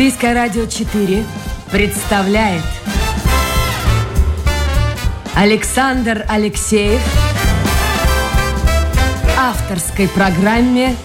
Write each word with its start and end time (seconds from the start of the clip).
Латвийское 0.00 0.32
радио 0.32 0.64
4 0.64 1.26
представляет 1.70 2.62
Александр 5.34 6.24
Алексеев 6.26 7.02
авторской 9.36 10.08
программе 10.08 10.96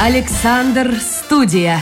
Александр 0.00 0.96
Студия. 0.98 1.80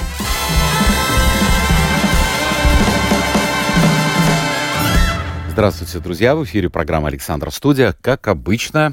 Здравствуйте, 5.49 5.99
друзья! 6.00 6.37
В 6.37 6.44
эфире 6.44 6.69
программа 6.69 7.08
«Александр 7.08 7.50
Студия». 7.50 7.94
Как 8.02 8.29
обычно, 8.29 8.93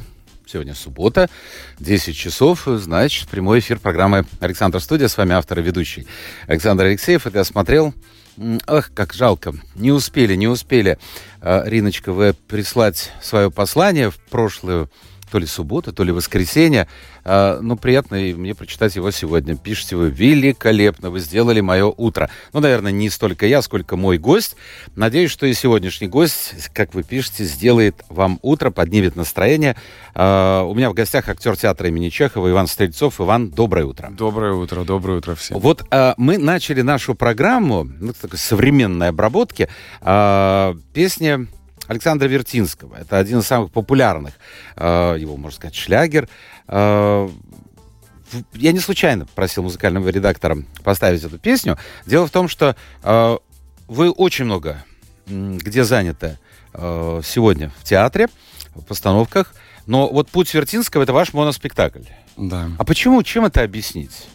Сегодня 0.51 0.73
суббота, 0.73 1.29
10 1.77 2.17
часов, 2.17 2.63
значит, 2.65 3.29
прямой 3.29 3.59
эфир 3.59 3.77
программы 3.77 4.25
«Александр 4.39 4.79
Студия». 4.79 5.07
С 5.07 5.15
вами 5.15 5.33
автор 5.35 5.59
и 5.59 5.61
ведущий 5.61 6.07
Александр 6.47 6.85
Алексеев. 6.85 7.27
Это 7.27 7.43
смотрел. 7.43 7.93
Ах, 8.65 8.89
как 8.95 9.13
жалко. 9.13 9.53
Не 9.75 9.91
успели, 9.91 10.33
не 10.33 10.47
успели, 10.47 10.97
а, 11.39 11.63
Риночка, 11.67 12.13
вы 12.13 12.33
прислать 12.33 13.11
свое 13.21 13.51
послание 13.51 14.09
в 14.09 14.17
прошлую 14.17 14.89
то 15.29 15.39
ли 15.39 15.45
суббота, 15.45 15.91
то 15.91 16.03
ли 16.03 16.11
воскресенье. 16.11 16.87
А, 17.23 17.59
ну, 17.61 17.75
приятно 17.75 18.15
и 18.15 18.33
мне 18.33 18.55
прочитать 18.55 18.95
его 18.95 19.11
сегодня. 19.11 19.55
Пишите 19.55 19.95
вы 19.95 20.09
великолепно, 20.09 21.09
вы 21.09 21.19
сделали 21.19 21.61
мое 21.61 21.85
утро. 21.85 22.29
Ну, 22.53 22.59
наверное, 22.59 22.91
не 22.91 23.09
столько 23.09 23.45
я, 23.45 23.61
сколько 23.61 23.95
мой 23.95 24.17
гость. 24.17 24.55
Надеюсь, 24.95 25.31
что 25.31 25.45
и 25.45 25.53
сегодняшний 25.53 26.07
гость, 26.07 26.69
как 26.73 26.93
вы 26.93 27.03
пишете, 27.03 27.43
сделает 27.43 27.95
вам 28.09 28.39
утро, 28.41 28.71
поднимет 28.71 29.15
настроение. 29.15 29.75
А, 30.15 30.63
у 30.63 30.73
меня 30.73 30.89
в 30.89 30.93
гостях 30.93 31.29
актер 31.29 31.55
театра 31.55 31.87
имени 31.87 32.09
Чехова 32.09 32.49
Иван 32.49 32.67
Стрельцов. 32.67 33.21
Иван, 33.21 33.49
доброе 33.49 33.85
утро. 33.85 34.09
Доброе 34.11 34.53
утро, 34.53 34.83
доброе 34.83 35.19
утро 35.19 35.35
всем. 35.35 35.59
Вот 35.59 35.85
а, 35.91 36.13
мы 36.17 36.37
начали 36.37 36.81
нашу 36.81 37.15
программу, 37.15 37.83
ну, 37.83 38.13
такой 38.13 38.39
современной 38.39 39.09
обработки, 39.09 39.69
а, 40.01 40.75
песни 40.93 41.47
Александра 41.89 42.27
Вертинского. 42.27 42.95
Это 42.95 43.17
один 43.17 43.39
из 43.39 43.47
самых 43.47 43.71
популярных, 43.71 44.35
э, 44.75 45.17
его, 45.19 45.35
можно 45.35 45.55
сказать, 45.55 45.75
шлягер. 45.75 46.29
Э, 46.67 47.27
я 48.53 48.71
не 48.71 48.79
случайно 48.79 49.25
просил 49.35 49.63
музыкального 49.63 50.07
редактора 50.09 50.57
поставить 50.83 51.23
эту 51.23 51.37
песню. 51.39 51.77
Дело 52.05 52.27
в 52.27 52.31
том, 52.31 52.47
что 52.47 52.75
э, 53.03 53.37
вы 53.87 54.11
очень 54.11 54.45
много 54.45 54.83
где 55.29 55.83
заняты 55.83 56.37
э, 56.73 57.21
сегодня 57.23 57.71
в 57.79 57.83
театре, 57.83 58.27
в 58.75 58.81
постановках. 58.81 59.53
Но 59.85 60.07
вот 60.07 60.29
«Путь 60.29 60.53
Вертинского»— 60.53 61.03
это 61.03 61.13
ваш 61.13 61.33
моноспектакль. 61.33 62.03
Да. 62.37 62.69
А 62.77 62.83
почему? 62.85 63.21
Чем 63.23 63.45
это 63.45 63.63
объяснить? 63.63 64.27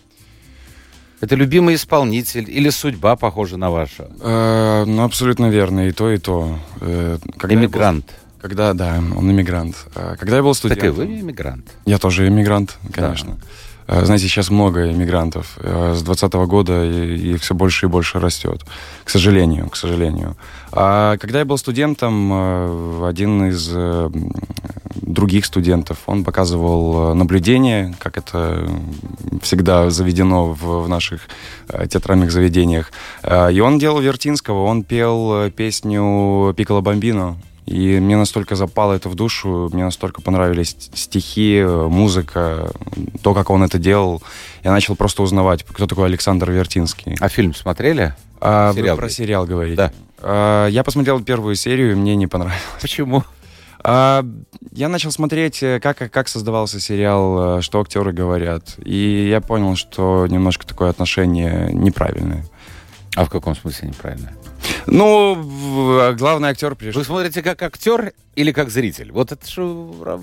Это 1.24 1.36
любимый 1.36 1.76
исполнитель 1.76 2.50
или 2.50 2.68
судьба 2.68 3.16
похожа 3.16 3.56
на 3.56 3.70
вашу? 3.70 4.04
Э, 4.20 4.84
ну, 4.86 5.04
абсолютно 5.04 5.48
верно. 5.48 5.88
И 5.88 5.92
то, 5.92 6.10
и 6.10 6.18
то. 6.18 6.58
Э, 6.82 7.16
Эмигрант. 7.48 8.04
Был, 8.04 8.40
когда, 8.42 8.74
да, 8.74 9.02
он 9.16 9.30
иммигрант. 9.30 9.74
Э, 9.94 10.16
когда 10.20 10.36
я 10.36 10.42
был 10.42 10.54
студентом... 10.54 10.94
Так 10.94 11.04
и 11.06 11.08
вы 11.08 11.20
иммигрант. 11.20 11.66
Я 11.86 11.96
тоже 11.98 12.28
иммигрант, 12.28 12.76
конечно. 12.92 13.38
Да. 13.40 13.46
Э, 13.86 14.04
знаете, 14.04 14.28
сейчас 14.28 14.50
много 14.50 14.90
иммигрантов. 14.90 15.58
Э, 15.58 15.94
с 15.94 16.02
2020 16.02 16.34
года 16.48 16.84
их 16.84 17.42
все 17.42 17.54
больше 17.54 17.86
и 17.86 17.88
больше 17.88 18.20
растет. 18.20 18.64
К 19.04 19.10
сожалению, 19.10 19.68
к 19.68 19.76
сожалению. 19.76 20.36
А 20.72 21.16
когда 21.18 21.40
я 21.40 21.44
был 21.44 21.58
студентом, 21.58 23.04
один 23.04 23.48
из 23.48 23.70
других 25.14 25.44
студентов. 25.44 25.98
Он 26.06 26.24
показывал 26.24 27.12
э, 27.12 27.14
наблюдение, 27.14 27.94
как 27.98 28.18
это 28.18 28.68
всегда 29.42 29.90
заведено 29.90 30.52
в, 30.52 30.88
наших 30.88 31.22
э, 31.68 31.86
театральных 31.86 32.30
заведениях. 32.30 32.92
Э, 33.22 33.52
и 33.52 33.60
он 33.60 33.78
делал 33.78 34.00
Вертинского, 34.00 34.64
он 34.64 34.82
пел 34.82 35.50
песню 35.50 36.54
«Пикало 36.56 36.80
Бомбино». 36.80 37.36
И 37.66 37.98
мне 37.98 38.16
настолько 38.16 38.56
запало 38.56 38.92
это 38.92 39.08
в 39.08 39.14
душу, 39.14 39.70
мне 39.72 39.84
настолько 39.84 40.20
понравились 40.20 40.76
стихи, 40.92 41.62
музыка, 41.64 42.70
то, 43.22 43.32
как 43.32 43.50
он 43.50 43.62
это 43.62 43.78
делал. 43.78 44.22
Я 44.62 44.70
начал 44.70 44.96
просто 44.96 45.22
узнавать, 45.22 45.64
кто 45.64 45.86
такой 45.86 46.06
Александр 46.06 46.50
Вертинский. 46.50 47.16
А 47.20 47.28
фильм 47.28 47.54
смотрели? 47.54 48.14
А, 48.40 48.74
сериал 48.74 48.96
вы 48.96 49.00
про 49.00 49.08
сериал 49.08 49.46
говорите? 49.46 49.76
Да. 49.76 49.92
А, 50.20 50.68
я 50.68 50.84
посмотрел 50.84 51.22
первую 51.22 51.54
серию, 51.54 51.92
и 51.92 51.94
мне 51.94 52.16
не 52.16 52.26
понравилось. 52.26 52.62
Почему? 52.82 53.24
А, 53.82 54.24
я 54.72 54.88
начал 54.88 55.10
смотреть, 55.10 55.62
э, 55.62 55.78
как, 55.78 56.10
как 56.10 56.28
создавался 56.28 56.80
сериал, 56.80 57.58
э, 57.58 57.62
что 57.62 57.80
актеры 57.80 58.12
говорят. 58.12 58.76
И 58.82 59.28
я 59.28 59.42
понял, 59.42 59.76
что 59.76 60.26
немножко 60.26 60.66
такое 60.66 60.88
отношение 60.88 61.70
неправильное. 61.72 62.46
А 63.14 63.26
в 63.26 63.30
каком 63.30 63.54
смысле 63.54 63.88
неправильное? 63.88 64.34
Ну, 64.86 66.14
главный 66.16 66.50
актер 66.50 66.74
пришел. 66.74 67.00
Вы 67.00 67.04
смотрите 67.04 67.42
как 67.42 67.62
актер 67.62 68.12
или 68.36 68.52
как 68.52 68.70
зритель? 68.70 69.12
Вот 69.12 69.32
это 69.32 69.46
что 69.48 69.74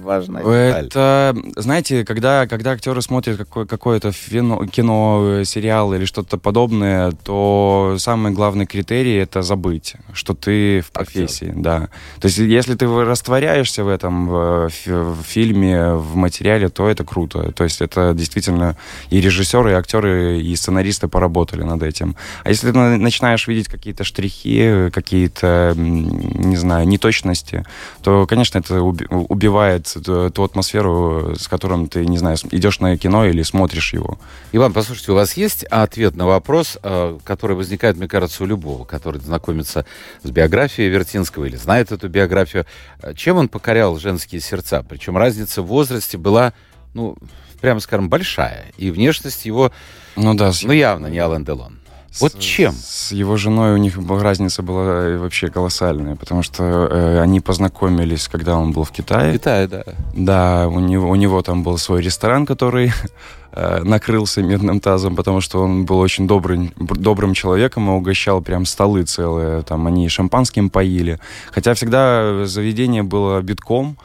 важно. 0.03 0.39
Это, 0.85 1.35
знаете, 1.55 2.05
когда, 2.05 2.47
когда 2.47 2.71
актеры 2.71 3.01
смотрят 3.01 3.37
какое- 3.37 3.65
какое-то 3.65 4.11
кино, 4.11 4.65
кино, 4.67 5.43
сериал 5.45 5.93
или 5.93 6.05
что-то 6.05 6.37
подобное, 6.37 7.11
то 7.11 7.95
самый 7.97 8.31
главный 8.31 8.65
критерий 8.65 9.15
это 9.15 9.41
забыть, 9.41 9.95
что 10.13 10.33
ты 10.33 10.81
в 10.81 10.91
профессии, 10.91 11.49
актер. 11.49 11.61
да. 11.61 11.89
То 12.19 12.27
есть, 12.27 12.37
если 12.37 12.75
ты 12.75 12.85
растворяешься 12.87 13.83
в 13.83 13.87
этом 13.87 14.27
в, 14.27 14.69
в 14.85 15.23
фильме, 15.23 15.93
в 15.93 16.15
материале, 16.15 16.69
то 16.69 16.87
это 16.87 17.03
круто. 17.03 17.51
То 17.51 17.63
есть, 17.63 17.81
это 17.81 18.13
действительно 18.13 18.77
и 19.09 19.21
режиссеры, 19.21 19.71
и 19.71 19.73
актеры, 19.73 20.41
и 20.41 20.55
сценаристы 20.55 21.07
поработали 21.07 21.63
над 21.63 21.83
этим. 21.83 22.15
А 22.43 22.49
если 22.49 22.71
ты 22.71 22.77
начинаешь 22.77 23.47
видеть 23.47 23.67
какие-то 23.67 24.03
штрихи 24.03 24.89
какие-то, 24.91 25.73
не 25.75 26.55
знаю, 26.57 26.87
неточности, 26.87 27.65
то, 28.01 28.25
конечно, 28.25 28.57
это 28.59 28.81
убивает 28.81 29.95
ту 30.03 30.43
атмосферу, 30.43 31.35
с 31.37 31.47
которым 31.47 31.87
ты, 31.87 32.05
не 32.05 32.17
знаю, 32.17 32.37
идешь 32.51 32.79
на 32.79 32.97
кино 32.97 33.25
или 33.25 33.43
смотришь 33.43 33.93
его. 33.93 34.17
Иван, 34.51 34.73
послушайте, 34.73 35.11
у 35.11 35.15
вас 35.15 35.33
есть 35.33 35.63
ответ 35.65 36.15
на 36.15 36.25
вопрос, 36.25 36.77
э, 36.81 37.19
который 37.23 37.55
возникает, 37.55 37.97
мне 37.97 38.07
кажется, 38.07 38.43
у 38.43 38.47
любого, 38.47 38.85
который 38.85 39.21
знакомится 39.21 39.85
с 40.23 40.29
биографией 40.31 40.89
Вертинского 40.89 41.45
или 41.45 41.55
знает 41.55 41.91
эту 41.91 42.09
биографию. 42.09 42.65
Э, 43.01 43.13
чем 43.13 43.37
он 43.37 43.49
покорял 43.49 43.97
женские 43.97 44.41
сердца? 44.41 44.83
Причем 44.87 45.17
разница 45.17 45.61
в 45.61 45.67
возрасте 45.67 46.17
была, 46.17 46.53
ну, 46.93 47.15
прямо 47.61 47.79
скажем, 47.79 48.09
большая. 48.09 48.65
И 48.77 48.89
внешность 48.89 49.45
его, 49.45 49.71
ну, 50.15 50.33
да, 50.33 50.51
ну 50.63 50.71
явно 50.71 51.07
не 51.07 51.19
Алан 51.19 51.45
Делон. 51.45 51.80
Вот 52.19 52.39
чем? 52.39 52.73
С 52.73 53.13
его 53.13 53.37
женой 53.37 53.73
у 53.73 53.77
них 53.77 53.97
разница 54.09 54.61
была 54.61 54.83
э, 54.83 55.17
вообще 55.17 55.49
колоссальная, 55.49 56.15
потому 56.15 56.43
что 56.43 56.63
э, 56.63 57.21
они 57.21 57.39
познакомились, 57.39 58.27
когда 58.27 58.57
он 58.57 58.73
был 58.73 58.83
в 58.83 58.91
Китае. 58.91 59.31
В 59.31 59.33
Китае, 59.35 59.67
да. 59.67 59.83
Да, 60.13 60.67
у 60.67 60.79
него, 60.79 61.09
у 61.09 61.15
него 61.15 61.41
там 61.41 61.63
был 61.63 61.77
свой 61.77 62.01
ресторан, 62.01 62.45
который 62.45 62.91
э, 63.53 63.83
накрылся 63.83 64.41
медным 64.43 64.81
тазом, 64.81 65.15
потому 65.15 65.39
что 65.39 65.61
он 65.61 65.85
был 65.85 65.99
очень 65.99 66.27
добрый, 66.27 66.73
добрым 66.77 67.33
человеком 67.33 67.89
и 67.89 67.93
угощал 67.93 68.41
прям 68.41 68.65
столы 68.65 69.03
целые. 69.03 69.61
Там 69.61 69.87
они 69.87 70.09
шампанским 70.09 70.69
поили. 70.69 71.17
Хотя 71.51 71.73
всегда 71.73 72.45
заведение 72.45 73.03
было 73.03 73.41
битком. 73.41 73.97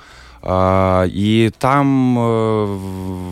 А, 0.49 1.07
и 1.09 1.51
там, 1.59 2.17
э, 2.17 2.65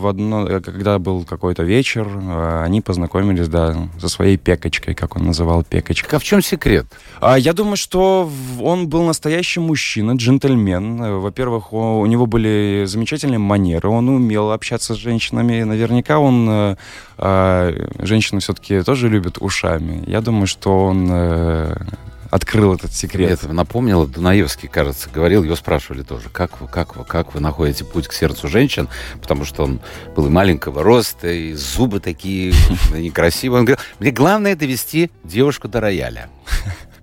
в 0.01 0.07
одно, 0.07 0.45
э, 0.49 0.59
когда 0.59 0.99
был 0.99 1.23
какой-то 1.23 1.63
вечер, 1.63 2.05
э, 2.09 2.63
они 2.65 2.81
познакомились, 2.81 3.47
да, 3.47 3.73
со 4.01 4.09
своей 4.09 4.35
пекочкой, 4.35 4.95
как 4.95 5.15
он 5.15 5.27
называл 5.27 5.63
пекочкой. 5.63 6.17
А 6.17 6.19
в 6.19 6.25
чем 6.25 6.41
секрет? 6.41 6.87
А, 7.21 7.39
я 7.39 7.53
думаю, 7.53 7.77
что 7.77 8.29
он 8.61 8.89
был 8.89 9.03
настоящий 9.03 9.61
мужчина, 9.61 10.17
джентльмен. 10.17 11.21
Во-первых, 11.21 11.71
у 11.71 12.05
него 12.05 12.25
были 12.25 12.83
замечательные 12.85 13.39
манеры, 13.39 13.87
он 13.87 14.09
умел 14.09 14.51
общаться 14.51 14.93
с 14.93 14.97
женщинами. 14.97 15.63
Наверняка 15.63 16.19
он... 16.19 16.75
А, 17.17 17.73
женщины 17.99 18.41
все-таки 18.41 18.81
тоже 18.81 19.07
любят 19.07 19.37
ушами. 19.39 20.03
Я 20.05 20.19
думаю, 20.19 20.47
что 20.47 20.87
он 20.87 21.09
открыл 22.35 22.73
этот 22.75 22.93
секрет. 22.93 23.31
Это 23.31 23.53
напомнило, 23.53 24.05
Дунаевский, 24.05 24.67
кажется, 24.67 25.09
говорил, 25.09 25.43
его 25.43 25.55
спрашивали 25.55 26.03
тоже, 26.03 26.27
как 26.29 26.59
вы, 26.59 26.67
как 26.67 26.97
вы, 26.97 27.05
как 27.05 27.33
вы 27.33 27.39
находите 27.39 27.85
путь 27.85 28.07
к 28.07 28.13
сердцу 28.13 28.49
женщин, 28.49 28.89
потому 29.21 29.45
что 29.45 29.63
он 29.63 29.79
был 30.15 30.27
и 30.27 30.29
маленького 30.29 30.83
роста, 30.83 31.29
и 31.29 31.53
зубы 31.53 32.01
такие 32.01 32.53
некрасивые. 32.93 33.59
Он 33.59 33.65
говорил, 33.65 33.83
мне 33.99 34.11
главное 34.11 34.55
довести 34.55 35.11
девушку 35.23 35.69
до 35.69 35.79
рояля. 35.79 36.29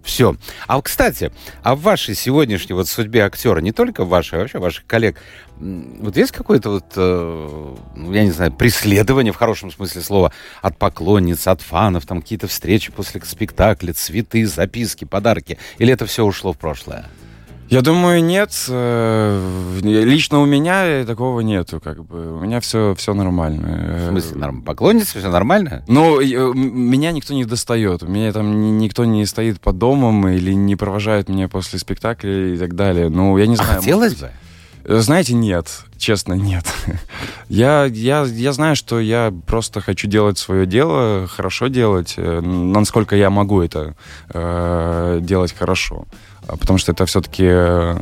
Все. 0.02 0.36
А, 0.66 0.80
кстати, 0.82 1.32
а 1.62 1.74
в 1.74 1.82
вашей 1.82 2.14
сегодняшней 2.14 2.74
вот 2.74 2.88
судьбе 2.88 3.24
актера, 3.24 3.60
не 3.60 3.72
только 3.72 4.04
вашей, 4.04 4.38
а 4.38 4.42
вообще 4.42 4.58
ваших 4.58 4.86
коллег, 4.86 5.16
вот 5.58 6.16
есть 6.16 6.32
какое-то 6.32 6.70
вот, 6.70 6.84
э, 6.96 7.74
ну, 7.94 8.12
я 8.12 8.24
не 8.24 8.32
знаю, 8.32 8.52
преследование 8.52 9.32
в 9.32 9.36
хорошем 9.36 9.70
смысле 9.70 10.02
слова 10.02 10.32
от 10.60 10.76
поклонниц, 10.76 11.46
от 11.46 11.62
фанов, 11.62 12.04
там 12.06 12.20
какие-то 12.20 12.48
встречи 12.48 12.90
после 12.90 13.20
спектакля, 13.24 13.92
цветы, 13.92 14.44
записки, 14.46 15.04
подарки? 15.04 15.58
Или 15.78 15.92
это 15.92 16.06
все 16.06 16.24
ушло 16.24 16.52
в 16.52 16.58
прошлое? 16.58 17.06
Я 17.72 17.80
думаю, 17.80 18.22
нет. 18.22 18.52
Э, 18.68 19.80
лично 19.80 20.40
у 20.40 20.44
меня 20.44 21.06
такого 21.06 21.40
нету, 21.40 21.80
как 21.80 22.04
бы. 22.04 22.36
У 22.36 22.40
меня 22.40 22.60
все, 22.60 22.94
все 22.98 23.14
нормально. 23.14 23.96
В 23.98 24.08
смысле, 24.10 24.36
норм... 24.36 24.60
поклонница, 24.60 25.18
все 25.18 25.30
нормально? 25.30 25.82
Ну, 25.88 26.20
меня 26.20 27.12
никто 27.12 27.32
не 27.32 27.46
достает. 27.46 28.02
Меня 28.02 28.30
там 28.34 28.76
никто 28.76 29.06
не 29.06 29.24
стоит 29.24 29.58
под 29.58 29.78
домом 29.78 30.28
или 30.28 30.52
не 30.52 30.76
провожает 30.76 31.30
меня 31.30 31.48
после 31.48 31.78
спектакля 31.78 32.54
и 32.54 32.58
так 32.58 32.76
далее. 32.76 33.08
Ну, 33.08 33.38
я 33.38 33.46
не 33.46 33.54
а 33.54 33.56
знаю. 33.56 33.72
А 33.72 33.76
хотелось 33.76 34.16
бы? 34.16 34.30
Э, 34.84 34.98
знаете, 34.98 35.32
нет. 35.32 35.68
Честно, 35.96 36.34
нет. 36.34 36.66
я, 37.48 37.84
я, 37.86 38.24
я 38.24 38.52
знаю, 38.52 38.76
что 38.76 39.00
я 39.00 39.32
просто 39.46 39.80
хочу 39.80 40.08
делать 40.08 40.36
свое 40.36 40.66
дело, 40.66 41.26
хорошо 41.26 41.68
делать, 41.68 42.14
э, 42.18 42.40
насколько 42.40 43.16
я 43.16 43.30
могу 43.30 43.62
это 43.62 43.94
э, 44.28 45.20
делать 45.22 45.54
хорошо. 45.54 46.06
А, 46.52 46.56
потому 46.56 46.78
что 46.78 46.92
это 46.92 47.06
все-таки 47.06 47.44
э, 47.46 47.96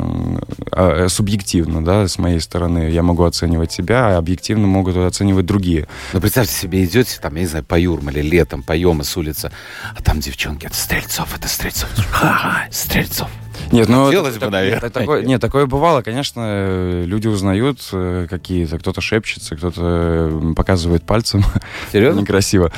а, 0.73 1.07
субъективно, 1.09 1.85
да, 1.85 2.09
с 2.09 2.19
моей 2.19 2.40
стороны. 2.40 2.90
Я 2.90 3.02
могу 3.02 3.23
оценивать 3.23 3.71
себя, 3.71 4.09
а 4.09 4.19
объективно 4.19 4.66
могут 4.66 4.97
оценивать 4.97 5.47
другие. 5.47 5.87
Ну, 6.12 6.21
представьте 6.21 6.52
себе, 6.52 6.85
идете, 6.85 7.19
там, 7.21 7.37
я 7.37 7.42
не 7.42 7.47
знаю, 7.47 7.64
по 7.64 7.78
Юрмале, 7.78 8.23
летом, 8.23 8.62
по 8.64 8.76
Йома 8.76 9.04
с 9.04 9.16
улицы, 9.16 9.52
а 9.97 10.02
там 10.02 10.19
девчонки, 10.19 10.66
это 10.66 10.75
Стрельцов, 10.75 11.37
это 11.37 11.47
Стрельцов. 11.49 11.88
Ха-ха, 12.11 12.66
Стрельцов. 12.73 13.30
Нет, 13.73 13.89
ну... 13.89 14.07
Хотелось 14.07 14.39
бы, 14.39 14.50
наверное. 14.50 14.91
Такое, 14.91 15.25
нет, 15.25 15.41
такое 15.41 15.67
бывало, 15.67 16.03
конечно, 16.03 17.05
люди 17.05 17.29
узнают 17.29 17.81
э, 17.93 18.27
какие-то, 18.29 18.79
кто-то 18.79 19.00
шепчется, 19.00 19.57
кто-то 19.57 20.55
показывает 20.57 21.05
пальцем. 21.05 21.45
Серьезно? 21.93 22.21
Некрасиво. 22.21 22.73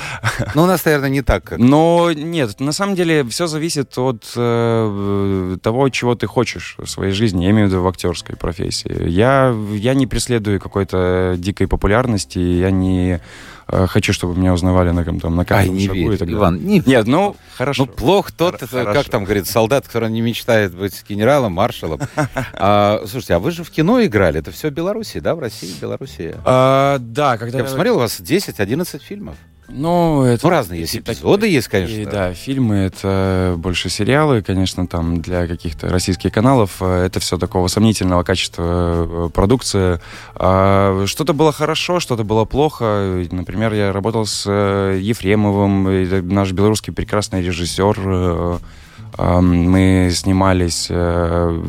Ну, 0.55 0.65
у 0.65 0.67
нас, 0.67 0.85
наверное, 0.85 1.09
не 1.09 1.23
так. 1.23 1.45
Как... 1.45 1.59
Но 1.59 2.13
нет, 2.13 2.61
на 2.61 2.73
самом 2.73 2.95
деле 2.95 3.25
все 3.25 3.47
зависит 3.47 3.97
от 3.97 4.25
э, 4.37 5.57
того, 5.63 5.89
чего 5.89 6.15
ты 6.15 6.27
хочешь 6.27 6.77
в 6.79 6.87
своей 6.87 7.13
жизни, 7.13 7.45
я 7.45 7.51
имею 7.51 7.69
в 7.69 7.71
виду 7.71 7.83
в 7.83 7.89
актерской 7.89 8.37
профессии. 8.37 9.09
Я, 9.09 9.55
я 9.73 9.95
не 9.95 10.07
преследую 10.07 10.61
какой-то 10.61 11.37
дикой 11.39 11.69
популярности, 11.69 12.39
я 12.39 12.71
не 12.71 13.21
Э, 13.62 13.62
хочу, 13.67 14.13
чтобы 14.13 14.39
меня 14.39 14.53
узнавали 14.53 14.91
на, 14.91 15.05
там, 15.05 15.37
на 15.37 15.45
каждом 15.45 15.75
Ай, 15.75 15.81
не 15.81 15.87
шагу 15.87 15.99
верь, 15.99 16.15
и 16.15 16.17
так 16.17 16.31
Иван, 16.31 16.59
Не... 16.59 16.83
Нет, 16.85 17.07
ну, 17.07 17.37
хорошо. 17.57 17.85
Ну, 17.87 17.93
плохо 17.93 18.33
тот, 18.33 18.61
Хор- 18.61 18.93
как 18.93 19.09
там 19.09 19.25
говорит, 19.25 19.47
солдат, 19.47 19.87
который 19.87 20.11
не 20.11 20.21
мечтает 20.21 20.75
быть 20.75 21.05
генералом, 21.09 21.53
маршалом. 21.53 22.01
а, 22.55 23.03
слушайте, 23.07 23.35
а 23.35 23.39
вы 23.39 23.51
же 23.51 23.65
в 23.65 23.71
кино 23.71 24.05
играли, 24.05 24.41
это 24.41 24.51
все 24.51 24.71
в 24.71 24.73
Беларуси, 24.73 25.21
да, 25.21 25.35
в 25.35 25.39
России, 25.39 25.73
Беларуси? 25.81 26.35
А, 26.45 26.99
да, 26.99 27.39
когда... 27.39 27.59
Я 27.59 27.65
посмотрел, 27.65 27.97
у 27.97 28.01
вас 28.01 28.21
10-11 28.21 29.01
фильмов. 29.01 29.37
Ну, 29.69 30.23
это... 30.25 30.47
Ну, 30.47 30.51
разные 30.51 30.81
есть 30.81 30.97
эпизоды, 30.97 31.49
есть, 31.49 31.69
конечно. 31.69 31.95
И, 31.95 32.05
да, 32.05 32.35
фильмы— 32.35 32.75
это 32.77 33.55
больше 33.57 33.89
сериалы, 33.89 34.43
конечно, 34.43 34.87
там 34.87 35.23
для 35.23 35.47
каких-то 35.47 35.89
российских 35.89 36.33
каналов. 36.33 36.77
э, 36.81 37.07
Это 37.07 37.21
все 37.21 37.39
такого 37.39 37.69
сомнительного 37.69 38.23
качества 38.23 38.67
э, 38.67 39.31
продукция. 39.33 40.01
А 40.35 41.05
Что-то 41.07 41.33
было 41.33 41.53
хорошо, 41.53 42.01
что-то 42.01 42.25
было 42.25 42.45
плохо. 42.45 43.25
Например, 43.31 43.73
я 43.73 43.93
работал 43.93 44.27
с 44.27 44.45
э, 44.47 44.99
Ефремовым, 45.01 46.29
наш 46.29 46.53
белорусский 46.53 46.93
прекрасный 46.93 47.43
режиссер. 47.43 48.61
Мы 49.19 50.11
снимались, 50.13 50.87
э, 50.89 51.63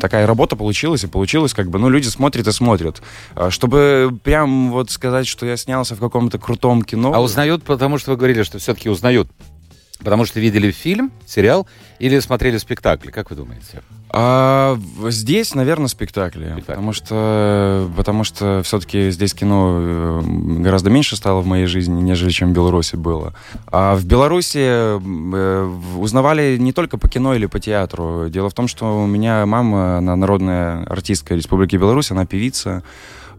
такая 0.00 0.26
работа 0.26 0.56
получилась, 0.56 1.04
и 1.04 1.06
получилось 1.06 1.52
как 1.52 1.68
бы, 1.68 1.78
ну, 1.78 1.88
люди 1.88 2.08
смотрят 2.08 2.46
и 2.46 2.52
смотрят. 2.52 3.02
А 3.34 3.50
Чтобы 3.50 4.18
прям 4.24 4.70
вот 4.70 4.90
сказать, 4.90 5.26
что 5.26 5.44
я 5.44 5.56
снялся 5.56 5.94
в 5.94 6.00
каком-то 6.00 6.38
крутом 6.38 6.82
кино... 6.82 7.12
А 7.14 7.20
узнают, 7.20 7.64
потому 7.64 7.98
что 7.98 8.12
вы 8.12 8.16
говорили, 8.16 8.42
что 8.42 8.58
все-таки 8.58 8.88
узнают. 8.88 9.28
Потому 9.98 10.24
что 10.24 10.40
видели 10.40 10.70
фильм, 10.70 11.12
сериал 11.26 11.66
или 11.98 12.18
смотрели 12.20 12.56
спектакль, 12.56 13.10
как 13.10 13.30
вы 13.30 13.36
думаете? 13.36 13.82
А 14.12 14.76
здесь, 15.08 15.54
наверное, 15.54 15.86
спектакли, 15.86 16.46
Спектакли. 16.46 16.64
потому 16.66 16.92
что 16.92 17.88
потому 17.96 18.24
что 18.24 18.62
все-таки 18.64 19.10
здесь 19.10 19.34
кино 19.34 19.76
э, 19.80 20.22
гораздо 20.58 20.90
меньше 20.90 21.14
стало 21.14 21.40
в 21.42 21.46
моей 21.46 21.66
жизни, 21.66 22.00
нежели 22.00 22.30
чем 22.30 22.50
в 22.50 22.52
Беларуси 22.52 22.96
было. 22.96 23.34
А 23.70 23.94
в 23.94 24.04
Беларуси 24.04 24.58
э, 24.60 25.78
узнавали 25.96 26.56
не 26.58 26.72
только 26.72 26.98
по 26.98 27.08
кино 27.08 27.34
или 27.34 27.46
по 27.46 27.60
театру. 27.60 28.28
Дело 28.28 28.50
в 28.50 28.54
том, 28.54 28.66
что 28.66 29.04
у 29.04 29.06
меня 29.06 29.46
мама, 29.46 29.98
она 29.98 30.16
народная 30.16 30.84
артистка 30.86 31.36
Республики 31.36 31.76
Беларусь, 31.76 32.10
она 32.10 32.26
певица. 32.26 32.82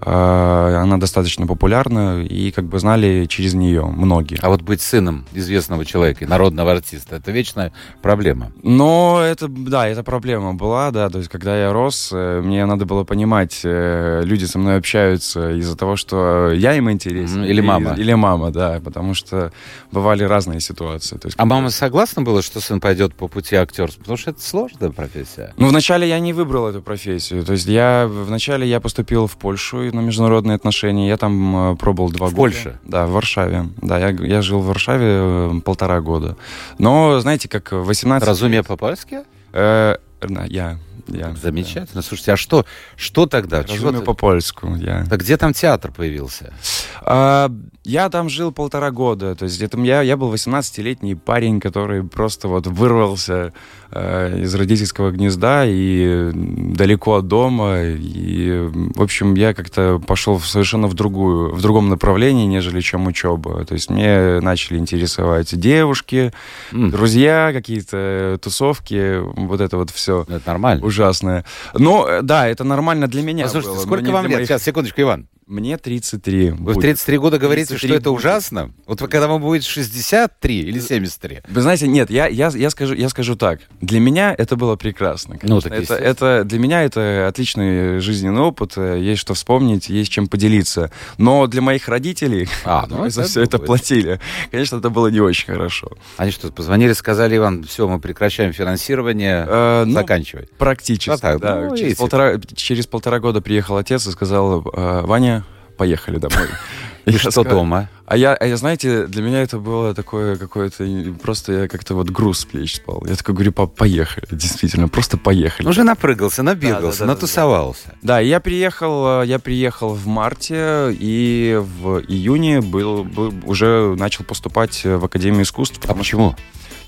А, 0.04 0.82
Она 0.82 0.98
достаточно 0.98 1.48
популярна, 1.48 2.24
и 2.24 2.52
как 2.52 2.66
бы 2.66 2.80
знали 2.80 3.26
через 3.30 3.54
нее 3.54 3.86
многие. 3.86 4.38
А 4.42 4.50
вот 4.50 4.62
быть 4.62 4.82
сыном 4.82 5.26
известного 5.34 5.86
человека, 5.86 6.26
народного 6.28 6.72
артиста, 6.72 7.18
это 7.18 7.32
вечная 7.32 7.72
проблема. 8.02 8.52
Но 8.64 9.22
это, 9.24 9.48
да, 9.48 9.88
эта 9.88 10.04
проблема 10.04 10.54
была, 10.54 10.92
да, 10.92 11.10
то 11.10 11.20
есть 11.20 11.30
когда 11.30 11.56
я 11.58 11.72
рос, 11.72 12.10
э, 12.14 12.42
мне 12.42 12.66
надо 12.66 12.86
было 12.86 13.04
понимать, 13.04 13.62
э, 13.64 14.22
люди 14.24 14.46
со 14.46 14.58
мной 14.60 14.78
общаются 14.78 15.52
из-за 15.52 15.78
того, 15.78 15.96
что 15.96 16.52
я 16.52 16.76
им 16.76 16.90
интересен. 16.90 17.44
Или 17.44 17.62
мама. 17.62 17.94
Или 17.94 18.14
мама, 18.14 18.52
да, 18.52 18.82
потому 18.84 19.14
что 19.14 19.52
бывали 19.92 20.24
разные 20.24 20.60
ситуации. 20.62 21.18
То 21.18 21.28
есть, 21.28 21.38
А 21.40 21.46
мама 21.46 21.70
согласна 21.70 22.22
была, 22.24 22.42
что 22.42 22.60
сын 22.60 22.80
пойдет 22.80 23.14
по 23.14 23.28
пути 23.28 23.56
актерства? 23.56 24.00
Потому 24.00 24.18
что 24.18 24.32
это 24.32 24.42
сложная 24.42 24.90
профессия. 24.90 25.54
Ну, 25.58 25.68
вначале 25.68 26.08
я 26.08 26.20
не 26.20 26.34
выбрал 26.34 26.68
эту 26.68 26.82
профессию. 26.82 27.44
То 27.44 27.54
есть 27.54 27.68
я 27.68 28.08
вначале 28.10 28.68
я 28.68 28.80
поступил 28.80 29.28
в 29.28 29.38
Польшу 29.38 29.91
на 29.94 30.00
международные 30.02 30.56
отношения. 30.56 31.08
Я 31.08 31.18
там 31.18 31.74
э, 31.74 31.76
пробовал 31.76 32.10
два 32.12 32.28
В 32.28 32.32
года. 32.32 32.38
Польше? 32.38 32.80
Да, 32.84 33.06
в 33.08 33.12
Варшаве. 33.12 33.70
Да, 33.82 33.98
я, 34.00 34.10
я 34.10 34.42
жил 34.42 34.60
в 34.60 34.66
Варшаве 34.68 35.06
э, 35.08 35.60
полтора 35.64 36.02
года. 36.02 36.38
Но, 36.78 37.20
знаете, 37.20 37.48
как 37.48 37.72
18... 37.72 38.28
Разумие 38.28 38.64
по-польски? 38.64 39.20
Э, 39.54 39.98
да, 40.22 40.46
я. 40.46 40.78
я 41.08 41.34
Замечательно. 41.36 42.02
Слушайте, 42.02 42.34
а 42.34 42.38
что, 42.38 42.66
что 42.96 43.26
тогда? 43.26 43.58
да. 43.62 43.64
Чего 43.64 43.88
Разумею 43.88 44.00
ты- 44.00 44.06
по-польску, 44.06 44.76
я. 44.76 45.06
Так 45.10 45.22
где 45.22 45.38
там 45.38 45.54
театр 45.54 45.92
появился? 45.92 46.54
А, 47.02 47.52
я 47.84 48.10
там 48.10 48.30
жил 48.30 48.52
полтора 48.52 48.92
года. 48.92 49.36
То 49.36 49.46
есть 49.46 49.62
это 49.62 49.80
я, 49.80 50.02
я 50.02 50.18
был 50.18 50.32
18-летний 50.34 51.16
парень, 51.16 51.60
который 51.60 52.04
просто 52.04 52.48
вот 52.48 52.68
вырвался 52.68 53.54
из 53.94 54.56
родительского 54.56 55.12
гнезда 55.12 55.64
и 55.66 56.32
далеко 56.34 57.16
от 57.16 57.28
дома. 57.28 57.82
И, 57.84 58.70
в 58.96 59.02
общем, 59.02 59.34
я 59.36 59.54
как-то 59.54 60.00
пошел 60.06 60.38
в 60.38 60.46
совершенно 60.48 60.88
в 60.88 60.94
другую, 60.94 61.54
в 61.54 61.62
другом 61.62 61.90
направлении, 61.90 62.46
нежели 62.46 62.80
чем 62.82 63.08
учеба. 63.08 63.66
То 63.66 63.74
есть 63.74 63.90
мне 63.90 64.40
начали 64.40 64.78
интересовать 64.78 65.58
девушки, 65.60 66.32
М, 66.72 66.90
друзья, 66.92 67.52
какие-то 67.54 68.40
тусовки, 68.42 69.20
вот 69.20 69.60
это 69.62 69.78
вот 69.78 69.90
все 69.90 70.22
Это 70.28 70.42
нормально. 70.48 70.86
ужасное. 70.86 71.46
Но 71.74 72.08
э, 72.08 72.22
да, 72.22 72.48
это 72.48 72.64
нормально 72.64 73.08
для 73.08 73.22
меня. 73.22 73.44
Послушайте, 73.46 73.76
было, 73.78 73.84
сколько 73.86 74.12
вам 74.12 74.26
лет? 74.28 74.36
моих- 74.36 74.48
Сейчас, 74.48 74.64
секундочку, 74.64 75.02
Иван. 75.02 75.28
Мне 75.52 75.78
33. 75.78 76.52
Вы 76.52 76.56
в 76.56 76.76
будет. 76.76 76.82
33 76.82 77.18
года 77.18 77.38
говорите, 77.38 77.68
33 77.68 77.90
что 77.90 77.98
это 77.98 78.10
будет. 78.10 78.20
ужасно? 78.20 78.72
Вот 78.88 79.02
вы, 79.02 79.10
когда 79.10 79.28
вам 79.28 79.42
будет 79.42 79.66
63 79.66 80.60
или 80.62 80.80
73? 80.80 81.42
Вы 81.46 81.62
знаете, 81.62 81.90
нет, 81.90 82.10
я, 82.10 82.28
я, 82.28 82.50
я, 82.56 82.70
скажу, 82.70 82.94
я 82.94 83.10
скажу 83.10 83.36
так. 83.36 83.60
Для 83.82 84.00
меня 84.00 84.34
это 84.38 84.56
было 84.56 84.78
прекрасно. 84.78 85.38
Ну, 85.42 85.60
конечно. 85.60 85.70
так 85.70 85.80
это, 85.82 85.96
это 85.96 86.44
Для 86.46 86.58
меня 86.58 86.84
это 86.84 87.28
отличный 87.28 88.00
жизненный 88.00 88.40
опыт, 88.40 88.78
э, 88.78 89.02
есть 89.02 89.20
что 89.20 89.34
вспомнить, 89.34 89.90
есть 89.90 90.10
чем 90.10 90.30
поделиться. 90.30 90.90
Но 91.18 91.46
для 91.48 91.62
моих 91.62 91.90
родителей, 91.90 92.48
А, 92.64 92.86
ну, 92.90 93.10
за 93.10 93.24
все 93.24 93.42
это 93.42 93.60
платили, 93.60 94.22
конечно, 94.52 94.78
это 94.78 94.90
было 94.90 95.08
не 95.08 95.20
очень 95.20 95.48
хорошо. 95.48 95.92
Они 96.16 96.32
что, 96.32 96.50
позвонили, 96.50 96.94
сказали, 96.94 97.36
Иван, 97.36 97.66
все, 97.66 97.90
мы 97.90 98.00
прекращаем 98.00 98.54
финансирование, 98.54 99.46
Э, 99.46 99.84
ну, 99.86 99.92
заканчивай. 99.96 100.48
Практически, 100.58 101.10
А 101.10 101.18
так, 101.18 101.42
да. 101.42 101.68
ну, 101.70 101.76
через, 101.76 101.98
полтора, 101.98 102.40
через 102.56 102.88
полтора 102.88 103.20
года 103.20 103.42
приехал 103.42 103.76
отец 103.76 104.08
и 104.08 104.12
сказал, 104.12 104.62
«Э, 104.74 105.02
Ваня, 105.02 105.41
поехали 105.82 106.20
домой. 106.20 106.48
И 107.06 107.18
что 107.18 107.44
дома? 107.44 107.90
А 108.06 108.16
я, 108.16 108.36
а 108.36 108.46
я, 108.46 108.56
знаете, 108.56 109.08
для 109.08 109.24
меня 109.24 109.42
это 109.42 109.58
было 109.58 109.96
такое 109.96 110.36
какое-то... 110.36 110.86
Просто 111.24 111.54
я 111.54 111.68
как-то 111.68 111.96
вот 111.96 112.12
груз 112.12 112.42
с 112.42 112.46
плеч 112.46 112.76
спал. 112.76 113.04
Я 113.08 113.16
такой 113.16 113.34
говорю, 113.34 113.52
пап, 113.52 113.74
поехали. 113.76 114.28
Действительно, 114.30 114.88
просто 114.90 115.18
поехали. 115.18 115.68
Уже 115.68 115.84
напрыгался, 115.84 116.44
набегался, 116.44 116.82
Да, 116.82 116.92
да, 116.92 117.00
да, 117.00 117.06
натусовался. 117.06 117.96
Да, 118.04 118.22
и 118.22 118.28
я 118.28 118.40
приехал, 118.40 119.24
э, 119.24 119.26
я 119.26 119.40
приехал 119.40 119.96
в 119.96 120.06
марте, 120.06 120.96
и 121.00 121.60
в 121.60 122.02
июне 122.08 122.62
был, 122.62 123.04
был- 123.04 123.34
уже 123.46 123.96
начал 123.98 124.24
поступать 124.24 124.84
в 124.86 125.04
Академию 125.04 125.42
искусств. 125.42 125.80
А 125.88 125.96
почему? 125.96 126.36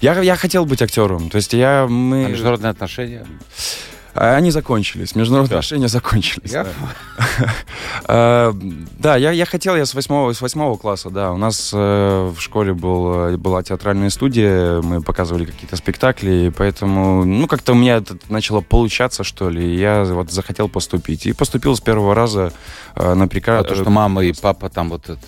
Я, 0.01 0.21
я 0.21 0.35
хотел 0.35 0.65
быть 0.65 0.83
актером. 0.83 1.31
То 1.31 1.37
есть 1.37 1.53
я... 1.53 1.87
Мы... 1.89 2.25
А 2.25 2.29
международные 2.29 2.69
отношения? 2.69 3.25
А 4.15 4.35
Они 4.35 4.51
закончились, 4.51 5.15
международные 5.15 5.49
Да. 5.49 5.55
отношения 5.57 5.87
закончились. 5.87 6.51
Я- 6.51 6.63
да. 6.65 6.69
А, 8.05 8.53
Да, 8.99 9.15
я, 9.15 9.31
я 9.31 9.45
хотел, 9.45 9.75
я 9.75 9.85
с 9.85 9.93
восьмого, 9.93 10.33
с 10.33 10.41
восьмого 10.41 10.77
класса, 10.77 11.09
да. 11.09 11.31
У 11.31 11.37
нас 11.37 11.71
э, 11.73 12.31
в 12.35 12.39
школе 12.39 12.73
был, 12.73 13.37
была 13.37 13.63
театральная 13.63 14.09
студия, 14.09 14.81
мы 14.81 15.01
показывали 15.01 15.45
какие-то 15.45 15.75
спектакли, 15.75 16.47
и 16.47 16.49
поэтому, 16.51 17.25
ну, 17.25 17.47
как-то 17.47 17.71
у 17.73 17.75
меня 17.75 17.97
это 17.97 18.17
начало 18.29 18.61
получаться, 18.61 19.23
что 19.23 19.49
ли, 19.49 19.65
и 19.73 19.77
я 19.79 20.03
вот 20.03 20.31
захотел 20.31 20.69
поступить. 20.69 21.25
И 21.25 21.33
поступил 21.33 21.75
с 21.75 21.81
первого 21.81 22.13
раза 22.15 22.53
э, 22.95 23.13
на 23.13 23.27
приказ... 23.27 23.61
А 23.61 23.67
то, 23.67 23.75
что 23.75 23.89
мама 23.89 24.23
и 24.23 24.33
папа 24.33 24.69
там 24.69 24.89
вот 24.89 25.09
это 25.09 25.19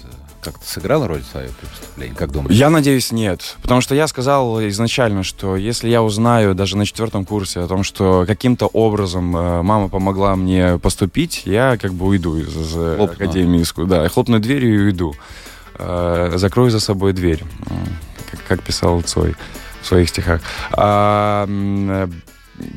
как-то 0.45 0.65
сыграла 0.67 1.07
роль 1.07 1.21
свою 1.23 1.49
при 1.49 1.65
поступлении, 1.65 2.15
как 2.15 2.31
думаешь? 2.31 2.55
Я 2.55 2.69
надеюсь, 2.69 3.11
нет. 3.11 3.57
Потому 3.61 3.81
что 3.81 3.95
я 3.95 4.07
сказал 4.07 4.61
изначально, 4.67 5.23
что 5.23 5.55
если 5.55 5.89
я 5.89 6.01
узнаю 6.03 6.55
даже 6.55 6.77
на 6.77 6.85
четвертом 6.85 7.25
курсе 7.25 7.59
о 7.61 7.67
том, 7.67 7.83
что 7.83 8.25
каким-то 8.27 8.67
образом 8.67 9.35
э, 9.35 9.61
мама 9.61 9.89
помогла 9.89 10.35
мне 10.35 10.77
поступить, 10.77 11.43
я 11.45 11.77
как 11.77 11.93
бы 11.93 12.05
уйду 12.05 12.37
из, 12.37 12.53
э, 12.75 12.95
Хлопну. 12.97 13.15
академии 13.15 13.61
искусств. 13.61 13.89
Да, 13.89 14.03
я 14.03 14.09
хлопну 14.09 14.39
дверью 14.39 14.75
и 14.75 14.83
уйду. 14.85 15.15
Э, 15.77 16.33
закрою 16.35 16.71
за 16.71 16.79
собой 16.79 17.13
дверь. 17.13 17.43
Как, 18.31 18.39
как 18.47 18.63
писал 18.63 19.01
Цой 19.01 19.35
в 19.81 19.87
своих 19.87 20.09
стихах. 20.09 20.41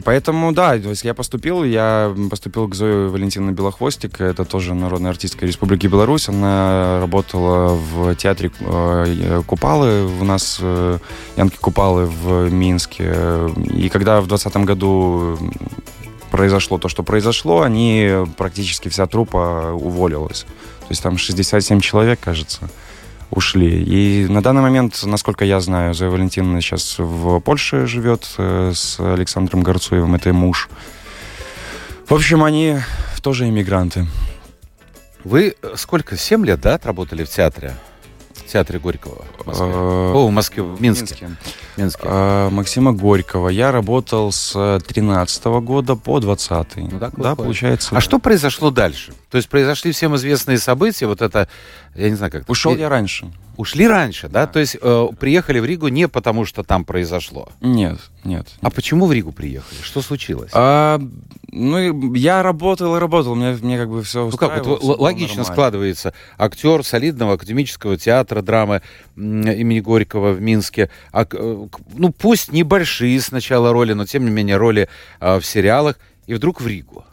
Поэтому, 0.05 0.53
да, 0.53 0.79
то 0.79 0.91
есть 0.91 1.05
я 1.05 1.15
поступил, 1.15 1.63
я 1.63 2.15
поступил 2.31 2.67
к 2.69 2.75
Зое 2.75 3.09
Валентиновне 3.09 3.55
Белохвостик, 3.55 4.21
это 4.21 4.45
тоже 4.45 4.75
народная 4.75 5.13
артистка 5.13 5.47
Республики 5.47 5.87
Беларусь, 5.87 6.29
она 6.29 6.99
работала 7.01 7.75
в 7.75 8.15
театре 8.17 8.51
э, 8.59 9.43
Купалы, 9.47 10.05
у 10.05 10.25
нас 10.25 10.59
э, 10.61 10.99
Янки 11.37 11.57
Купалы 11.59 12.07
в 12.07 12.51
Минске, 12.51 13.51
и 13.73 13.89
когда 13.89 14.21
в 14.21 14.27
2020 14.27 14.57
году 14.65 15.39
произошло 16.31 16.79
то, 16.79 16.89
что 16.89 17.03
произошло, 17.05 17.63
они, 17.63 18.27
практически 18.37 18.89
вся 18.89 19.07
трупа 19.07 19.73
уволилась. 19.73 20.43
То 20.81 20.87
есть 20.91 21.03
там 21.03 21.19
67 21.19 21.81
человек, 21.81 22.19
кажется, 22.21 22.69
ушли. 23.31 23.83
И 23.83 24.27
на 24.29 24.43
данный 24.43 24.63
момент, 24.63 25.01
насколько 25.05 25.45
я 25.45 25.61
знаю, 25.61 25.95
Зоя 25.95 26.11
Валентиновна 26.11 26.61
сейчас 26.61 26.97
в 26.99 27.41
Польше 27.41 27.87
живет 27.87 28.29
э, 28.39 28.73
с 28.75 28.99
Александром 29.01 29.63
Горцуевым, 29.63 30.15
это 30.15 30.33
муж. 30.33 30.69
В 32.09 32.15
общем, 32.15 32.43
они 32.43 32.79
тоже 33.23 33.49
иммигранты. 33.49 34.07
Вы 35.25 35.55
э, 35.61 35.75
сколько, 35.77 36.17
7 36.17 36.45
лет, 36.47 36.61
да, 36.61 36.75
отработали 36.75 37.25
в 37.25 37.29
театре? 37.29 37.75
В 38.35 38.51
театре 38.51 38.79
Горького 38.79 39.25
в 39.39 39.47
Москве? 39.47 39.67
Э, 39.67 40.13
О, 40.15 40.27
в 40.27 40.31
Москве, 40.31 40.63
в 40.63 40.81
Минске. 40.81 41.29
Минске. 41.77 42.09
Максима 42.51 42.93
Горького. 42.93 43.51
Я 43.51 43.73
работал 43.73 44.33
с 44.33 44.81
13 44.87 45.45
года 45.61 45.97
по 45.97 46.19
20 46.19 46.77
Ну, 46.77 46.99
да, 47.17 47.37
получается. 47.37 47.95
А 47.95 48.01
что 48.01 48.19
произошло 48.19 48.71
дальше? 48.71 49.13
То 49.31 49.37
есть 49.37 49.49
произошли 49.49 49.93
всем 49.93 50.17
известные 50.17 50.59
события, 50.59 51.07
вот 51.07 51.21
это, 51.21 51.49
я 51.95 52.09
не 52.09 52.17
знаю, 52.17 52.33
как... 52.33 52.49
Ушел 52.49 52.75
я 52.77 52.89
раньше. 52.89 53.31
Ушли 53.59 53.87
раньше, 53.89 54.29
да? 54.29 54.47
То 54.47 54.61
есть 54.61 54.77
э, 54.81 55.09
приехали 55.19 55.59
в 55.59 55.65
Ригу 55.65 55.89
не 55.89 56.09
потому, 56.09 56.45
что 56.47 56.63
там 56.63 56.85
произошло. 56.85 57.49
Нет, 57.61 57.99
нет. 58.25 58.47
А 58.63 58.71
почему 58.71 59.07
в 59.07 59.13
Ригу 59.13 59.33
приехали? 59.33 59.81
Что 59.83 60.01
случилось? 60.01 60.51
А, 60.55 61.01
ну, 61.51 62.15
я 62.15 62.43
работал 62.43 62.97
и 62.97 62.99
работал, 63.01 63.35
мне, 63.35 63.59
мне 63.61 63.77
как 63.77 63.91
бы 63.91 64.03
все 64.03 64.31
ну 64.31 64.37
как, 64.37 64.65
вот, 64.65 64.83
логично 64.83 65.39
нормально. 65.39 65.45
складывается. 65.45 66.15
Актер 66.39 66.85
солидного 66.85 67.35
академического 67.35 67.99
театра 67.99 68.43
драмы 68.43 68.81
имени 69.17 69.81
Горького 69.81 70.33
в 70.33 70.41
Минске. 70.41 70.89
А, 71.13 71.27
ну, 71.95 72.13
пусть 72.13 72.53
небольшие 72.53 73.21
сначала 73.21 73.73
роли, 73.73 73.93
но 73.93 74.07
тем 74.07 74.25
не 74.25 74.31
менее 74.31 74.57
роли 74.57 74.89
а, 75.21 75.41
в 75.41 75.45
сериалах. 75.45 75.99
И 76.27 76.35
вдруг 76.35 76.61
в 76.61 76.67
Ригу. 76.67 77.05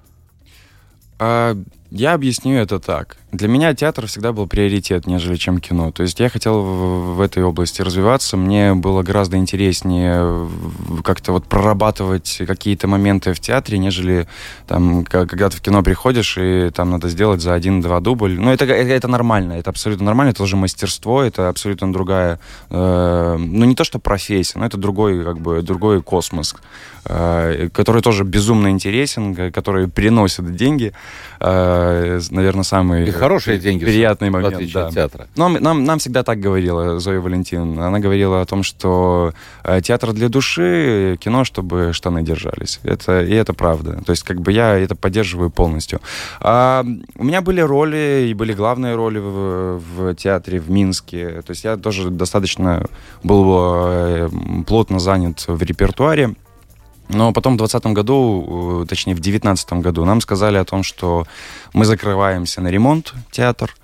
А, 1.18 1.58
я 1.96 2.14
объясню 2.14 2.58
это 2.58 2.80
так. 2.80 3.18
Для 3.36 3.50
меня 3.50 3.74
театр 3.74 4.08
всегда 4.08 4.32
был 4.32 4.48
приоритет, 4.48 5.08
нежели 5.08 5.36
чем 5.36 5.60
кино. 5.60 5.92
То 5.92 6.04
есть 6.04 6.20
я 6.22 6.30
хотел 6.30 6.62
в, 6.62 7.16
в 7.16 7.22
этой 7.22 7.44
области 7.44 7.82
развиваться. 7.82 8.38
Мне 8.38 8.74
было 8.74 9.04
гораздо 9.04 9.36
интереснее 9.36 10.48
как-то 11.04 11.34
вот 11.34 11.46
прорабатывать 11.46 12.42
какие-то 12.48 12.88
моменты 12.88 13.34
в 13.34 13.40
театре, 13.42 13.78
нежели 13.78 14.28
там, 14.68 15.04
когда 15.04 15.50
ты 15.50 15.58
в 15.58 15.62
кино 15.62 15.84
приходишь 15.84 16.38
и 16.38 16.70
там 16.70 16.92
надо 16.92 17.10
сделать 17.10 17.42
за 17.42 17.54
один-два 17.54 18.00
дубля. 18.00 18.40
Ну, 18.40 18.52
это, 18.52 18.64
это, 18.66 18.90
это 18.90 19.08
нормально, 19.10 19.54
это 19.54 19.70
абсолютно 19.70 20.06
нормально, 20.06 20.30
это 20.30 20.40
тоже 20.40 20.56
мастерство, 20.56 21.22
это 21.22 21.50
абсолютно 21.50 21.92
другая, 21.92 22.40
э, 22.70 23.36
ну, 23.38 23.66
не 23.66 23.76
то 23.76 23.84
что 23.84 24.00
профессия, 24.00 24.60
но 24.60 24.66
это 24.66 24.78
другой, 24.78 25.24
как 25.24 25.40
бы, 25.40 25.62
другой 25.62 26.02
космос, 26.02 26.56
э, 27.06 27.70
который 27.74 28.02
тоже 28.02 28.24
безумно 28.24 28.70
интересен, 28.70 29.52
который 29.52 29.90
приносит 29.90 30.56
деньги. 30.56 30.94
Э, 31.42 32.20
наверное, 32.30 32.64
самый 32.64 33.06
хорошие 33.26 33.58
деньги, 33.58 33.86
приятный 33.86 34.30
момент. 34.30 34.72
Да. 34.74 34.88
от 34.88 34.94
театра. 34.94 35.28
Но 35.36 35.50
нам, 35.50 35.84
нам 35.84 36.00
всегда 36.00 36.24
так 36.24 36.40
говорила 36.40 37.00
Зоя 37.00 37.20
Валентиновна. 37.20 37.88
Она 37.88 38.00
говорила 38.00 38.42
о 38.42 38.46
том, 38.46 38.64
что 38.64 39.34
э, 39.64 39.82
театр 39.82 40.14
для 40.14 40.30
души, 40.30 41.18
кино, 41.20 41.44
чтобы 41.44 41.94
штаны 41.94 42.24
держались. 42.24 42.80
Это, 42.84 43.24
и 43.24 43.34
это 43.34 43.54
правда. 43.54 44.02
То 44.06 44.12
есть, 44.12 44.24
как 44.24 44.42
бы 44.42 44.52
я 44.52 44.78
это 44.78 44.96
поддерживаю 44.96 45.50
полностью. 45.50 46.02
А, 46.40 46.86
у 47.16 47.24
меня 47.24 47.42
были 47.42 47.62
роли, 47.62 48.28
и 48.30 48.34
были 48.34 48.54
главные 48.54 48.96
роли 48.96 49.20
в, 49.20 49.80
в 49.80 50.16
театре 50.16 50.60
в 50.60 50.70
Минске. 50.70 51.42
То 51.42 51.52
есть 51.52 51.64
я 51.64 51.78
тоже 51.78 52.10
достаточно 52.10 52.86
был 53.24 53.56
э, 53.58 54.30
плотно 54.68 55.00
занят 55.00 55.46
в 55.48 55.62
репертуаре. 55.64 56.36
Но 57.10 57.32
потом 57.34 57.54
в 57.54 57.58
2020 57.58 57.94
году, 57.94 58.84
э, 58.84 58.86
точнее 58.88 59.14
в 59.14 59.20
2019 59.20 59.82
году, 59.82 60.06
нам 60.06 60.22
сказали 60.22 60.58
о 60.58 60.66
том, 60.66 60.84
что 60.84 61.26
мы 61.74 61.86
закрываемся 61.86 62.62
на 62.62 62.70
ремонт 62.70 63.14
театр. 63.32 63.76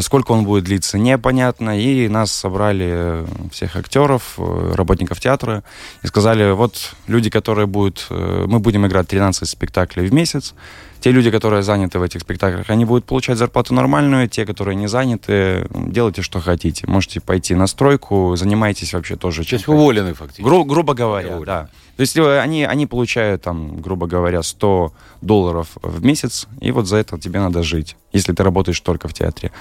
Сколько 0.00 0.32
он 0.32 0.44
будет 0.44 0.64
длиться, 0.64 0.98
непонятно. 0.98 1.80
И 1.80 2.08
нас 2.08 2.30
собрали 2.30 3.24
всех 3.50 3.76
актеров, 3.76 4.34
э, 4.36 4.72
работников 4.74 5.18
театра, 5.18 5.62
и 6.02 6.06
сказали, 6.06 6.52
вот 6.52 6.94
люди, 7.06 7.30
которые 7.30 7.66
будут... 7.66 8.06
Э, 8.10 8.44
мы 8.46 8.58
будем 8.58 8.86
играть 8.86 9.08
13 9.08 9.48
спектаклей 9.48 10.06
в 10.06 10.12
месяц. 10.12 10.54
Те 11.00 11.12
люди, 11.12 11.30
которые 11.30 11.62
заняты 11.62 11.98
в 11.98 12.02
этих 12.02 12.20
спектаклях, 12.22 12.70
они 12.70 12.84
будут 12.84 13.04
получать 13.04 13.38
зарплату 13.38 13.74
нормальную. 13.74 14.28
Те, 14.28 14.44
которые 14.44 14.74
не 14.74 14.88
заняты, 14.88 15.66
делайте, 15.70 16.22
что 16.22 16.40
хотите. 16.40 16.86
Можете 16.86 17.20
пойти 17.20 17.54
на 17.54 17.66
стройку, 17.66 18.34
занимайтесь 18.36 18.94
вообще 18.94 19.16
тоже. 19.16 19.44
То 19.44 19.54
есть 19.54 19.68
уволены 19.68 20.14
фактически. 20.14 20.42
Гру- 20.42 20.64
грубо 20.64 20.94
говоря, 20.94 21.28
уволены. 21.28 21.46
да. 21.46 21.68
То 21.96 22.02
есть 22.02 22.16
э, 22.16 22.40
они, 22.40 22.64
они 22.64 22.86
получают, 22.86 23.42
там, 23.42 23.80
грубо 23.80 24.06
говоря, 24.06 24.42
100 24.42 24.92
долларов 25.20 25.68
в 25.82 26.04
месяц, 26.04 26.46
и 26.60 26.70
вот 26.70 26.86
за 26.86 26.96
это 26.96 27.18
тебе 27.18 27.40
надо 27.40 27.62
жить, 27.62 27.96
если 28.12 28.32
ты 28.32 28.42
работаешь 28.42 28.80
только 28.80 29.08
в 29.08 29.14
театре. 29.14 29.52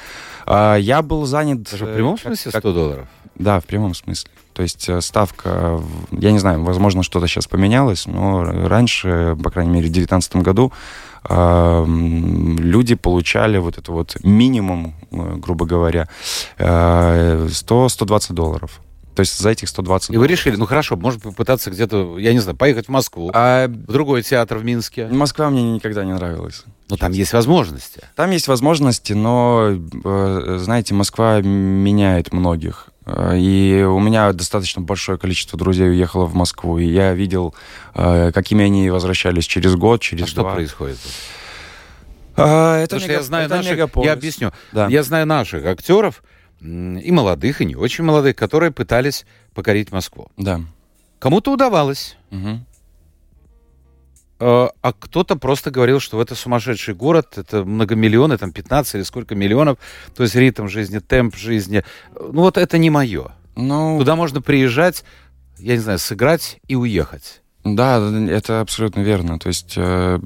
А, 0.46 0.76
я 0.76 1.02
был 1.02 1.26
занят... 1.26 1.64
Даже 1.70 1.86
в 1.86 1.94
прямом 1.94 2.16
э, 2.16 2.18
смысле 2.20 2.52
100 2.52 2.74
долларов? 2.74 3.08
Да, 3.36 3.60
в 3.60 3.66
прямом 3.66 3.94
смысле. 3.94 4.30
То 4.58 4.64
есть 4.64 4.90
э, 4.90 5.02
ставка, 5.02 5.80
я 6.10 6.32
не 6.32 6.40
знаю, 6.40 6.64
возможно, 6.64 7.04
что-то 7.04 7.28
сейчас 7.28 7.46
поменялось, 7.46 8.08
но 8.08 8.44
раньше, 8.44 9.38
по 9.44 9.52
крайней 9.52 9.72
мере, 9.72 9.88
в 9.88 9.92
2019 9.92 10.38
году 10.38 10.74
люди 11.30 12.96
получали 12.96 13.58
вот 13.58 13.78
это 13.78 13.92
вот 13.92 14.16
минимум, 14.24 14.96
грубо 15.12 15.66
говоря, 15.66 16.08
100-120 16.58 18.34
долларов. 18.34 18.80
То 19.14 19.22
есть 19.22 19.38
за 19.38 19.50
этих 19.50 19.68
120 19.68 20.12
И 20.12 20.18
вы 20.18 20.26
решили, 20.26 20.56
ну 20.56 20.66
хорошо, 20.66 20.96
может 20.96 21.22
попытаться 21.22 21.70
где-то, 21.70 22.18
я 22.18 22.34
не 22.34 22.40
знаю, 22.40 22.56
поехать 22.56 22.86
в 22.86 22.90
Москву, 22.90 23.30
а... 23.34 23.68
в 23.68 23.92
другой 23.92 24.24
театр 24.24 24.58
в 24.58 24.64
Минске. 24.64 25.08
Москва 25.08 25.50
мне 25.50 25.64
никогда 25.74 26.06
не 26.06 26.14
нравилась. 26.14 26.64
Но 26.90 26.96
там 26.96 27.12
есть 27.12 27.34
возможности. 27.34 28.02
Там 28.16 28.32
есть 28.32 28.48
возможности, 28.48 29.14
но, 29.14 29.76
э, 30.04 30.58
знаете, 30.62 30.94
Москва 30.94 31.42
меняет 31.42 32.32
многих. 32.32 32.90
Э, 33.08 33.38
и 33.38 33.84
у 33.84 34.00
меня 34.00 34.34
достаточно 34.34 34.82
большое 34.82 35.18
количество 35.18 35.58
друзей 35.58 35.90
уехало 35.90 36.26
в 36.26 36.36
Москву, 36.36 36.78
и 36.78 36.86
я 36.86 37.14
видел, 37.14 37.56
э, 37.96 38.32
какими 38.34 38.66
они 38.66 38.90
возвращались 38.90 39.46
через 39.46 39.76
год, 39.76 40.02
через 40.02 40.26
а 40.26 40.28
что 40.28 40.42
два. 40.42 40.54
происходит? 40.56 40.98
А, 42.36 42.78
это 42.78 42.98
Потому 42.98 43.02
мега... 43.02 43.14
что 43.14 43.14
я 43.14 43.24
знаю 43.24 43.46
это 43.46 43.56
наших, 43.56 43.72
мегаполис. 43.72 44.06
я 44.06 44.14
объясню, 44.14 44.52
да. 44.74 44.88
я 44.88 45.04
знаю 45.04 45.26
наших 45.26 45.66
актеров, 45.66 46.22
и 46.60 47.12
молодых, 47.12 47.62
и 47.62 47.66
не 47.66 47.76
очень 47.76 48.04
молодых, 48.04 48.36
которые 48.36 48.72
пытались 48.72 49.26
покорить 49.54 49.92
Москву. 49.92 50.28
Да. 50.38 50.62
Кому-то 51.20 51.54
удавалось. 51.54 52.18
Угу. 52.32 52.60
А 54.40 54.94
кто-то 55.00 55.36
просто 55.36 55.72
говорил, 55.72 56.00
что 56.00 56.22
это 56.22 56.36
сумасшедший 56.36 56.94
город, 56.94 57.38
это 57.38 57.64
многомиллионы, 57.64 58.38
там 58.38 58.52
15 58.52 58.96
или 58.96 59.04
сколько 59.04 59.34
миллионов, 59.36 59.78
то 60.16 60.24
есть 60.24 60.36
ритм 60.36 60.68
жизни, 60.68 61.00
темп 61.00 61.36
жизни. 61.36 61.84
Ну 62.14 62.42
вот 62.42 62.58
это 62.58 62.78
не 62.78 62.90
мое. 62.90 63.32
Ну... 63.56 63.98
Туда 63.98 64.16
можно 64.16 64.42
приезжать, 64.42 65.04
я 65.58 65.74
не 65.74 65.80
знаю, 65.80 65.98
сыграть 65.98 66.60
и 66.68 66.76
уехать. 66.76 67.42
Да, 67.76 68.00
это 68.30 68.62
абсолютно 68.62 69.02
верно. 69.02 69.40
То 69.40 69.48
есть 69.48 69.74
э, 69.76 70.20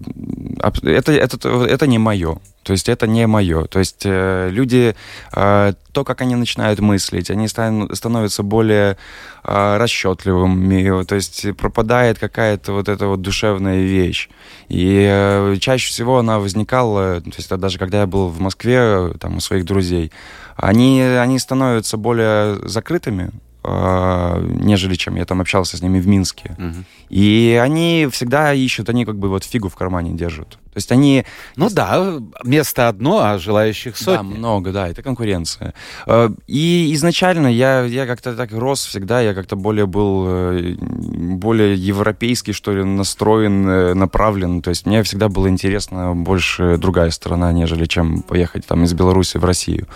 это, 0.83 1.11
это, 1.11 1.49
это 1.65 1.87
не 1.87 1.97
мое. 1.97 2.37
То 2.63 2.73
есть 2.73 2.89
это 2.89 3.07
не 3.07 3.25
мое. 3.27 3.65
То 3.65 3.79
есть 3.79 4.03
э, 4.05 4.49
люди, 4.51 4.95
э, 5.33 5.73
то, 5.91 6.03
как 6.03 6.21
они 6.21 6.35
начинают 6.35 6.79
мыслить, 6.79 7.31
они 7.31 7.47
стан, 7.47 7.89
становятся 7.95 8.43
более 8.43 8.97
расчетливыми. 9.43 11.03
То 11.05 11.15
есть 11.15 11.55
пропадает 11.57 12.19
какая-то 12.19 12.73
вот 12.73 12.89
эта 12.89 13.07
вот 13.07 13.21
душевная 13.21 13.81
вещь. 13.81 14.29
И 14.69 15.57
чаще 15.59 15.89
всего 15.89 16.19
она 16.19 16.39
возникала, 16.39 17.21
то 17.21 17.31
есть 17.37 17.49
даже 17.49 17.79
когда 17.79 18.01
я 18.01 18.07
был 18.07 18.27
в 18.27 18.39
Москве, 18.39 19.13
там, 19.19 19.37
у 19.37 19.39
своих 19.39 19.65
друзей, 19.65 20.11
они, 20.55 21.01
они 21.01 21.39
становятся 21.39 21.97
более 21.97 22.67
закрытыми, 22.67 23.31
нежели 23.63 24.95
чем 24.95 25.15
я 25.15 25.25
там 25.25 25.41
общался 25.41 25.77
с 25.77 25.81
ними 25.81 25.99
в 25.99 26.07
Минске. 26.07 26.55
Угу. 26.57 26.83
И 27.09 27.59
они 27.61 28.07
всегда 28.11 28.53
ищут, 28.53 28.89
они 28.89 29.05
как 29.05 29.17
бы 29.17 29.29
вот 29.29 29.43
фигу 29.43 29.69
в 29.69 29.75
кармане 29.75 30.13
держат. 30.13 30.57
То 30.73 30.77
есть 30.77 30.91
они... 30.91 31.25
Ну 31.57 31.69
да, 31.69 32.19
место 32.45 32.87
одно, 32.87 33.19
а 33.19 33.37
желающих 33.37 33.97
сотни. 33.97 34.15
Да, 34.15 34.23
много, 34.23 34.71
да, 34.71 34.87
это 34.87 35.03
конкуренция. 35.03 35.73
Э, 36.07 36.29
и 36.47 36.91
изначально 36.93 37.47
я, 37.47 37.83
я 37.83 38.05
как-то 38.05 38.33
так 38.35 38.51
рос 38.53 38.85
всегда, 38.85 39.19
я 39.19 39.33
как-то 39.33 39.57
более 39.57 39.85
был, 39.85 40.25
э, 40.27 40.75
более 40.79 41.75
европейский, 41.75 42.53
что 42.53 42.71
ли, 42.71 42.83
настроен, 42.83 43.67
э, 43.67 43.93
направлен. 43.93 44.61
То 44.61 44.69
есть 44.69 44.85
мне 44.85 45.03
всегда 45.03 45.27
было 45.27 45.49
интересно 45.49 46.13
больше 46.15 46.77
другая 46.77 47.11
сторона, 47.11 47.51
нежели 47.51 47.85
чем 47.85 48.21
поехать 48.21 48.65
там 48.65 48.85
из 48.85 48.93
Беларуси 48.93 49.37
в 49.37 49.43
Россию. 49.43 49.87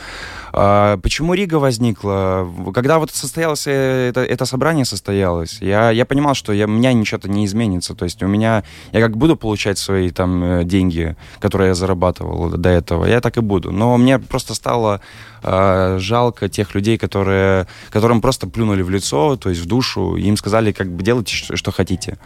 А 0.58 0.98
почему 0.98 1.34
Рига 1.34 1.56
возникла? 1.56 2.50
Когда 2.74 2.98
вот 2.98 3.12
состоялось 3.12 3.68
это, 3.68 4.24
это 4.24 4.46
собрание 4.46 4.86
состоялось, 4.86 5.58
я, 5.60 5.92
я 5.92 6.06
понимал, 6.06 6.34
что 6.34 6.54
я, 6.54 6.66
у 6.66 6.70
меня 6.70 6.94
ничего-то 6.94 7.30
не 7.30 7.46
изменится. 7.46 7.94
То 7.94 8.06
есть 8.06 8.24
у 8.24 8.28
меня, 8.28 8.64
я 8.94 9.02
как 9.02 9.18
буду 9.18 9.36
получать 9.36 9.78
свои 9.78 10.12
там 10.12 10.65
деньги, 10.66 11.16
которые 11.40 11.70
я 11.70 11.76
зарабатывал 11.76 12.50
до 12.50 12.70
этого, 12.70 13.06
я 13.06 13.22
так 13.22 13.38
и 13.38 13.42
буду. 13.42 13.72
Но 13.72 13.98
мне 13.98 14.20
просто 14.20 14.54
стало 14.54 15.02
э, 15.44 15.98
жалко 16.00 16.50
тех 16.50 16.76
людей, 16.76 16.98
которые, 16.98 17.68
которым 17.90 18.22
просто 18.22 18.48
плюнули 18.48 18.82
в 18.82 18.90
лицо, 18.90 19.36
то 19.38 19.50
есть 19.50 19.62
в 19.62 19.66
душу, 19.66 20.16
им 20.16 20.38
сказали, 20.38 20.72
как 20.72 20.92
бы 20.92 21.04
делайте, 21.04 21.36
что, 21.36 21.56
что 21.56 21.72
хотите. 21.72 22.18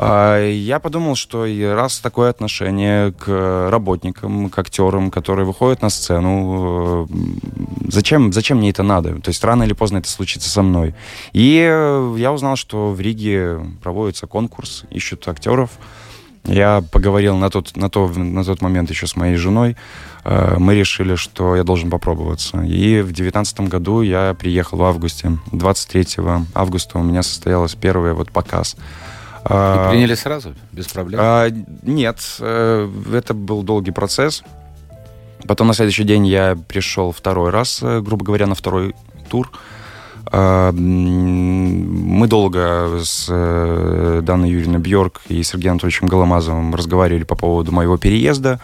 А, 0.00 0.40
я 0.48 0.78
подумал, 0.78 1.16
что 1.16 1.44
раз 1.74 1.98
такое 1.98 2.30
отношение 2.30 3.12
к 3.12 3.68
работникам, 3.68 4.48
к 4.48 4.56
актерам, 4.56 5.10
которые 5.10 5.44
выходят 5.44 5.82
на 5.82 5.90
сцену, 5.90 7.08
э, 7.10 7.88
зачем, 7.88 8.32
зачем 8.32 8.58
мне 8.58 8.70
это 8.70 8.84
надо? 8.84 9.20
То 9.20 9.30
есть 9.30 9.42
рано 9.42 9.64
или 9.64 9.72
поздно 9.72 9.98
это 9.98 10.08
случится 10.08 10.48
со 10.48 10.62
мной. 10.62 10.94
И 11.32 11.54
я 12.16 12.32
узнал, 12.32 12.54
что 12.54 12.92
в 12.92 13.00
Риге 13.00 13.58
проводится 13.82 14.28
конкурс, 14.28 14.84
ищут 14.90 15.26
актеров. 15.26 15.70
Я 16.48 16.82
поговорил 16.90 17.36
на 17.36 17.50
тот, 17.50 17.76
на, 17.76 17.90
то, 17.90 18.08
на 18.08 18.42
тот 18.42 18.62
момент 18.62 18.90
еще 18.90 19.06
с 19.06 19.16
моей 19.16 19.36
женой. 19.36 19.76
Э, 20.24 20.56
мы 20.58 20.74
решили, 20.74 21.14
что 21.14 21.54
я 21.56 21.62
должен 21.62 21.90
попробоваться. 21.90 22.62
И 22.62 23.02
в 23.02 23.12
девятнадцатом 23.12 23.68
году 23.68 24.00
я 24.00 24.34
приехал 24.34 24.78
в 24.78 24.82
августе. 24.82 25.38
23 25.52 26.24
августа 26.54 26.98
у 26.98 27.02
меня 27.02 27.22
состоялся 27.22 27.76
первый 27.76 28.14
вот 28.14 28.32
показ. 28.32 28.74
И 28.74 29.50
а, 29.50 29.90
приняли 29.90 30.14
сразу, 30.14 30.54
без 30.72 30.88
проблем? 30.88 31.20
А, 31.22 31.48
нет, 31.82 32.18
э, 32.40 32.90
это 33.12 33.34
был 33.34 33.62
долгий 33.62 33.92
процесс. 33.92 34.42
Потом 35.46 35.68
на 35.68 35.74
следующий 35.74 36.04
день 36.04 36.26
я 36.26 36.56
пришел 36.66 37.12
второй 37.12 37.50
раз, 37.50 37.80
э, 37.82 38.00
грубо 38.00 38.24
говоря, 38.24 38.46
на 38.46 38.54
второй 38.54 38.94
тур. 39.28 39.50
Мы 40.32 42.26
долго 42.26 43.00
с 43.02 43.26
э, 43.28 44.20
Данной 44.22 44.50
Юрьевной 44.50 44.78
Бьорк 44.78 45.22
и 45.28 45.42
Сергеем 45.42 45.72
Анатольевичем 45.72 46.08
Голомазовым 46.08 46.74
разговаривали 46.74 47.24
по 47.24 47.34
поводу 47.34 47.72
моего 47.72 47.96
переезда. 47.96 48.60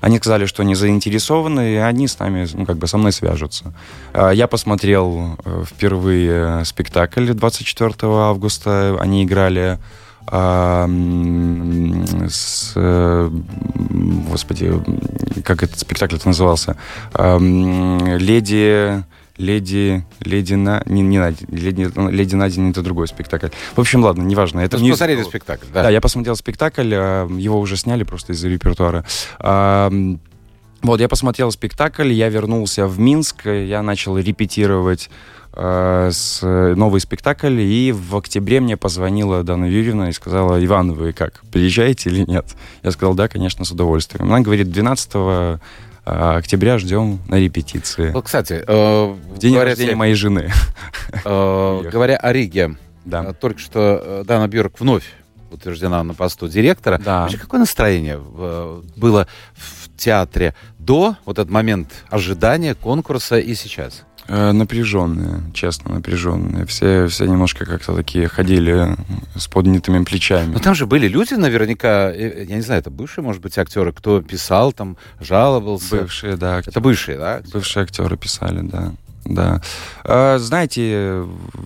Они 0.00 0.18
сказали, 0.18 0.44
что 0.44 0.62
они 0.62 0.74
заинтересованы, 0.74 1.74
и 1.74 1.76
они 1.76 2.08
с 2.08 2.18
нами, 2.18 2.46
ну, 2.52 2.66
как 2.66 2.76
бы 2.76 2.86
со 2.86 2.98
мной 2.98 3.10
свяжутся. 3.10 3.72
А, 4.12 4.32
я 4.32 4.46
посмотрел 4.48 5.38
э, 5.44 5.64
впервые 5.66 6.64
спектакль 6.66 7.32
24 7.32 7.94
августа. 8.02 8.98
Они 9.00 9.24
играли 9.24 9.78
а, 10.26 10.86
с, 12.28 12.72
э, 12.76 13.30
господи, 14.28 14.72
как 15.42 15.62
этот 15.62 15.78
спектакль 15.78 16.16
назывался? 16.24 16.76
А, 17.14 17.38
леди 17.38 19.04
Леди, 19.36 20.04
Леди 20.20 20.54
на... 20.54 20.82
Не, 20.86 21.02
не 21.02 21.18
Надя, 21.18 21.44
Леди, 21.48 21.90
Леди 22.10 22.34
Надя 22.34 22.62
это 22.62 22.82
другой 22.82 23.08
спектакль. 23.08 23.48
В 23.74 23.80
общем, 23.80 24.02
ладно, 24.04 24.22
неважно. 24.22 24.60
Это 24.60 24.78
Вы 24.78 24.90
посмотрели 24.90 25.22
спектакль, 25.22 25.66
да? 25.72 25.82
Да, 25.82 25.90
я 25.90 26.00
посмотрел 26.00 26.36
спектакль, 26.36 26.92
а, 26.94 27.28
его 27.28 27.58
уже 27.58 27.76
сняли 27.76 28.04
просто 28.04 28.32
из-за 28.32 28.48
репертуара. 28.48 29.04
А, 29.40 29.90
вот, 30.82 31.00
я 31.00 31.08
посмотрел 31.08 31.50
спектакль, 31.50 32.12
я 32.12 32.28
вернулся 32.28 32.86
в 32.86 33.00
Минск, 33.00 33.46
я 33.46 33.82
начал 33.82 34.18
репетировать 34.18 35.08
э, 35.54 36.10
с 36.12 36.42
новый 36.42 37.00
спектакль, 37.00 37.58
и 37.58 37.90
в 37.90 38.14
октябре 38.16 38.60
мне 38.60 38.76
позвонила 38.76 39.42
Дана 39.42 39.64
Юрьевна 39.64 40.10
и 40.10 40.12
сказала, 40.12 40.62
Иван, 40.62 40.92
вы 40.92 41.14
как, 41.14 41.40
приезжаете 41.50 42.10
или 42.10 42.30
нет? 42.30 42.44
Я 42.82 42.90
сказал, 42.90 43.14
да, 43.14 43.28
конечно, 43.28 43.64
с 43.64 43.70
удовольствием. 43.70 44.26
Она 44.26 44.40
говорит, 44.40 44.70
12 44.70 45.60
а, 46.04 46.36
октября 46.36 46.78
ждем 46.78 47.20
на 47.28 47.36
репетиции. 47.36 48.10
Вот, 48.10 48.26
кстати, 48.26 48.62
э, 48.66 49.04
в 49.06 49.38
день 49.38 49.54
говоря, 49.54 49.70
рождения 49.70 49.96
моей 49.96 50.14
жены. 50.14 50.50
Э, 51.24 51.82
говоря 51.92 52.16
о 52.16 52.32
Риге, 52.32 52.76
да. 53.04 53.24
Э, 53.24 53.32
только 53.32 53.58
что 53.58 54.00
э, 54.02 54.24
Дана 54.26 54.46
Бьорк 54.48 54.78
вновь 54.80 55.04
утверждена 55.50 56.02
на 56.02 56.14
посту 56.14 56.48
директора. 56.48 56.98
Да. 56.98 57.22
Вообще, 57.22 57.38
какое 57.38 57.60
настроение 57.60 58.18
было 58.18 59.28
в 59.54 59.96
театре 59.96 60.54
до 60.78 61.16
вот 61.24 61.38
этот 61.38 61.50
момент 61.50 61.90
ожидания 62.10 62.74
конкурса 62.74 63.38
и 63.38 63.54
сейчас? 63.54 64.02
Э, 64.26 64.52
напряженные, 64.52 65.42
честно, 65.52 65.96
напряженные. 65.96 66.64
Все, 66.64 67.06
все 67.08 67.26
немножко 67.26 67.66
как-то 67.66 67.94
такие 67.94 68.26
ходили 68.26 68.96
с 69.36 69.48
поднятыми 69.48 70.02
плечами. 70.02 70.54
Но 70.54 70.60
там 70.60 70.74
же 70.74 70.86
были 70.86 71.08
люди, 71.08 71.34
наверняка, 71.34 72.10
э, 72.10 72.46
я 72.48 72.56
не 72.56 72.62
знаю, 72.62 72.80
это 72.80 72.90
бывшие, 72.90 73.22
может 73.22 73.42
быть, 73.42 73.58
актеры, 73.58 73.92
кто 73.92 74.22
писал 74.22 74.72
там, 74.72 74.96
жаловался. 75.20 75.96
Бывшие, 75.96 76.36
да. 76.36 76.56
Актеры. 76.56 76.72
Это 76.72 76.80
бывшие, 76.80 77.18
да? 77.18 77.34
Актеры? 77.36 77.52
Бывшие 77.52 77.82
актеры 77.82 78.16
писали, 78.16 78.60
да 78.62 78.92
да. 79.24 79.60
А, 80.04 80.38
знаете... 80.38 81.24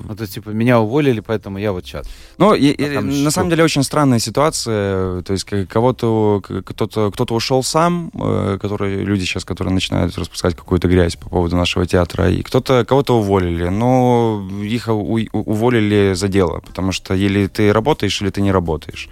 Ну, 0.08 0.16
то 0.16 0.22
есть, 0.22 0.34
типа, 0.34 0.50
меня 0.50 0.80
уволили, 0.80 1.20
поэтому 1.20 1.58
я 1.58 1.72
вот 1.72 1.84
сейчас. 1.84 2.06
Ну, 2.38 2.54
и, 2.54 2.68
и, 2.68 2.98
на 2.98 3.30
самом 3.30 3.50
деле, 3.50 3.64
очень 3.64 3.82
странная 3.82 4.18
ситуация. 4.18 5.22
То 5.22 5.32
есть, 5.32 5.44
кого-то, 5.68 6.42
кто-то, 6.64 7.10
кто-то 7.10 7.34
ушел 7.34 7.62
сам, 7.62 8.10
э, 8.14 8.58
которые, 8.60 9.04
люди 9.04 9.24
сейчас, 9.24 9.44
которые 9.44 9.74
начинают 9.74 10.16
распускать 10.16 10.54
какую-то 10.54 10.88
грязь 10.88 11.16
по 11.16 11.28
поводу 11.28 11.56
нашего 11.56 11.86
театра, 11.86 12.30
и 12.30 12.42
кто-то, 12.42 12.84
кого-то 12.84 13.18
уволили, 13.18 13.68
но 13.68 14.48
их 14.62 14.88
уволили 14.88 16.14
за 16.14 16.28
дело, 16.28 16.60
потому 16.60 16.92
что 16.92 17.14
или 17.14 17.46
ты 17.46 17.72
работаешь, 17.72 18.20
или 18.22 18.30
ты 18.30 18.40
не 18.40 18.52
работаешь. 18.52 19.08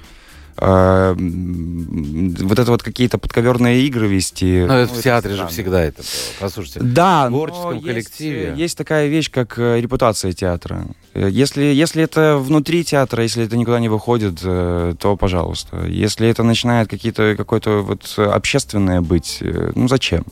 А, 0.58 1.14
вот 1.14 2.58
это 2.58 2.70
вот 2.70 2.82
какие-то 2.82 3.18
подковерные 3.18 3.82
игры 3.82 4.08
вести. 4.08 4.64
Ну, 4.66 4.68
ну 4.68 4.86
в 4.86 5.02
театре 5.02 5.34
же 5.34 5.46
всегда 5.48 5.84
это 5.84 5.98
было. 5.98 6.06
Послушайте, 6.40 6.80
да, 6.82 7.26
в 7.26 7.30
творческом 7.30 7.82
коллективе. 7.82 8.44
Есть, 8.48 8.58
есть 8.58 8.78
такая 8.78 9.08
вещь, 9.08 9.30
как 9.30 9.58
э, 9.58 9.80
репутация 9.80 10.32
театра. 10.32 10.86
Если, 11.14 11.62
если 11.62 12.02
это 12.02 12.38
внутри 12.38 12.84
театра, 12.84 13.22
если 13.22 13.44
это 13.44 13.56
никуда 13.56 13.80
не 13.80 13.90
выходит, 13.90 14.40
э, 14.42 14.94
то 14.98 15.16
пожалуйста. 15.16 15.84
Если 15.86 16.26
это 16.26 16.42
начинает 16.42 16.88
какие-то, 16.88 17.34
какое-то 17.36 17.82
вот 17.82 18.14
общественное 18.16 19.02
быть, 19.02 19.38
э, 19.42 19.72
ну 19.74 19.88
зачем? 19.88 20.24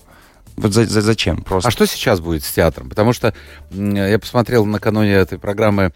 Вот 0.57 0.73
за, 0.73 0.87
за, 0.87 1.03
зачем 1.03 1.43
просто? 1.43 1.69
А 1.69 1.71
что 1.71 1.85
сейчас 1.87 2.21
будет 2.21 2.45
с 2.45 2.53
театром? 2.53 2.89
Потому 2.89 3.13
что 3.13 3.35
я 3.73 4.19
посмотрел 4.19 4.65
накануне 4.65 5.13
этой 5.13 5.39
программы, 5.39 5.93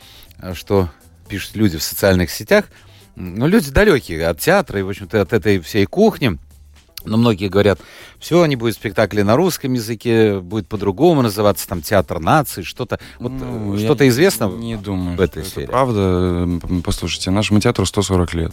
что 0.52 0.90
пишут 1.28 1.56
люди 1.56 1.78
в 1.78 1.82
социальных 1.82 2.30
сетях, 2.30 2.66
ну, 3.18 3.46
люди 3.48 3.70
далекие 3.70 4.26
от 4.28 4.38
театра 4.38 4.78
и, 4.78 4.82
в 4.82 4.88
общем-то, 4.88 5.20
от 5.20 5.32
этой 5.32 5.60
всей 5.60 5.86
кухни. 5.86 6.38
Но 7.04 7.16
многие 7.16 7.48
говорят, 7.48 7.80
все, 8.18 8.44
не 8.46 8.56
будет 8.56 8.74
спектакли 8.74 9.22
на 9.22 9.36
русском 9.36 9.72
языке, 9.72 10.40
будет 10.40 10.68
по-другому 10.68 11.22
называться, 11.22 11.66
там, 11.68 11.80
театр 11.80 12.20
нации, 12.20 12.62
что-то. 12.62 12.98
Вот, 13.18 13.32
ну, 13.32 13.78
что-то 13.78 14.06
известно 14.08 14.44
не 14.44 14.76
думаю, 14.76 15.16
в 15.16 15.20
этой 15.20 15.44
сфере? 15.44 15.68
правда. 15.68 16.48
Послушайте, 16.84 17.30
нашему 17.30 17.60
театру 17.60 17.86
140 17.86 18.34
лет. 18.34 18.52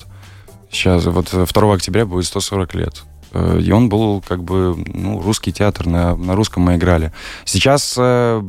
Сейчас, 0.72 1.06
вот 1.06 1.34
2 1.34 1.74
октября 1.74 2.06
будет 2.06 2.26
140 2.26 2.76
лет. 2.76 3.04
Э, 3.36 3.60
и 3.62 3.72
он 3.72 3.90
был 3.90 4.24
как 4.26 4.44
бы 4.44 4.76
ну, 4.94 5.22
русский 5.22 5.52
театр, 5.52 5.88
на, 5.88 6.16
на 6.16 6.36
русском 6.36 6.64
мы 6.64 6.76
играли. 6.76 7.12
Сейчас, 7.44 7.96
э, 7.98 8.42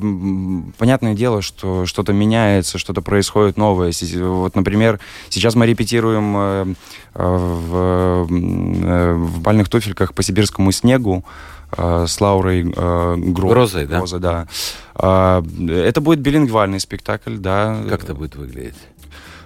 понятное 0.79 1.15
дело, 1.15 1.43
что 1.43 1.87
что-то 1.87 2.13
меняется, 2.13 2.79
что-то 2.79 3.03
происходит 3.03 3.57
новое. 3.57 3.93
Вот, 4.15 4.55
например, 4.55 5.01
сейчас 5.29 5.57
мы 5.57 5.67
репетируем 5.67 6.37
э, 6.37 6.75
в, 7.15 8.27
в 8.29 9.41
бальных 9.41 9.69
туфельках 9.69 10.15
по 10.15 10.23
сибирскому 10.23 10.71
снегу 10.73 11.25
с 11.77 12.21
Лаурой 12.21 12.73
э, 12.75 13.17
Гро... 13.17 13.49
Грозой, 13.49 13.87
да? 13.87 13.99
Грозой, 13.99 14.21
да. 14.21 14.47
Это 14.95 16.01
будет 16.01 16.21
билингвальный 16.21 16.79
спектакль, 16.79 17.37
да. 17.37 17.83
Как 17.89 18.05
это 18.05 18.15
будет 18.15 18.37
выглядеть? 18.37 18.77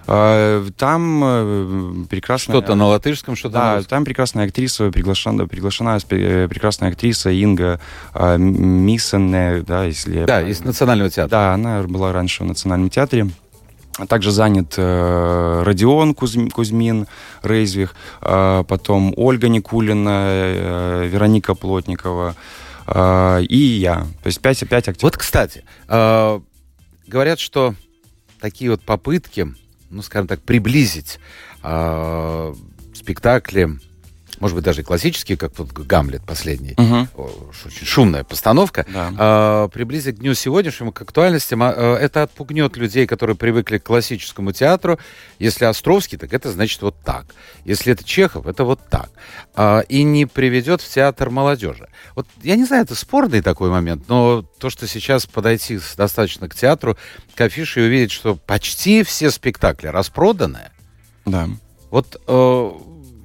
А, 0.07 0.65
там 0.77 1.21
э, 1.23 2.05
прекрасная... 2.09 2.57
Что-то 2.57 2.75
на 2.75 2.87
латышском, 2.87 3.35
что-то 3.35 3.53
Да, 3.53 3.75
на 3.77 3.83
там 3.83 4.05
прекрасная 4.05 4.47
актриса, 4.47 4.91
приглашена, 4.91 5.47
приглашена 5.47 5.99
э, 6.09 6.47
прекрасная 6.47 6.89
актриса 6.89 7.29
Инга 7.29 7.79
э, 8.13 8.37
Миссене, 8.37 9.61
да, 9.61 9.85
если... 9.85 10.25
Да, 10.25 10.41
из 10.41 10.61
Национального 10.61 11.09
театра. 11.09 11.29
Да, 11.29 11.53
она 11.53 11.83
была 11.83 12.11
раньше 12.11 12.43
в 12.43 12.47
Национальном 12.47 12.89
театре. 12.89 13.29
Также 14.07 14.31
занят 14.31 14.73
э, 14.77 15.63
Родион 15.63 16.13
Кузь, 16.15 16.37
Кузьмин, 16.53 17.07
Рейзвих, 17.43 17.93
э, 18.21 18.63
потом 18.67 19.13
Ольга 19.17 19.49
Никулина, 19.49 20.23
э, 20.27 21.07
Вероника 21.11 21.55
Плотникова 21.55 22.35
э, 22.87 23.43
и 23.43 23.57
я. 23.57 24.07
То 24.23 24.27
есть 24.27 24.41
пять, 24.41 24.59
пять 24.67 24.87
актеров. 24.87 25.03
Вот, 25.03 25.17
кстати, 25.17 25.63
э, 25.87 26.39
говорят, 27.05 27.39
что 27.39 27.75
такие 28.39 28.71
вот 28.71 28.81
попытки 28.81 29.53
ну, 29.91 30.01
скажем 30.01 30.27
так, 30.27 30.41
приблизить 30.41 31.19
э, 31.63 32.53
спектакли, 32.93 33.79
может 34.41 34.55
быть, 34.55 34.65
даже 34.65 34.81
классические, 34.81 35.37
как 35.37 35.57
вот 35.59 35.71
Гамлет 35.71 36.23
последний, 36.25 36.73
угу. 36.75 37.07
очень 37.63 37.85
шумная 37.85 38.23
постановка, 38.23 38.87
да. 38.91 39.65
э, 39.65 39.69
приблизить 39.71 40.17
к 40.17 40.19
дню 40.19 40.33
сегодняшнему, 40.33 40.91
к 40.91 40.99
актуальностям. 40.99 41.61
Э, 41.61 41.95
это 41.95 42.23
отпугнет 42.23 42.75
людей, 42.75 43.05
которые 43.05 43.37
привыкли 43.37 43.77
к 43.77 43.83
классическому 43.83 44.51
театру. 44.51 44.97
Если 45.37 45.65
Островский, 45.65 46.17
так 46.17 46.33
это 46.33 46.51
значит 46.51 46.81
вот 46.81 46.95
так. 47.05 47.27
Если 47.65 47.93
это 47.93 48.03
Чехов, 48.03 48.47
это 48.47 48.63
вот 48.63 48.79
так. 48.89 49.11
Э, 49.55 49.83
и 49.87 50.01
не 50.01 50.25
приведет 50.25 50.81
в 50.81 50.89
театр 50.91 51.29
молодежи. 51.29 51.87
Вот 52.15 52.27
я 52.41 52.55
не 52.55 52.65
знаю, 52.65 52.83
это 52.83 52.95
спорный 52.95 53.43
такой 53.43 53.69
момент, 53.69 54.09
но 54.09 54.41
то, 54.41 54.71
что 54.71 54.87
сейчас 54.87 55.27
подойти 55.27 55.79
достаточно 55.95 56.49
к 56.49 56.55
театру, 56.55 56.97
к 57.35 57.41
афише 57.41 57.81
и 57.81 57.83
увидеть, 57.83 58.11
что 58.11 58.35
почти 58.35 59.03
все 59.03 59.29
спектакли 59.29 59.85
распроданы. 59.85 60.71
Да. 61.25 61.47
Вот 61.91 62.19
э, 62.25 62.71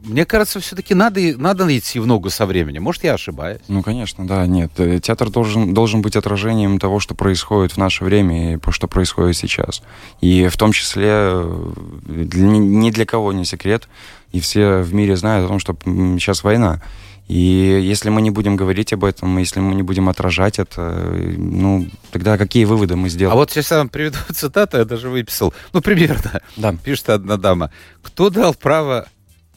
мне 0.07 0.25
кажется, 0.25 0.61
все-таки 0.61 0.95
надо, 0.95 1.21
надо 1.37 1.77
идти 1.77 1.99
в 1.99 2.07
ногу 2.07 2.31
со 2.31 2.47
временем. 2.47 2.85
Может, 2.85 3.05
я 3.05 3.15
ошибаюсь? 3.15 3.61
Ну, 3.69 3.83
конечно, 3.83 4.27
да, 4.27 4.47
нет. 4.47 4.71
Э, 4.79 5.01
театр 5.01 5.31
должен, 5.31 5.75
должен 5.75 6.01
быть 6.01 6.17
отражением 6.17 6.79
того, 6.79 7.01
что 7.01 7.15
происходит 7.15 7.73
в 7.73 7.77
наше 7.77 8.05
время 8.05 8.55
и 8.55 8.59
что 8.71 8.87
происходит 8.87 9.37
сейчас. 9.37 9.83
И 10.21 10.47
в 10.49 10.57
том 10.57 10.73
числе 10.73 11.09
э, 11.11 11.73
для, 12.07 12.47
ни 12.47 12.91
для 12.91 13.05
кого 13.05 13.33
не 13.33 13.45
секрет, 13.45 13.89
и 14.31 14.41
все 14.41 14.79
в 14.79 14.95
мире 14.95 15.17
знают 15.17 15.47
о 15.47 15.49
том, 15.49 15.59
что 15.59 15.77
сейчас 15.85 16.45
война. 16.45 16.81
И 17.29 17.35
если 17.83 18.09
мы 18.09 18.23
не 18.23 18.31
будем 18.31 18.55
говорить 18.55 18.93
об 18.93 19.05
этом, 19.05 19.37
если 19.39 19.59
мы 19.59 19.75
не 19.75 19.83
будем 19.83 20.09
отражать 20.09 20.61
это, 20.61 20.93
э, 21.11 21.35
ну, 21.37 21.89
тогда 22.13 22.39
какие 22.39 22.65
выводы 22.65 22.95
мы 22.95 23.09
сделаем? 23.09 23.33
А 23.33 23.37
вот 23.37 23.51
сейчас 23.51 23.73
я 23.73 23.79
вам 23.79 23.89
приведу 23.89 24.19
цитату, 24.33 24.79
я 24.79 24.85
даже 24.85 25.09
выписал. 25.09 25.53
Ну, 25.73 25.81
примерно. 25.81 26.41
Да. 26.57 26.73
Пишет 26.73 27.11
одна 27.11 27.37
дама. 27.37 27.73
Кто 28.03 28.31
дал 28.31 28.55
право 28.55 29.09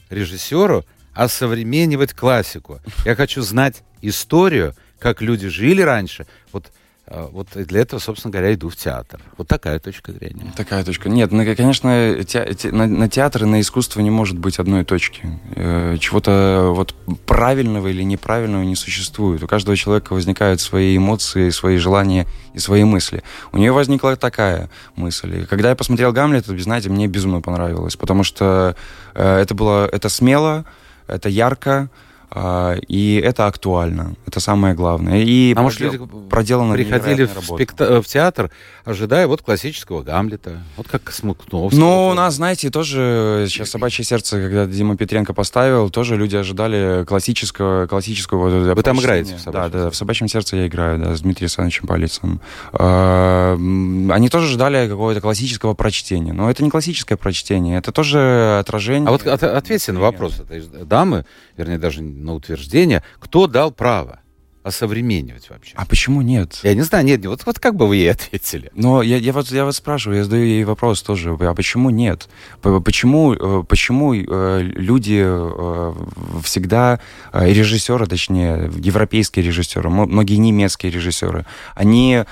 режиссеру 0.09 0.85
осовременивать 1.13 2.13
классику. 2.13 2.79
Я 3.05 3.15
хочу 3.15 3.41
знать 3.41 3.83
историю, 4.01 4.75
как 4.99 5.21
люди 5.21 5.47
жили 5.47 5.81
раньше. 5.81 6.27
Вот 6.51 6.71
вот 7.11 7.47
для 7.55 7.81
этого, 7.81 7.99
собственно 7.99 8.31
говоря, 8.31 8.53
иду 8.53 8.69
в 8.69 8.75
театр. 8.75 9.19
Вот 9.37 9.47
такая 9.47 9.79
точка 9.79 10.11
зрения. 10.11 10.53
Такая 10.55 10.83
точка. 10.83 11.09
Нет, 11.09 11.31
ну, 11.31 11.43
конечно, 11.55 12.23
те, 12.23 12.53
те, 12.53 12.71
на, 12.71 12.85
на 12.85 13.09
театр 13.09 13.43
и 13.43 13.45
на 13.47 13.61
искусство 13.61 14.01
не 14.01 14.11
может 14.11 14.37
быть 14.37 14.59
одной 14.59 14.85
точки. 14.85 15.39
Э, 15.55 15.97
чего-то 15.99 16.71
вот 16.75 16.93
правильного 17.25 17.87
или 17.87 18.03
неправильного 18.03 18.63
не 18.63 18.75
существует. 18.75 19.43
У 19.43 19.47
каждого 19.47 19.75
человека 19.75 20.13
возникают 20.13 20.61
свои 20.61 20.97
эмоции, 20.97 21.49
свои 21.49 21.77
желания 21.77 22.27
и 22.53 22.59
свои 22.59 22.83
мысли. 22.83 23.23
У 23.51 23.57
нее 23.57 23.71
возникла 23.71 24.15
такая 24.15 24.69
мысль. 24.95 25.41
И 25.41 25.45
когда 25.45 25.69
я 25.69 25.75
посмотрел 25.75 26.13
«Гамлет», 26.13 26.45
знаете, 26.45 26.89
мне 26.89 27.07
безумно 27.07 27.41
понравилось, 27.41 27.95
потому 27.95 28.23
что 28.23 28.75
э, 29.15 29.37
это 29.39 29.55
было, 29.55 29.87
это 29.91 30.09
смело, 30.09 30.65
это 31.07 31.27
ярко, 31.27 31.89
а, 31.89 32.08
и 32.87 33.21
это 33.23 33.47
актуально. 33.47 34.15
Это 34.27 34.39
самое 34.39 34.75
главное. 34.75 35.23
И 35.23 35.53
а 35.55 35.61
может, 35.61 35.79
люди 35.79 35.99
проделано 36.29 36.75
приходили 36.75 37.25
в, 37.25 37.37
спекта- 37.37 38.01
в 38.01 38.07
театр, 38.07 38.51
ожидая 38.85 39.27
вот 39.27 39.41
классического 39.41 40.03
Гамлета, 40.03 40.63
вот 40.77 40.87
как 40.87 41.11
Смутновского. 41.11 41.79
Ну, 41.79 42.07
у 42.09 42.13
нас, 42.13 42.35
знаете, 42.35 42.69
тоже 42.69 43.45
сейчас 43.49 43.69
«Собачье 43.69 44.05
сердце», 44.05 44.41
когда 44.41 44.65
Дима 44.65 44.95
Петренко 44.97 45.33
поставил, 45.33 45.89
тоже 45.89 46.17
люди 46.17 46.35
ожидали 46.35 47.03
классического... 47.05 47.87
классического 47.87 48.73
Вы 48.73 48.83
там 48.83 48.99
играете 48.99 49.35
в 49.35 49.39
«Собачьем 49.41 49.71
Да, 49.71 49.79
да, 49.83 49.89
в 49.89 49.95
«Собачьем 49.95 50.27
сердце» 50.27 50.57
я 50.57 50.67
играю, 50.67 50.99
да, 50.99 51.15
с 51.15 51.21
Дмитрием 51.21 51.45
Александровичем 51.45 51.87
Полицем. 51.87 52.41
А, 52.73 53.53
они 53.55 54.29
тоже 54.29 54.47
ждали 54.47 54.87
какого-то 54.87 55.21
классического 55.21 55.73
прочтения. 55.73 56.33
Но 56.33 56.49
это 56.49 56.63
не 56.63 56.69
классическое 56.69 57.17
прочтение, 57.17 57.77
это 57.77 57.91
тоже 57.91 58.57
отражение... 58.59 59.07
А 59.07 59.11
вот 59.11 59.25
от, 59.25 59.43
ответьте 59.43 59.91
на 59.91 59.99
вопрос 59.99 60.39
этой 60.39 60.61
дамы, 60.85 61.25
вернее, 61.57 61.77
даже 61.77 62.01
на 62.23 62.33
утверждение, 62.33 63.03
кто 63.19 63.47
дал 63.47 63.71
право 63.71 64.21
осовременивать 64.63 65.49
вообще. 65.49 65.73
А 65.75 65.85
почему 65.85 66.21
нет? 66.21 66.59
Я 66.63 66.75
не 66.75 66.81
знаю, 66.81 67.05
нет, 67.05 67.25
вот, 67.25 67.45
вот 67.45 67.59
как 67.59 67.75
бы 67.75 67.87
вы 67.87 67.95
ей 67.97 68.11
ответили? 68.11 68.69
Но 68.75 69.01
я, 69.01 69.17
я, 69.17 69.31
вот, 69.31 69.49
я 69.51 69.65
вас 69.65 69.77
спрашиваю, 69.77 70.17
я 70.17 70.23
задаю 70.23 70.43
ей 70.43 70.63
вопрос 70.65 71.01
тоже, 71.01 71.35
а 71.39 71.53
почему 71.53 71.89
нет? 71.89 72.27
Почему, 72.61 73.33
э, 73.33 73.63
почему 73.67 74.13
э, 74.13 74.61
люди 74.61 75.21
э, 75.23 75.93
всегда, 76.43 76.99
режиссеры, 77.31 78.05
точнее, 78.05 78.69
европейские 78.75 79.45
режиссеры, 79.45 79.89
многие 79.89 80.35
немецкие 80.35 80.91
режиссеры, 80.91 81.45
они 81.75 82.23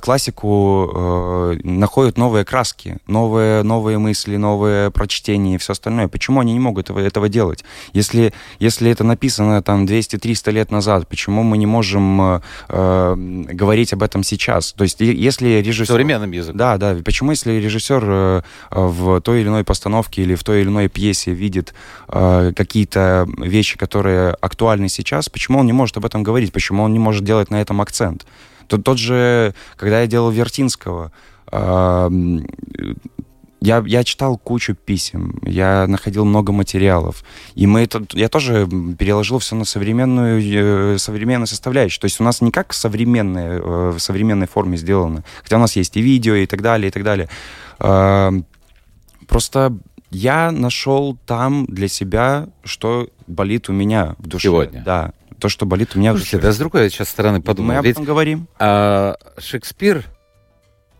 классику 0.00 1.54
находят 1.64 2.16
новые 2.16 2.44
краски, 2.44 2.98
новые, 3.06 3.62
новые 3.62 3.98
мысли, 3.98 4.36
новые 4.36 4.90
прочтения 4.90 5.56
и 5.56 5.58
все 5.58 5.72
остальное. 5.72 6.08
Почему 6.08 6.40
они 6.40 6.52
не 6.52 6.60
могут 6.60 6.86
этого, 6.86 7.00
этого 7.00 7.28
делать? 7.28 7.64
Если, 7.92 8.32
если 8.58 8.90
это 8.90 9.04
написано 9.04 9.62
там 9.62 9.84
200-300 9.84 10.50
лет 10.52 10.70
назад, 10.70 11.08
почему 11.08 11.42
мы 11.42 11.58
не 11.58 11.66
можем 11.66 11.73
э, 11.82 12.40
э, 12.68 13.14
говорить 13.16 13.92
об 13.92 14.02
этом 14.02 14.22
сейчас. 14.22 14.72
То 14.72 14.84
есть 14.84 15.00
если 15.00 15.62
режиссер... 15.62 15.86
Современным 15.86 16.30
языком. 16.32 16.56
Да, 16.56 16.76
да. 16.76 16.96
Почему 17.04 17.30
если 17.30 17.52
режиссер 17.52 18.04
э, 18.06 18.42
в 18.70 19.20
той 19.20 19.40
или 19.40 19.48
иной 19.48 19.64
постановке 19.64 20.22
или 20.22 20.34
в 20.34 20.44
той 20.44 20.62
или 20.62 20.68
иной 20.68 20.88
пьесе 20.88 21.32
видит 21.32 21.74
э, 22.08 22.52
какие-то 22.54 23.26
вещи, 23.38 23.78
которые 23.78 24.36
актуальны 24.40 24.88
сейчас, 24.88 25.28
почему 25.28 25.60
он 25.60 25.66
не 25.66 25.72
может 25.72 25.96
об 25.96 26.04
этом 26.04 26.22
говорить? 26.22 26.52
Почему 26.52 26.82
он 26.82 26.92
не 26.92 26.98
может 26.98 27.24
делать 27.24 27.50
на 27.50 27.60
этом 27.60 27.80
акцент? 27.80 28.26
Тот, 28.66 28.84
тот 28.84 28.98
же, 28.98 29.54
когда 29.76 30.00
я 30.00 30.06
делал 30.06 30.30
Вертинского, 30.30 31.12
э, 31.52 32.10
я, 33.64 33.82
я 33.86 34.04
читал 34.04 34.36
кучу 34.36 34.74
писем, 34.74 35.38
я 35.42 35.86
находил 35.86 36.26
много 36.26 36.52
материалов, 36.52 37.24
и 37.54 37.66
мы 37.66 37.80
это, 37.80 38.04
я 38.12 38.28
тоже 38.28 38.68
переложил 38.98 39.38
все 39.38 39.56
на 39.56 39.64
современную, 39.64 40.94
э, 40.94 40.98
современную 40.98 41.46
составляющую. 41.46 41.98
То 42.00 42.04
есть 42.04 42.20
у 42.20 42.24
нас 42.24 42.42
не 42.42 42.50
как 42.50 42.74
современная, 42.74 43.58
э, 43.58 43.90
в 43.90 43.98
современной 44.00 44.46
форме 44.46 44.76
сделано, 44.76 45.24
хотя 45.42 45.56
у 45.56 45.60
нас 45.60 45.76
есть 45.76 45.96
и 45.96 46.02
видео, 46.02 46.34
и 46.34 46.44
так 46.44 46.60
далее, 46.60 46.88
и 46.88 46.90
так 46.90 47.04
далее. 47.04 47.30
Э, 47.78 48.32
просто 49.26 49.78
я 50.10 50.50
нашел 50.50 51.16
там 51.24 51.64
для 51.66 51.88
себя, 51.88 52.48
что 52.64 53.08
болит 53.26 53.70
у 53.70 53.72
меня 53.72 54.14
в 54.18 54.26
душе. 54.26 54.48
Сегодня? 54.48 54.82
Да, 54.84 55.12
то, 55.38 55.48
что 55.48 55.64
болит 55.64 55.96
у 55.96 55.98
меня 55.98 56.10
Слушайте, 56.12 56.36
в 56.36 56.40
душе. 56.40 56.48
да 56.48 56.52
с 56.52 56.58
другой 56.58 56.90
сейчас 56.90 57.08
стороны 57.08 57.40
подумал. 57.40 57.72
Мы 57.72 57.78
об 57.78 57.86
этом 57.86 58.04
говорим. 58.04 58.46
А, 58.58 59.16
Шекспир 59.38 60.04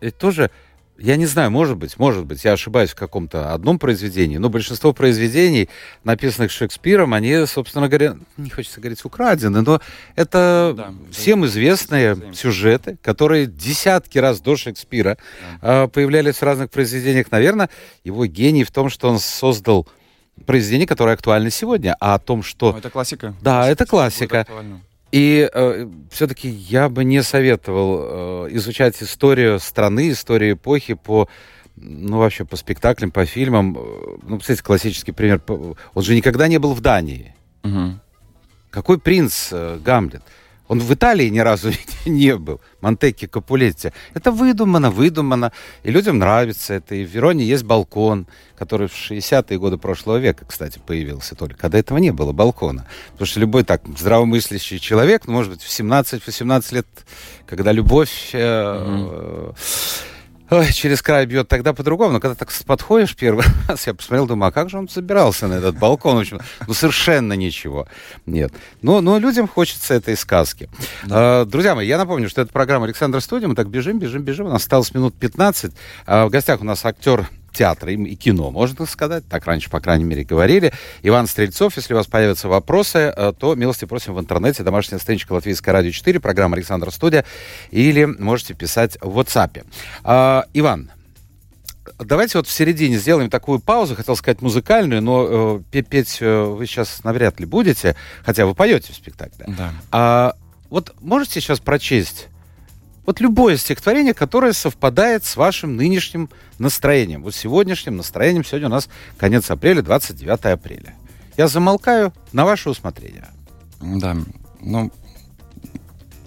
ведь 0.01 0.17
тоже 0.17 0.51
я 0.97 1.15
не 1.17 1.25
знаю, 1.25 1.51
может 1.51 1.77
быть, 1.77 1.97
может 1.97 2.25
быть, 2.25 2.43
я 2.45 2.53
ошибаюсь 2.53 2.91
в 2.91 2.95
каком-то 2.95 3.53
одном 3.53 3.79
произведении, 3.79 4.37
но 4.37 4.49
большинство 4.49 4.93
произведений, 4.93 5.69
написанных 6.03 6.51
Шекспиром, 6.51 7.13
они, 7.13 7.45
собственно 7.45 7.87
говоря, 7.87 8.17
не 8.37 8.49
хочется 8.49 8.79
говорить 8.79 9.03
украдены, 9.03 9.61
но 9.61 9.81
это 10.15 10.73
да, 10.75 10.93
всем 11.11 11.45
известные 11.45 12.15
да. 12.15 12.33
сюжеты, 12.33 12.97
которые 13.01 13.45
десятки 13.45 14.17
раз 14.17 14.39
до 14.39 14.55
Шекспира 14.55 15.17
да. 15.61 15.87
появлялись 15.87 16.37
в 16.37 16.43
разных 16.43 16.69
произведениях. 16.69 17.31
Наверное, 17.31 17.69
его 18.03 18.25
гений 18.25 18.63
в 18.63 18.71
том, 18.71 18.89
что 18.89 19.09
он 19.09 19.19
создал 19.19 19.87
произведение, 20.45 20.87
которое 20.87 21.13
актуально 21.13 21.49
сегодня, 21.49 21.95
а 21.99 22.15
о 22.15 22.19
том, 22.19 22.43
что... 22.43 22.71
Ну, 22.71 22.77
это 22.77 22.89
классика. 22.89 23.33
Да, 23.41 23.69
это 23.69 23.85
классика. 23.85 24.45
И 25.15 25.49
э, 25.49 25.87
все-таки 26.11 26.49
я 26.49 26.89
бы 26.89 27.05
не 27.05 27.23
советовал 27.23 28.47
э, 28.47 28.55
изучать 28.57 29.01
историю 29.01 29.61
страны, 29.61 30.11
историю 30.11 30.55
эпохи 30.55 30.93
по 30.93 31.29
ну, 31.77 32.17
вообще 32.17 32.43
по 32.43 32.57
спектаклям, 32.57 33.11
по 33.11 33.25
фильмам. 33.25 33.77
Э, 33.77 34.17
ну, 34.23 34.39
кстати, 34.39 34.61
классический 34.61 35.13
пример. 35.13 35.41
Он 35.47 36.03
же 36.03 36.15
никогда 36.15 36.49
не 36.49 36.57
был 36.57 36.73
в 36.73 36.81
Дании. 36.81 37.33
Угу. 37.63 37.93
Какой 38.71 38.99
принц 38.99 39.53
э, 39.53 39.79
Гамлет? 39.81 40.21
Он 40.67 40.79
в 40.79 40.93
Италии 40.93 41.29
ни 41.29 41.39
разу 41.39 41.71
не 42.05 42.35
был. 42.35 42.59
Монтекки 42.81 43.27
Капулетти. 43.27 43.91
Это 44.13 44.31
выдумано, 44.31 44.89
выдумано. 44.89 45.51
И 45.83 45.91
людям 45.91 46.17
нравится 46.19 46.75
это. 46.75 46.95
И 46.95 47.05
в 47.05 47.09
Вероне 47.09 47.45
есть 47.45 47.63
балкон, 47.63 48.27
который 48.57 48.87
в 48.87 48.93
60-е 48.93 49.59
годы 49.59 49.77
прошлого 49.77 50.17
века, 50.17 50.45
кстати, 50.45 50.79
появился 50.85 51.35
только. 51.35 51.57
Когда 51.57 51.77
этого 51.77 51.97
не 51.97 52.11
было 52.11 52.31
балкона. 52.31 52.87
Потому 53.11 53.27
что 53.27 53.39
любой 53.39 53.63
так 53.63 53.81
здравомыслящий 53.97 54.79
человек, 54.79 55.27
ну, 55.27 55.33
может 55.33 55.51
быть, 55.51 55.61
в 55.61 55.69
17-18 55.69 56.73
лет, 56.73 56.87
когда 57.47 57.71
любовь... 57.71 58.31
Э, 58.33 58.83
mm-hmm 58.85 60.14
ой, 60.49 60.71
через 60.71 61.01
край 61.01 61.25
бьет, 61.25 61.47
тогда 61.47 61.73
по-другому. 61.73 62.13
Но 62.13 62.19
когда 62.19 62.35
так 62.35 62.49
подходишь 62.65 63.15
первый 63.15 63.45
раз, 63.67 63.87
я 63.87 63.93
посмотрел, 63.93 64.27
думаю, 64.27 64.49
а 64.49 64.51
как 64.51 64.69
же 64.69 64.77
он 64.77 64.87
забирался 64.87 65.47
на 65.47 65.55
этот 65.55 65.77
балкон? 65.77 66.17
В 66.17 66.19
общем, 66.19 66.39
ну, 66.67 66.73
совершенно 66.73 67.33
ничего. 67.33 67.87
Нет. 68.25 68.53
Но, 68.81 69.01
но 69.01 69.17
людям 69.17 69.47
хочется 69.47 69.93
этой 69.93 70.15
сказки. 70.15 70.69
Да. 71.03 71.41
А, 71.41 71.45
друзья 71.45 71.75
мои, 71.75 71.87
я 71.87 71.97
напомню, 71.97 72.29
что 72.29 72.41
это 72.41 72.51
программа 72.51 72.85
Александра 72.85 73.19
Студия. 73.19 73.47
Мы 73.47 73.55
так 73.55 73.69
бежим, 73.69 73.99
бежим, 73.99 74.23
бежим. 74.23 74.47
У 74.47 74.49
нас 74.49 74.63
осталось 74.63 74.93
минут 74.93 75.15
15. 75.15 75.73
А, 76.05 76.25
в 76.25 76.29
гостях 76.29 76.61
у 76.61 76.65
нас 76.65 76.85
актер 76.85 77.27
театра 77.55 77.91
и 77.91 78.15
кино, 78.15 78.51
можно 78.51 78.85
сказать. 78.85 79.27
Так 79.27 79.45
раньше, 79.45 79.69
по 79.69 79.79
крайней 79.79 80.03
мере, 80.03 80.23
говорили. 80.23 80.73
Иван 81.01 81.27
Стрельцов, 81.27 81.75
если 81.77 81.93
у 81.93 81.97
вас 81.97 82.07
появятся 82.07 82.47
вопросы, 82.47 83.13
э, 83.15 83.33
то 83.37 83.55
милости 83.55 83.85
просим 83.85 84.13
в 84.13 84.19
интернете. 84.19 84.63
Домашняя 84.63 84.99
страничка 84.99 85.33
Латвийская 85.33 85.73
радио 85.73 85.91
4, 85.91 86.19
программа 86.19 86.55
Александра 86.55 86.91
Студия. 86.91 87.25
Или 87.71 88.05
можете 88.05 88.53
писать 88.53 88.97
в 89.01 89.19
WhatsApp. 89.19 89.65
А, 90.03 90.45
Иван, 90.53 90.91
давайте 91.99 92.37
вот 92.37 92.47
в 92.47 92.51
середине 92.51 92.97
сделаем 92.97 93.29
такую 93.29 93.59
паузу, 93.59 93.95
хотел 93.95 94.15
сказать 94.15 94.41
музыкальную, 94.41 95.01
но 95.01 95.61
э, 95.71 95.81
петь 95.81 96.17
э, 96.19 96.43
вы 96.43 96.65
сейчас 96.65 97.03
навряд 97.03 97.39
ли 97.39 97.45
будете, 97.45 97.95
хотя 98.23 98.45
вы 98.45 98.53
поете 98.53 98.91
в 98.93 98.95
спектакле. 98.95 99.45
Да. 99.47 99.73
А, 99.91 100.35
вот 100.69 100.93
можете 100.99 101.39
сейчас 101.39 101.59
прочесть 101.59 102.27
вот 103.05 103.19
любое 103.19 103.57
стихотворение, 103.57 104.13
которое 104.13 104.53
совпадает 104.53 105.23
с 105.25 105.35
вашим 105.35 105.75
нынешним 105.75 106.29
настроением. 106.57 107.23
Вот 107.23 107.35
сегодняшним 107.35 107.97
настроением. 107.97 108.43
Сегодня 108.43 108.67
у 108.67 108.71
нас 108.71 108.89
конец 109.17 109.49
апреля, 109.51 109.81
29 109.81 110.45
апреля. 110.45 110.95
Я 111.37 111.47
замолкаю 111.47 112.13
на 112.31 112.45
ваше 112.45 112.69
усмотрение. 112.69 113.27
Да, 113.81 114.15
ну, 114.61 114.91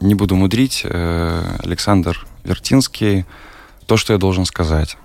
не 0.00 0.14
буду 0.14 0.36
мудрить. 0.36 0.82
Э, 0.84 1.56
Александр 1.60 2.26
Вертинский. 2.44 3.26
То, 3.86 3.96
что 3.96 4.12
я 4.12 4.18
должен 4.18 4.44
сказать. 4.44 4.96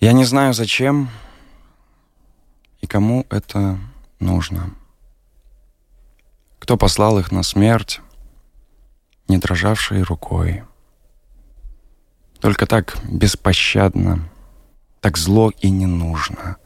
Я 0.00 0.12
не 0.12 0.24
знаю, 0.24 0.54
зачем 0.54 1.08
и 2.82 2.86
кому 2.86 3.26
это 3.30 3.78
нужно 4.20 4.70
кто 6.66 6.76
послал 6.76 7.20
их 7.20 7.30
на 7.30 7.44
смерть, 7.44 8.00
не 9.28 9.38
дрожавшей 9.38 10.02
рукой. 10.02 10.64
Только 12.40 12.66
так 12.66 12.96
беспощадно, 13.04 14.28
так 15.00 15.16
зло 15.16 15.52
и 15.60 15.70
не 15.70 15.86
нужно. 15.86 16.56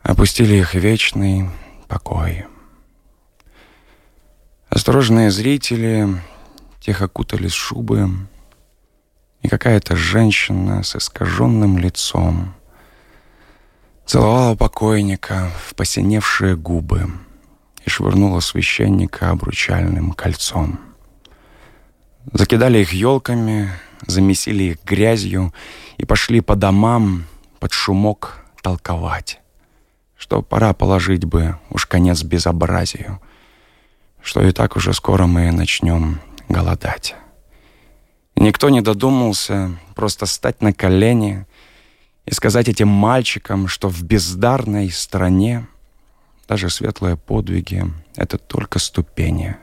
Опустили 0.00 0.54
их 0.54 0.74
вечный 0.74 1.50
покой. 1.86 2.46
Осторожные 4.70 5.30
зрители, 5.30 6.08
тех 6.80 7.02
окутали 7.02 7.48
шубы, 7.48 8.08
и 9.42 9.48
какая-то 9.48 9.96
женщина 9.96 10.82
с 10.82 10.96
искаженным 10.96 11.76
лицом 11.76 12.54
целовала 14.06 14.56
покойника 14.56 15.50
в 15.66 15.74
посиневшие 15.74 16.56
губы— 16.56 17.10
и 17.86 17.88
швырнула 17.88 18.40
священника 18.40 19.30
обручальным 19.30 20.12
кольцом. 20.12 20.80
Закидали 22.32 22.80
их 22.80 22.92
елками, 22.92 23.70
замесили 24.06 24.64
их 24.64 24.84
грязью 24.84 25.54
и 25.96 26.04
пошли 26.04 26.40
по 26.40 26.56
домам 26.56 27.24
под 27.60 27.72
шумок 27.72 28.44
толковать, 28.60 29.40
что 30.18 30.42
пора 30.42 30.74
положить 30.74 31.24
бы 31.24 31.56
уж 31.70 31.86
конец 31.86 32.24
безобразию, 32.24 33.20
что 34.20 34.42
и 34.42 34.50
так 34.50 34.76
уже 34.76 34.92
скоро 34.92 35.26
мы 35.26 35.52
начнем 35.52 36.20
голодать. 36.48 37.14
Никто 38.34 38.68
не 38.68 38.80
додумался 38.80 39.78
просто 39.94 40.26
стать 40.26 40.60
на 40.60 40.72
колени 40.72 41.46
и 42.26 42.34
сказать 42.34 42.68
этим 42.68 42.88
мальчикам, 42.88 43.68
что 43.68 43.88
в 43.88 44.02
бездарной 44.02 44.90
стране 44.90 45.68
даже 46.48 46.70
светлые 46.70 47.16
подвиги— 47.16 47.84
это 48.16 48.38
только 48.38 48.78
ступени, 48.78 49.56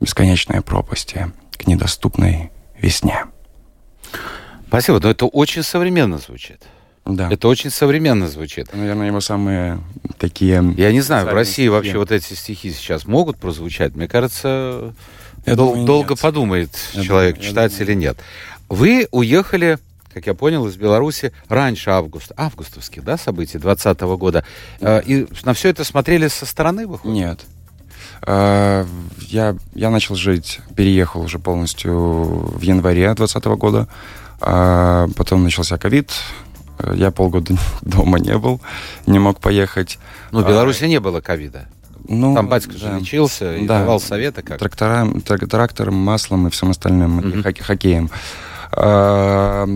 бесконечные 0.00 0.62
пропасти 0.62 1.30
к 1.56 1.66
недоступной 1.66 2.50
весне. 2.78 3.24
Спасибо, 4.68 5.00
но 5.00 5.10
это 5.10 5.26
очень 5.26 5.62
современно 5.62 6.18
звучит. 6.18 6.62
Да. 7.04 7.28
Это 7.30 7.48
очень 7.48 7.70
современно 7.70 8.28
звучит. 8.28 8.72
Наверное, 8.72 9.08
его 9.08 9.20
самые 9.20 9.80
такие... 10.18 10.62
Я 10.76 10.92
не 10.92 11.00
знаю, 11.00 11.26
в 11.26 11.32
России 11.32 11.52
стихи. 11.54 11.68
вообще 11.68 11.98
вот 11.98 12.12
эти 12.12 12.34
стихи 12.34 12.70
сейчас 12.70 13.06
могут 13.06 13.38
прозвучать? 13.38 13.96
Мне 13.96 14.06
кажется, 14.06 14.94
Я 15.46 15.56
дол- 15.56 15.70
думаю, 15.72 15.86
долго 15.86 16.10
нет. 16.10 16.20
подумает 16.20 16.70
Я 16.92 17.02
человек, 17.02 17.36
думаю, 17.36 17.50
читать 17.50 17.72
думаю. 17.72 17.86
или 17.90 17.94
нет. 17.98 18.18
Вы 18.68 19.08
уехали, 19.10 19.78
как 20.12 20.26
я 20.26 20.34
понял, 20.34 20.66
из 20.66 20.76
Беларуси 20.76 21.32
раньше 21.48 21.90
августа, 21.90 22.34
августовских, 22.36 23.04
да, 23.04 23.16
событий 23.16 23.58
2020 23.58 24.00
года. 24.18 24.44
Э, 24.80 25.00
И 25.04 25.26
на 25.44 25.54
все 25.54 25.68
это 25.68 25.84
смотрели 25.84 26.28
со 26.28 26.46
стороны, 26.46 26.86
выходит? 26.86 27.14
Нет. 27.14 27.40
Э, 28.26 28.84
Я, 29.28 29.56
я 29.74 29.90
начал 29.90 30.14
жить, 30.16 30.60
переехал 30.76 31.20
уже 31.22 31.38
полностью 31.38 31.92
в 31.94 32.60
январе 32.60 33.06
2020 33.14 33.44
года. 33.58 33.88
А 34.40 35.08
Потом 35.16 35.44
начался 35.44 35.78
ковид. 35.78 36.10
Э, 36.78 36.92
Я 36.96 37.10
полгода 37.10 37.54
дома 37.82 38.18
не 38.18 38.36
был, 38.36 38.60
не 39.06 39.18
мог 39.18 39.38
поехать. 39.40 39.98
Ну, 40.32 40.42
в 40.42 40.46
А, 40.46 40.48
Беларуси 40.48 40.84
не 40.84 40.98
было 41.00 41.20
ковида. 41.20 41.68
Ну, 42.08 42.34
Там 42.34 42.48
батька 42.48 42.72
же 42.72 42.86
да. 42.86 42.98
лечился 42.98 43.56
и 43.56 43.66
Да. 43.66 43.80
давал 43.80 44.00
советы 44.00 44.42
как. 44.42 44.58
Тракторам, 44.58 45.18
трак- 45.18 45.46
трактором, 45.46 45.94
маслом 45.94 46.48
и 46.48 46.50
всем 46.50 46.70
остальным, 46.70 47.42
хок- 47.42 47.60
хоккеем. 47.60 48.10
А, 48.72 49.66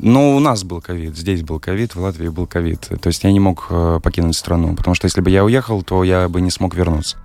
Ну, 0.00 0.36
у 0.36 0.40
нас 0.40 0.62
был 0.62 0.80
ковид, 0.80 1.16
здесь 1.16 1.42
был 1.42 1.58
ковид, 1.58 1.96
в 1.96 2.00
Латвии 2.00 2.28
был 2.28 2.46
ковид. 2.46 2.80
То 3.00 3.08
есть 3.08 3.24
я 3.24 3.32
не 3.32 3.40
мог 3.40 3.66
э, 3.70 3.98
покинуть 4.00 4.36
страну, 4.36 4.76
потому 4.76 4.94
что 4.94 5.06
если 5.06 5.20
бы 5.20 5.28
я 5.30 5.44
уехал, 5.44 5.82
то 5.82 6.04
я 6.04 6.28
бы 6.28 6.40
не 6.40 6.50
смог 6.50 6.76
вернуться 6.76 7.16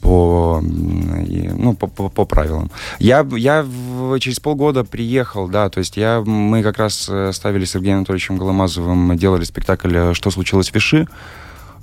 по, 0.00 0.60
ну, 0.60 1.74
по, 1.76 1.86
по- 1.86 2.08
по 2.08 2.24
правилам. 2.24 2.72
Я, 2.98 3.24
я 3.36 3.62
в- 3.62 4.18
через 4.18 4.40
полгода 4.40 4.82
приехал, 4.82 5.46
да, 5.46 5.68
то 5.70 5.78
есть 5.78 5.96
я, 5.96 6.20
мы 6.26 6.64
как 6.64 6.78
раз 6.78 7.06
э, 7.08 7.30
ставили 7.32 7.64
с 7.64 7.70
Сергеем 7.70 7.98
Анатольевичем 7.98 8.36
Голомазовым, 8.36 9.16
делали 9.16 9.44
спектакль 9.44 9.94
э, 9.96 10.14
«Что 10.14 10.32
случилось 10.32 10.70
в 10.70 10.74
Виши». 10.74 11.06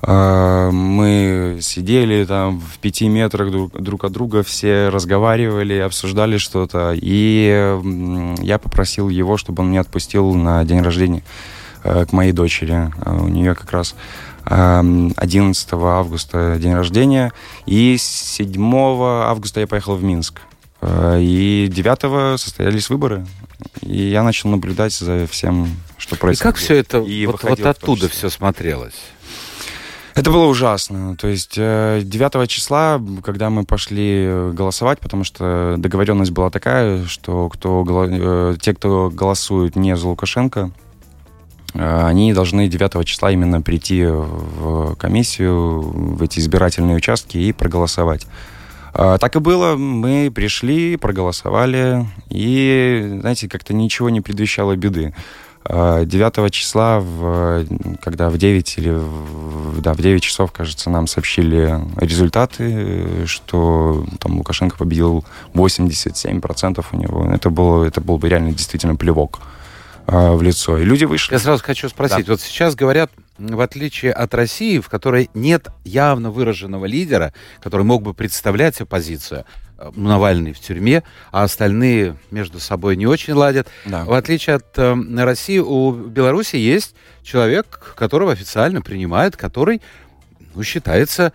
А, 0.01 0.71
Мы 0.71 1.59
сидели 1.61 2.25
там 2.25 2.59
в 2.59 2.79
пяти 2.79 3.07
метрах 3.07 3.51
друг, 3.51 3.71
друг 3.81 4.03
от 4.05 4.11
друга, 4.11 4.43
все 4.43 4.89
разговаривали, 4.89 5.75
обсуждали 5.79 6.37
что-то. 6.37 6.93
И 6.95 7.77
я 8.41 8.57
попросил 8.59 9.09
его, 9.09 9.37
чтобы 9.37 9.63
он 9.63 9.71
меня 9.71 9.81
отпустил 9.81 10.33
на 10.33 10.63
день 10.63 10.81
рождения 10.81 11.23
э, 11.83 12.05
к 12.05 12.13
моей 12.13 12.31
дочери. 12.31 12.91
А 13.01 13.15
У 13.15 13.27
нее 13.27 13.55
как 13.55 13.71
раз 13.71 13.95
эм, 14.45 15.13
11 15.17 15.67
августа 15.73 16.57
день 16.59 16.73
рождения. 16.75 17.33
И 17.65 17.97
7 17.99 18.55
августа 19.03 19.59
я 19.59 19.67
поехал 19.67 19.95
в 19.95 20.03
Минск. 20.03 20.39
Э, 20.81 21.17
И 21.19 21.67
9 21.69 22.39
состоялись 22.39 22.89
выборы. 22.89 23.25
И 23.81 24.09
я 24.09 24.23
начал 24.23 24.49
наблюдать 24.49 24.93
за 24.93 25.27
всем, 25.27 25.67
что 25.97 26.15
И 26.15 26.19
происходит. 26.19 26.41
как 26.53 26.55
все 26.55 26.75
это 26.75 26.99
И 26.99 27.25
вот, 27.25 27.43
вот 27.43 27.59
оттуда 27.59 28.07
все 28.07 28.29
смотрелось? 28.29 28.95
Это 30.19 30.31
было 30.31 30.47
ужасно. 30.47 31.15
То 31.15 31.29
есть 31.29 31.53
э, 31.55 32.01
9 32.03 32.49
числа, 32.49 33.01
когда 33.23 33.49
мы 33.49 33.63
пошли 33.63 34.25
э, 34.25 34.51
голосовать, 34.53 34.99
потому 34.99 35.23
что 35.23 35.75
договоренность 35.77 36.31
была 36.31 36.49
такая, 36.49 37.05
что 37.05 37.47
кто, 37.47 37.85
э, 37.87 38.55
те, 38.59 38.73
кто 38.73 39.09
голосует 39.09 39.77
не 39.77 39.95
за 39.95 40.09
Лукашенко, 40.09 40.71
э, 41.73 42.05
они 42.05 42.33
должны 42.33 42.67
9 42.67 43.05
числа 43.05 43.31
именно 43.31 43.61
прийти 43.61 44.03
в 44.03 44.95
комиссию, 44.95 45.79
в 45.79 46.21
эти 46.21 46.39
избирательные 46.39 46.97
участки 46.97 47.37
и 47.37 47.53
проголосовать. 47.53 48.27
Так 48.91 49.35
и 49.37 49.39
было. 49.39 49.77
Мы 49.77 50.31
пришли, 50.35 50.97
проголосовали, 50.97 52.07
и, 52.29 53.19
знаете, 53.21 53.47
как-то 53.47 53.73
ничего 53.73 54.09
не 54.09 54.19
предвещало 54.19 54.75
беды. 54.75 55.13
А, 55.71 56.03
9 56.03 56.51
числа, 56.51 56.99
в, 56.99 57.63
когда 58.01 58.31
в 58.31 58.37
9 58.39 58.77
или 58.79 58.89
в, 58.89 59.81
да, 59.81 59.93
в 59.93 59.97
9 59.97 60.23
часов, 60.23 60.51
кажется, 60.51 60.89
нам 60.89 61.05
сообщили 61.05 61.79
результаты, 61.97 63.27
что 63.27 64.03
там 64.19 64.37
Лукашенко 64.37 64.77
победил 64.77 65.23
87% 65.53 66.83
у 66.91 66.97
него. 66.97 67.31
Это, 67.31 67.51
было, 67.51 67.85
это 67.85 68.01
был 68.01 68.17
бы 68.17 68.27
реально 68.29 68.51
действительно 68.51 68.95
плевок 68.95 69.41
а, 70.07 70.33
в 70.33 70.41
лицо. 70.41 70.79
И 70.79 70.83
люди 70.83 71.05
вышли. 71.05 71.33
Я 71.33 71.39
сразу 71.39 71.63
хочу 71.63 71.87
спросить. 71.87 72.27
Вот 72.27 72.41
сейчас 72.41 72.73
говорят, 72.73 73.11
в 73.37 73.61
отличие 73.61 74.11
от 74.11 74.33
России, 74.33 74.79
в 74.79 74.89
которой 74.89 75.29
нет 75.35 75.67
явно 75.83 76.31
выраженного 76.31 76.87
лидера, 76.87 77.31
который 77.61 77.85
мог 77.85 78.01
бы 78.01 78.15
представлять 78.15 78.81
оппозицию, 78.81 79.41
э, 79.41 79.68
Навальный 79.95 80.53
в 80.53 80.59
тюрьме, 80.59 81.03
а 81.31 81.43
остальные 81.43 82.17
между 82.31 82.59
собой 82.59 82.95
не 82.95 83.07
очень 83.07 83.33
ладят. 83.33 83.67
Да. 83.85 84.03
В 84.05 84.13
отличие 84.13 84.57
от 84.57 84.77
э, 84.77 84.95
России, 85.23 85.59
у 85.59 85.91
Беларуси 85.91 86.57
есть 86.57 86.95
человек, 87.23 87.93
которого 87.95 88.31
официально 88.31 88.81
принимают, 88.81 89.37
который 89.37 89.81
ну, 90.53 90.63
считается 90.63 91.27
э, 91.27 91.31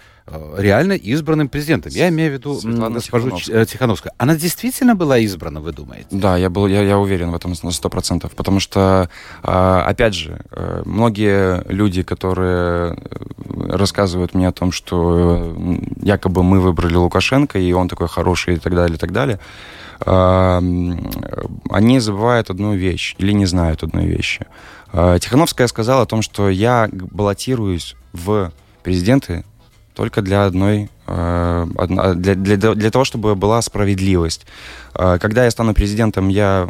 реально 0.57 0.95
избранным 0.95 1.49
президентом. 1.49 1.93
Я 1.93 2.09
имею 2.09 2.31
в 2.31 2.35
виду 2.35 2.59
Светлана 2.59 2.95
госпожу 2.95 3.27
Тихановская. 3.27 3.57
Ч- 3.57 3.63
э, 3.63 3.67
Тихановскую. 3.67 4.13
Она 4.17 4.37
действительно 4.37 4.95
была 4.95 5.19
избрана, 5.19 5.61
вы 5.61 5.73
думаете? 5.73 6.07
Да, 6.11 6.39
я 6.39 6.49
был, 6.49 6.67
я, 6.67 6.83
я 6.83 6.99
уверен 6.99 7.31
в 7.31 7.35
этом 7.35 7.55
на 7.63 7.71
сто 7.71 7.91
процентов, 7.91 8.35
потому 8.35 8.59
что, 8.59 9.11
а, 9.43 9.85
опять 9.87 10.15
же, 10.15 10.41
э, 10.51 10.83
многие 10.87 11.63
люди, 11.71 12.03
которые 12.03 12.95
э, 12.95 13.77
рассказывают 13.77 14.35
мне 14.35 14.49
о 14.49 14.53
том, 14.53 14.73
что 14.73 15.55
э, 15.57 15.77
якобы 16.01 16.43
мы 16.43 16.61
выбрали 16.61 16.95
Лукашенко 16.95 17.59
и 17.59 17.73
он 17.73 17.89
такой 17.89 18.09
хороший 18.09 18.55
и 18.55 18.59
так 18.59 18.75
далее, 18.75 18.97
и 18.97 18.99
так 18.99 19.13
далее, 19.13 19.39
они 20.01 22.01
забывают 22.01 22.51
одну 22.51 22.75
вещь 22.75 23.15
или 23.19 23.33
не 23.33 23.47
знают 23.47 23.85
одной 23.85 24.07
вещи. 24.07 24.45
Тихановская 24.93 25.69
сказала 25.69 26.03
о 26.03 26.07
том, 26.07 26.21
что 26.21 26.51
я 26.51 26.89
баллотируюсь 26.93 27.95
в 28.13 28.53
президенты 28.83 29.45
только 29.95 30.23
для 30.23 30.45
одной, 30.45 30.91
э, 31.07 31.67
для, 32.17 32.35
для, 32.35 32.75
для 32.75 32.91
того, 32.91 33.05
чтобы 33.05 33.35
была 33.35 33.63
справедливость. 33.63 34.47
Э, 34.95 35.19
Когда 35.21 35.45
я 35.45 35.51
стану 35.51 35.73
президентом, 35.73 36.29
я 36.29 36.69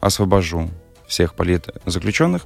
освобожу 0.00 0.70
всех 1.06 1.34
политзаключенных 1.34 2.42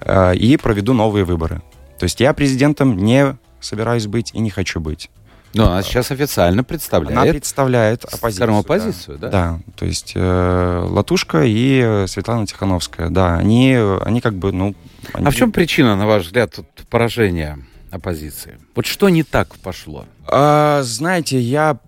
э, 0.00 0.36
и 0.36 0.56
проведу 0.56 0.94
новые 0.94 1.24
выборы. 1.24 1.62
То 1.98 2.04
есть 2.04 2.20
я 2.20 2.32
президентом 2.32 2.96
не 2.96 3.36
собираюсь 3.60 4.06
быть 4.06 4.32
и 4.34 4.38
не 4.38 4.50
хочу 4.50 4.80
быть. 4.80 5.10
Но 5.54 5.70
она 5.72 5.82
сейчас 5.82 6.10
официально 6.10 6.62
представляет. 6.62 7.18
Она 7.18 7.30
представляет 7.30 8.04
оппозицию. 8.04 8.58
оппозицию, 8.58 9.18
да? 9.18 9.28
Да, 9.30 9.60
то 9.74 9.86
есть 9.86 10.12
э, 10.14 10.86
Латушка 10.90 11.42
и 11.44 12.04
Светлана 12.06 12.46
Тихановская, 12.46 13.08
да, 13.08 13.36
они, 13.36 13.74
они 14.04 14.20
как 14.20 14.34
бы, 14.34 14.52
ну... 14.52 14.74
Они... 15.14 15.26
А 15.26 15.30
в 15.30 15.34
чем 15.34 15.52
причина, 15.52 15.96
на 15.96 16.06
ваш 16.06 16.26
взгляд, 16.26 16.54
поражения 16.90 17.58
оппозиции? 17.90 18.58
Вот 18.74 18.86
что 18.86 19.08
не 19.08 19.22
так 19.22 19.56
пошло? 19.56 20.04
А, 20.26 20.82
знаете, 20.82 21.40
я 21.40 21.78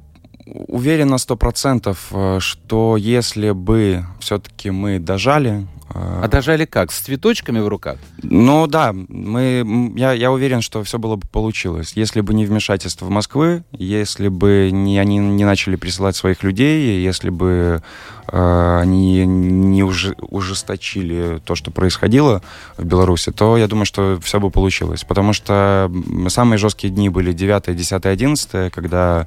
уверен 0.46 1.08
на 1.08 1.18
сто 1.18 1.36
процентов, 1.36 2.08
э, 2.10 2.38
что 2.40 2.96
если 2.96 3.50
бы 3.50 4.04
все-таки 4.20 4.70
мы 4.70 4.98
дожали... 4.98 5.66
А 5.94 6.28
дожали 6.28 6.64
как? 6.64 6.92
С 6.92 7.00
цветочками 7.00 7.60
в 7.60 7.68
руках? 7.68 7.98
Ну 8.22 8.66
да, 8.66 8.92
мы, 8.92 9.92
я, 9.96 10.12
я 10.12 10.30
уверен, 10.30 10.60
что 10.60 10.82
все 10.84 10.98
было 10.98 11.16
бы 11.16 11.26
получилось. 11.26 11.92
Если 11.94 12.20
бы 12.20 12.34
не 12.34 12.44
вмешательство 12.44 13.08
Москвы, 13.08 13.64
если 13.72 14.28
бы 14.28 14.70
не, 14.72 14.98
они 14.98 15.18
не 15.18 15.44
начали 15.44 15.76
присылать 15.76 16.16
своих 16.16 16.42
людей, 16.42 17.00
если 17.02 17.30
бы 17.30 17.82
э, 18.30 18.78
они 18.80 19.24
не 19.24 19.82
уже, 19.82 20.14
ужесточили 20.20 21.40
то, 21.44 21.54
что 21.54 21.70
происходило 21.70 22.42
в 22.76 22.84
Беларуси, 22.84 23.32
то 23.32 23.56
я 23.56 23.66
думаю, 23.66 23.86
что 23.86 24.18
все 24.22 24.40
бы 24.40 24.50
получилось. 24.50 25.04
Потому 25.04 25.32
что 25.32 25.90
самые 26.28 26.58
жесткие 26.58 26.92
дни 26.92 27.08
были 27.08 27.32
9, 27.32 27.74
10, 27.74 28.04
11, 28.04 28.72
когда 28.72 29.26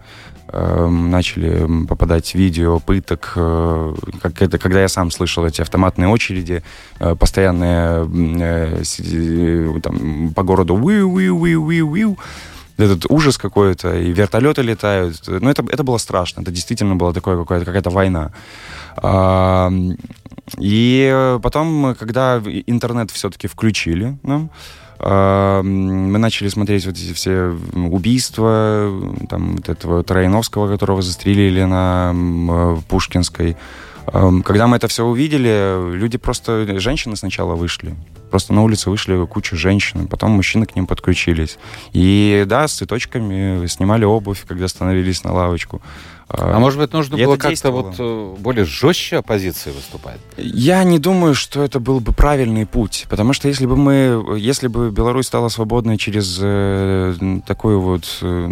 начали 0.54 1.86
попадать 1.88 2.36
видео 2.36 2.80
пыток, 2.80 3.34
э, 3.36 3.96
как 4.22 4.42
это, 4.42 4.58
когда 4.58 4.82
я 4.82 4.90
сам 4.90 5.12
слышал 5.12 5.46
эти 5.46 5.62
автоматные 5.62 6.10
очереди, 6.10 6.64
э, 7.00 7.16
постоянные 7.16 8.06
э, 8.42 9.80
там, 9.82 10.34
по 10.34 10.44
городу 10.44 10.76
уиу 10.76 11.10
уиу 11.10 11.38
уиу 11.38 11.64
уиу 11.64 11.88
уиу 11.90 12.18
этот 12.78 13.06
ужас 13.10 13.38
какой-то, 13.38 13.96
и 13.96 14.12
вертолеты 14.12 14.62
летают. 14.64 15.22
Ну, 15.28 15.50
это, 15.50 15.64
это 15.72 15.84
было 15.84 15.98
страшно. 15.98 16.42
Это 16.42 16.52
действительно 16.52 16.96
была 16.96 17.14
такое 17.14 17.38
какая-то, 17.38 17.66
какая-то 17.66 17.90
война. 17.92 18.32
А, 18.98 19.72
и 20.58 21.38
потом, 21.42 21.96
когда 21.96 22.42
интернет 22.66 23.12
все-таки 23.12 23.48
включили 23.48 24.18
а, 24.24 24.48
мы 25.04 26.18
начали 26.20 26.48
смотреть 26.50 26.86
вот 26.86 26.96
эти 26.96 27.14
все 27.14 27.56
убийства, 27.76 28.92
там, 29.30 29.56
вот 29.56 29.70
этого 29.70 30.04
Троиновского, 30.04 30.72
которого 30.72 31.02
застрелили 31.02 31.64
на 31.64 32.78
Пушкинской. 32.88 33.58
Когда 34.06 34.68
мы 34.68 34.78
это 34.78 34.88
все 34.88 35.06
увидели, 35.06 35.94
люди 35.96 36.18
просто, 36.18 36.80
женщины 36.80 37.16
сначала 37.16 37.56
вышли. 37.56 37.96
Просто 38.30 38.54
на 38.54 38.64
улице 38.64 38.90
вышли 38.90 39.26
куча 39.26 39.56
женщин, 39.56 40.08
потом 40.08 40.32
мужчины 40.32 40.66
к 40.66 40.76
ним 40.76 40.88
подключились. 40.88 41.58
И 41.94 42.44
да, 42.48 42.68
с 42.68 42.74
цветочками 42.74 43.66
снимали 43.68 44.06
обувь, 44.06 44.46
когда 44.48 44.68
становились 44.68 45.24
на 45.24 45.34
лавочку. 45.34 45.82
А, 46.34 46.60
может 46.60 46.80
быть, 46.80 46.94
нужно 46.94 47.18
было 47.18 47.36
как-то 47.36 47.72
вот 47.72 47.96
э, 48.00 48.36
более 48.40 48.66
жестче 48.66 49.18
оппозиции 49.18 49.72
выступать? 49.72 50.20
Я 50.38 50.84
не 50.84 51.00
думаю, 51.00 51.36
что 51.36 51.62
это 51.62 51.80
был 51.80 52.00
бы 52.00 52.14
правильный 52.14 52.66
путь, 52.66 53.06
потому 53.10 53.34
что 53.34 53.48
если 53.48 53.66
бы 53.66 53.76
мы, 53.76 54.38
если 54.38 54.68
бы 54.68 54.92
Беларусь 54.92 55.28
стала 55.28 55.50
свободной 55.50 55.98
через 55.98 56.40
э, 56.42 57.42
такую 57.46 57.82
вот, 57.82 58.20
э, 58.22 58.48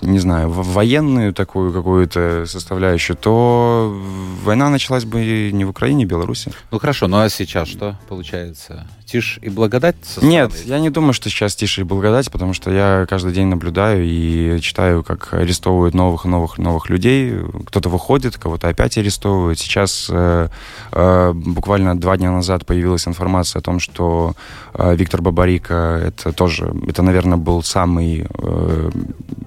не 0.00 0.18
знаю, 0.18 0.50
военную 0.50 1.34
такую 1.34 1.72
какую-то 1.72 2.44
составляющую, 2.46 3.16
то 3.16 3.94
война 4.42 4.70
началась 4.70 5.04
бы 5.04 5.50
не 5.52 5.64
в 5.64 5.70
Украине, 5.70 6.04
а 6.04 6.06
в 6.06 6.10
Беларуси. 6.10 6.52
Ну 6.70 6.78
хорошо, 6.78 7.06
ну 7.08 7.18
а 7.18 7.28
сейчас 7.28 7.68
что 7.68 7.98
получается? 8.08 8.86
Тишь 9.06 9.38
и 9.42 9.50
благодать? 9.50 9.96
Нет, 10.22 10.52
я 10.64 10.78
не 10.78 10.88
думаю, 10.88 11.12
что 11.12 11.28
сейчас 11.28 11.54
тише 11.54 11.82
и 11.82 11.84
благодать, 11.84 12.30
потому 12.30 12.54
что 12.54 12.70
я 12.70 13.06
каждый 13.08 13.34
день 13.34 13.48
наблюдаю 13.48 14.02
и 14.04 14.58
читаю, 14.60 15.04
как 15.04 15.34
арестовывают 15.34 15.94
новых 15.94 16.24
новых 16.24 16.56
новых 16.56 16.88
людей. 16.88 17.34
Кто-то 17.66 17.90
выходит, 17.90 18.38
кого-то 18.38 18.68
опять 18.68 18.96
арестовывают. 18.96 19.58
Сейчас 19.58 20.08
э, 20.10 20.48
э, 20.92 21.32
буквально 21.34 21.98
два 22.00 22.16
дня 22.16 22.30
назад 22.30 22.64
появилась 22.64 23.06
информация 23.06 23.60
о 23.60 23.62
том, 23.62 23.78
что 23.78 24.34
э, 24.72 24.96
Виктор 24.96 25.20
Бабарика 25.20 26.00
это 26.02 26.32
тоже, 26.32 26.74
это, 26.88 27.02
наверное, 27.02 27.36
был 27.36 27.62
самый 27.62 28.26
э, 28.26 28.90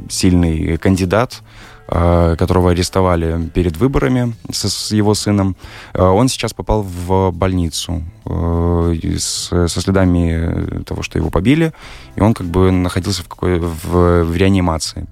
сильный 0.09 0.77
кандидат 0.77 1.41
которого 1.87 2.71
арестовали 2.71 3.49
перед 3.53 3.77
выборами 3.77 4.35
со, 4.51 4.69
с 4.69 4.91
его 4.91 5.13
сыном, 5.13 5.55
э, 5.93 6.03
он 6.03 6.27
сейчас 6.27 6.53
попал 6.53 6.81
в 6.81 7.31
больницу 7.31 8.03
э, 8.25 8.95
с, 9.17 9.67
со 9.67 9.81
следами 9.81 10.83
того, 10.83 11.01
что 11.01 11.17
его 11.17 11.29
побили, 11.29 11.71
и 12.15 12.21
он 12.21 12.33
как 12.33 12.47
бы 12.47 12.71
находился 12.71 13.23
в, 13.23 13.29
какой, 13.29 13.59
в 13.59 14.35
реанимации. 14.35 15.07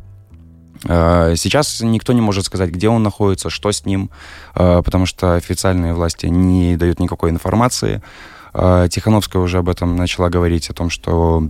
Сейчас 0.84 1.82
никто 1.82 2.14
не 2.14 2.22
может 2.22 2.46
сказать, 2.46 2.70
где 2.70 2.90
он 2.90 3.02
находится, 3.02 3.50
что 3.50 3.72
с 3.72 3.86
ним, 3.86 4.12
потому 4.54 5.08
что 5.08 5.34
официальные 5.34 5.96
власти 5.96 6.28
не 6.28 6.78
дают 6.78 7.00
никакой 7.00 7.32
информации. 7.32 8.04
Тихановская 8.54 9.42
уже 9.42 9.60
об 9.60 9.70
этом 9.70 9.96
начала 9.96 10.30
говорить, 10.30 10.70
о 10.70 10.74
том, 10.74 10.92
что 10.92 11.50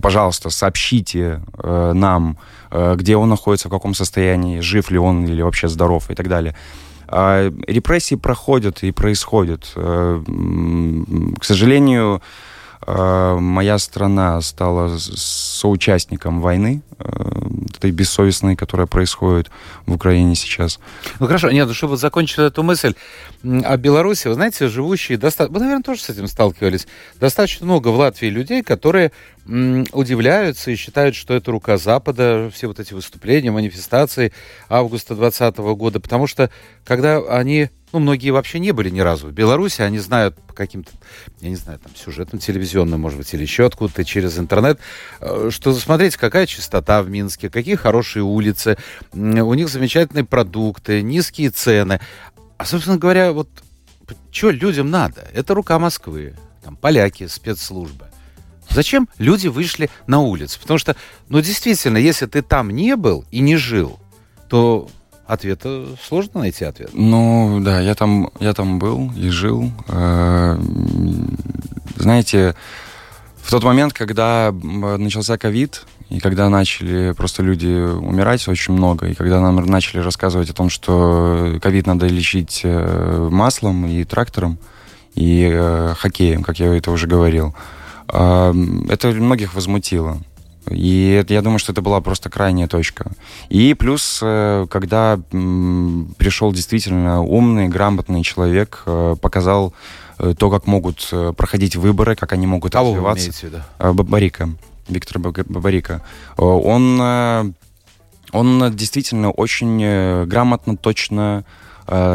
пожалуйста, 0.00 0.50
сообщите 0.50 1.42
нам, 1.62 2.36
Э, 2.72 2.94
где 2.96 3.16
он 3.16 3.28
находится, 3.28 3.68
в 3.68 3.70
каком 3.70 3.94
состоянии, 3.94 4.60
жив 4.60 4.90
ли 4.90 4.98
он 4.98 5.26
или 5.26 5.42
вообще 5.42 5.68
здоров 5.68 6.10
и 6.10 6.14
так 6.14 6.28
далее. 6.28 6.54
А 7.06 7.52
репрессии 7.66 8.14
проходят 8.14 8.82
и 8.82 8.92
происходят. 8.92 9.72
Э, 9.76 10.22
к 11.38 11.44
сожалению, 11.44 12.16
э, 12.16 12.20
моя 12.86 13.78
страна 13.78 14.40
стала 14.40 14.96
соучастником 14.98 16.40
войны, 16.40 16.82
этой 17.76 17.90
бессовестной, 17.90 18.54
которая 18.56 18.86
происходит 18.86 19.50
в 19.86 19.94
Украине 19.94 20.34
сейчас. 20.34 20.78
Ну 21.18 21.26
хорошо, 21.26 21.50
нет, 21.50 21.66
ну, 21.66 21.74
чтобы 21.74 21.96
закончить 21.96 22.38
эту 22.38 22.62
мысль, 22.62 22.94
о 23.42 23.76
Беларуси, 23.76 24.28
вы 24.28 24.34
знаете, 24.34 24.68
живущие 24.68 25.18
достаточно, 25.18 25.54
вы, 25.54 25.60
наверное, 25.60 25.82
тоже 25.82 26.00
с 26.00 26.10
этим 26.10 26.28
сталкивались, 26.28 26.86
достаточно 27.20 27.66
много 27.66 27.88
в 27.88 27.96
Латвии 27.96 28.28
людей, 28.28 28.62
которые 28.62 29.10
удивляются 29.46 30.70
и 30.70 30.76
считают, 30.76 31.16
что 31.16 31.34
это 31.34 31.50
рука 31.50 31.76
Запада, 31.76 32.50
все 32.54 32.68
вот 32.68 32.78
эти 32.78 32.94
выступления, 32.94 33.50
манифестации 33.50 34.32
августа 34.68 35.14
2020 35.14 35.58
года, 35.76 36.00
потому 36.00 36.26
что 36.26 36.50
когда 36.84 37.18
они 37.18 37.70
ну, 37.92 37.98
многие 37.98 38.30
вообще 38.30 38.58
не 38.58 38.72
были 38.72 38.88
ни 38.88 39.00
разу 39.00 39.28
в 39.28 39.32
Беларуси, 39.32 39.82
они 39.82 39.98
знают 39.98 40.36
по 40.46 40.54
каким-то, 40.54 40.90
я 41.40 41.50
не 41.50 41.56
знаю, 41.56 41.78
там, 41.78 41.92
сюжетам 41.94 42.38
телевизионным, 42.38 43.00
может 43.00 43.18
быть, 43.18 43.32
или 43.34 43.42
еще 43.42 43.66
откуда-то 43.66 44.04
через 44.04 44.38
интернет, 44.38 44.80
э, 45.20 45.50
что 45.50 45.74
смотрите, 45.74 46.18
какая 46.18 46.46
чистота 46.46 47.02
в 47.02 47.10
Минске, 47.10 47.50
какие 47.50 47.74
хорошие 47.74 48.22
улицы, 48.22 48.78
у 49.12 49.54
них 49.54 49.68
замечательные 49.68 50.24
продукты, 50.24 51.02
низкие 51.02 51.50
цены. 51.50 52.00
А, 52.56 52.64
собственно 52.64 52.96
говоря, 52.96 53.32
вот 53.32 53.48
что 54.30 54.50
людям 54.50 54.90
надо? 54.90 55.28
Это 55.34 55.54
рука 55.54 55.78
Москвы, 55.78 56.34
там, 56.64 56.76
поляки, 56.76 57.26
спецслужбы. 57.26 58.11
Зачем 58.70 59.08
люди 59.18 59.48
вышли 59.48 59.90
на 60.06 60.20
улицу? 60.20 60.58
Потому 60.60 60.78
что, 60.78 60.96
ну, 61.28 61.40
действительно, 61.40 61.98
если 61.98 62.26
ты 62.26 62.42
там 62.42 62.70
не 62.70 62.96
был 62.96 63.24
и 63.30 63.40
не 63.40 63.56
жил, 63.56 63.98
то 64.48 64.88
ответа 65.26 65.86
сложно 66.02 66.40
найти 66.40 66.64
ответ. 66.64 66.90
Ну, 66.92 67.60
да, 67.62 67.80
я 67.80 67.94
там, 67.94 68.30
я 68.40 68.54
там 68.54 68.78
был 68.78 69.12
и 69.16 69.28
жил. 69.28 69.70
Э, 69.88 70.58
знаете, 71.96 72.54
в 73.42 73.50
тот 73.50 73.64
момент, 73.64 73.92
когда 73.92 74.52
начался 74.52 75.38
ковид, 75.38 75.84
и 76.10 76.20
когда 76.20 76.48
начали 76.50 77.12
просто 77.12 77.42
люди 77.42 77.68
умирать 77.68 78.46
очень 78.46 78.74
много, 78.74 79.08
и 79.08 79.14
когда 79.14 79.40
нам 79.40 79.56
начали 79.66 80.00
рассказывать 80.00 80.50
о 80.50 80.54
том, 80.54 80.68
что 80.68 81.58
ковид 81.62 81.86
надо 81.86 82.06
лечить 82.06 82.60
э, 82.64 83.28
маслом 83.30 83.86
и 83.86 84.04
трактором, 84.04 84.58
и 85.14 85.48
э, 85.50 85.94
хоккеем, 85.96 86.42
как 86.42 86.58
я 86.58 86.74
это 86.76 86.90
уже 86.90 87.06
говорил, 87.06 87.54
э, 87.56 87.81
это 88.12 89.08
многих 89.08 89.54
возмутило. 89.54 90.18
И 90.70 91.24
я 91.28 91.42
думаю, 91.42 91.58
что 91.58 91.72
это 91.72 91.82
была 91.82 92.00
просто 92.00 92.30
крайняя 92.30 92.68
точка. 92.68 93.10
И 93.48 93.74
плюс, 93.74 94.20
э, 94.22 94.66
когда 94.70 95.18
пришел 95.30 96.52
действительно 96.52 97.22
умный, 97.22 97.68
грамотный 97.68 98.22
человек, 98.22 98.82
э, 98.86 99.16
показал 99.20 99.74
э, 100.18 100.34
то, 100.38 100.50
как 100.50 100.66
могут 100.66 101.10
проходить 101.36 101.74
выборы, 101.74 102.14
как 102.14 102.32
они 102.32 102.46
могут 102.46 102.72
Кого 102.72 102.90
развиваться. 102.90 103.24
Вы 103.24 103.30
имеете 103.30 103.46
виду? 103.46 103.94
Бабарика. 103.94 104.50
Виктор 104.88 105.18
Бабарика. 105.18 106.02
Он, 106.36 107.54
он 108.32 108.76
действительно 108.76 109.30
очень 109.30 110.26
грамотно, 110.26 110.76
точно 110.76 111.44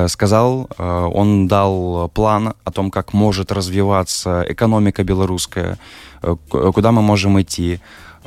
сказал, 0.07 0.69
он 0.77 1.47
дал 1.47 2.09
план 2.09 2.53
о 2.63 2.71
том, 2.71 2.89
как 2.91 3.13
может 3.13 3.51
развиваться 3.51 4.45
экономика 4.47 5.03
белорусская, 5.03 5.77
куда 6.49 6.91
мы 6.91 7.01
можем 7.01 7.39
идти. 7.41 7.79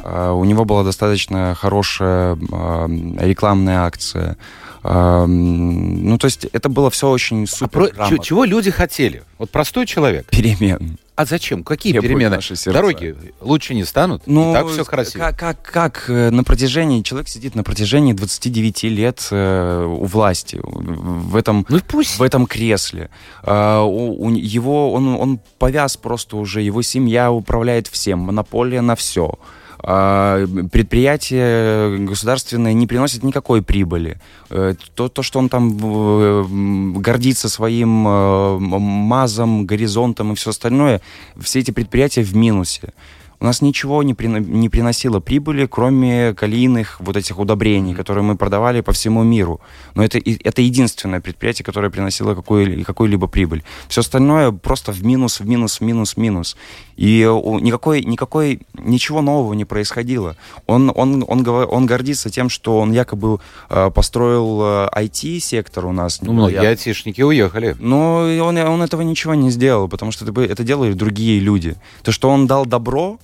У 0.05 0.45
него 0.45 0.65
была 0.65 0.85
достаточно 0.85 1.55
хорошая 1.55 2.37
рекламная 2.37 3.83
акция. 3.85 4.37
Ну, 4.83 6.19
то 6.19 6.25
есть 6.25 6.47
это 6.47 6.69
было 6.71 6.89
все 6.89 7.11
очень 7.11 7.47
супер. 7.47 7.91
А 7.99 8.09
про, 8.09 8.19
чего 8.19 8.45
люди 8.45 8.71
хотели? 8.71 9.23
Вот 9.39 9.51
простой 9.51 9.85
человек. 9.87 10.27
Перемен. 10.27 10.97
А 11.21 11.27
зачем? 11.27 11.65
Какие 11.65 11.93
Требует 11.93 12.15
перемены? 12.15 12.41
Дороги 12.73 13.15
лучше 13.43 13.75
не 13.75 13.85
станут? 13.85 14.23
Ну, 14.25 14.55
так 14.55 14.69
все 14.69 14.87
красиво. 14.87 15.21
Как, 15.21 15.37
как, 15.39 15.63
как 15.63 16.05
э, 16.09 16.31
на 16.31 16.45
протяжении, 16.45 17.03
человек 17.03 17.29
сидит 17.29 17.55
на 17.55 17.63
протяжении 17.63 18.15
29 18.15 18.85
лет 18.85 19.29
э, 19.31 19.85
у 19.85 20.07
власти, 20.07 20.59
в 20.63 21.37
этом, 21.37 21.67
ну, 21.69 21.79
пусть. 21.87 22.19
в 22.19 22.23
этом 22.23 22.47
кресле. 22.47 23.11
Э, 23.43 23.81
у, 23.81 24.29
у 24.29 24.31
его, 24.31 24.95
он, 24.95 25.09
он 25.09 25.41
повяз 25.59 25.99
просто 25.99 26.39
уже, 26.39 26.63
его 26.63 26.81
семья 26.81 27.31
управляет 27.31 27.87
всем, 27.89 28.21
монополия 28.21 28.81
на 28.81 28.97
все. 28.97 29.39
А, 29.83 30.47
предприятие 30.71 31.99
государственное 31.99 32.73
не 32.73 32.87
приносит 32.87 33.23
никакой 33.23 33.63
прибыли. 33.63 34.19
Э, 34.51 34.75
то, 34.95 35.09
то 35.09 35.23
что 35.23 35.39
он 35.39 35.49
там 35.49 37.01
гордится 37.01 37.49
своим 37.49 38.07
э, 38.07 38.59
мазом, 38.59 39.65
горизонтом 39.65 40.33
и 40.33 40.35
все 40.35 40.51
остальное, 40.51 41.01
все 41.41 41.61
эти 41.61 41.71
предприятия 41.71 42.23
в 42.23 42.37
минусе 42.37 42.93
у 43.41 43.45
нас 43.45 43.63
ничего 43.63 44.03
не, 44.03 44.13
при, 44.13 44.27
не 44.27 44.69
приносило 44.69 45.19
прибыли, 45.21 45.67
кроме 45.67 46.35
калийных 46.35 47.01
вот 47.01 47.17
этих 47.17 47.39
удобрений, 47.39 47.95
которые 47.95 48.23
мы 48.23 48.37
продавали 48.37 48.83
по 48.83 48.93
всему 48.93 49.23
миру. 49.23 49.61
Но 49.95 50.05
это, 50.05 50.19
это 50.19 50.61
единственное 50.61 51.21
предприятие, 51.21 51.65
которое 51.65 51.91
приносило 51.91 52.35
какую, 52.35 52.85
какую-либо 52.85 53.29
прибыль. 53.29 53.63
Все 53.89 54.03
остальное 54.03 54.53
просто 54.53 54.93
в 54.93 55.05
минус, 55.05 55.41
в 55.41 55.49
минус, 55.49 55.81
в 55.81 55.85
минус, 55.85 56.15
в 56.15 56.17
минус. 56.19 56.57
И 56.97 57.27
никакой, 57.63 58.05
никакой, 58.05 58.61
ничего 58.75 59.23
нового 59.23 59.55
не 59.55 59.65
происходило. 59.65 60.37
Он, 60.67 60.93
он, 60.95 61.25
он, 61.27 61.47
он 61.49 61.87
гордится 61.87 62.29
тем, 62.29 62.51
что 62.51 62.79
он 62.79 62.93
якобы 62.93 63.39
э, 63.71 63.91
построил 63.91 64.61
IT-сектор 64.89 65.87
э, 65.87 65.89
у 65.89 65.93
нас. 65.93 66.21
Ну, 66.21 66.35
многие 66.35 66.69
айтишники 66.69 67.23
уехали. 67.23 67.75
Но 67.79 68.27
он, 68.43 68.59
он 68.59 68.83
этого 68.83 69.01
ничего 69.01 69.35
не 69.35 69.51
сделал, 69.51 69.89
потому 69.89 70.13
что 70.13 70.27
это, 70.27 70.41
это 70.43 70.63
делали 70.63 70.93
другие 70.93 71.41
люди. 71.41 71.77
То, 72.03 72.13
что 72.13 72.29
он 72.29 72.47
дал 72.47 72.67
добро, 72.67 73.19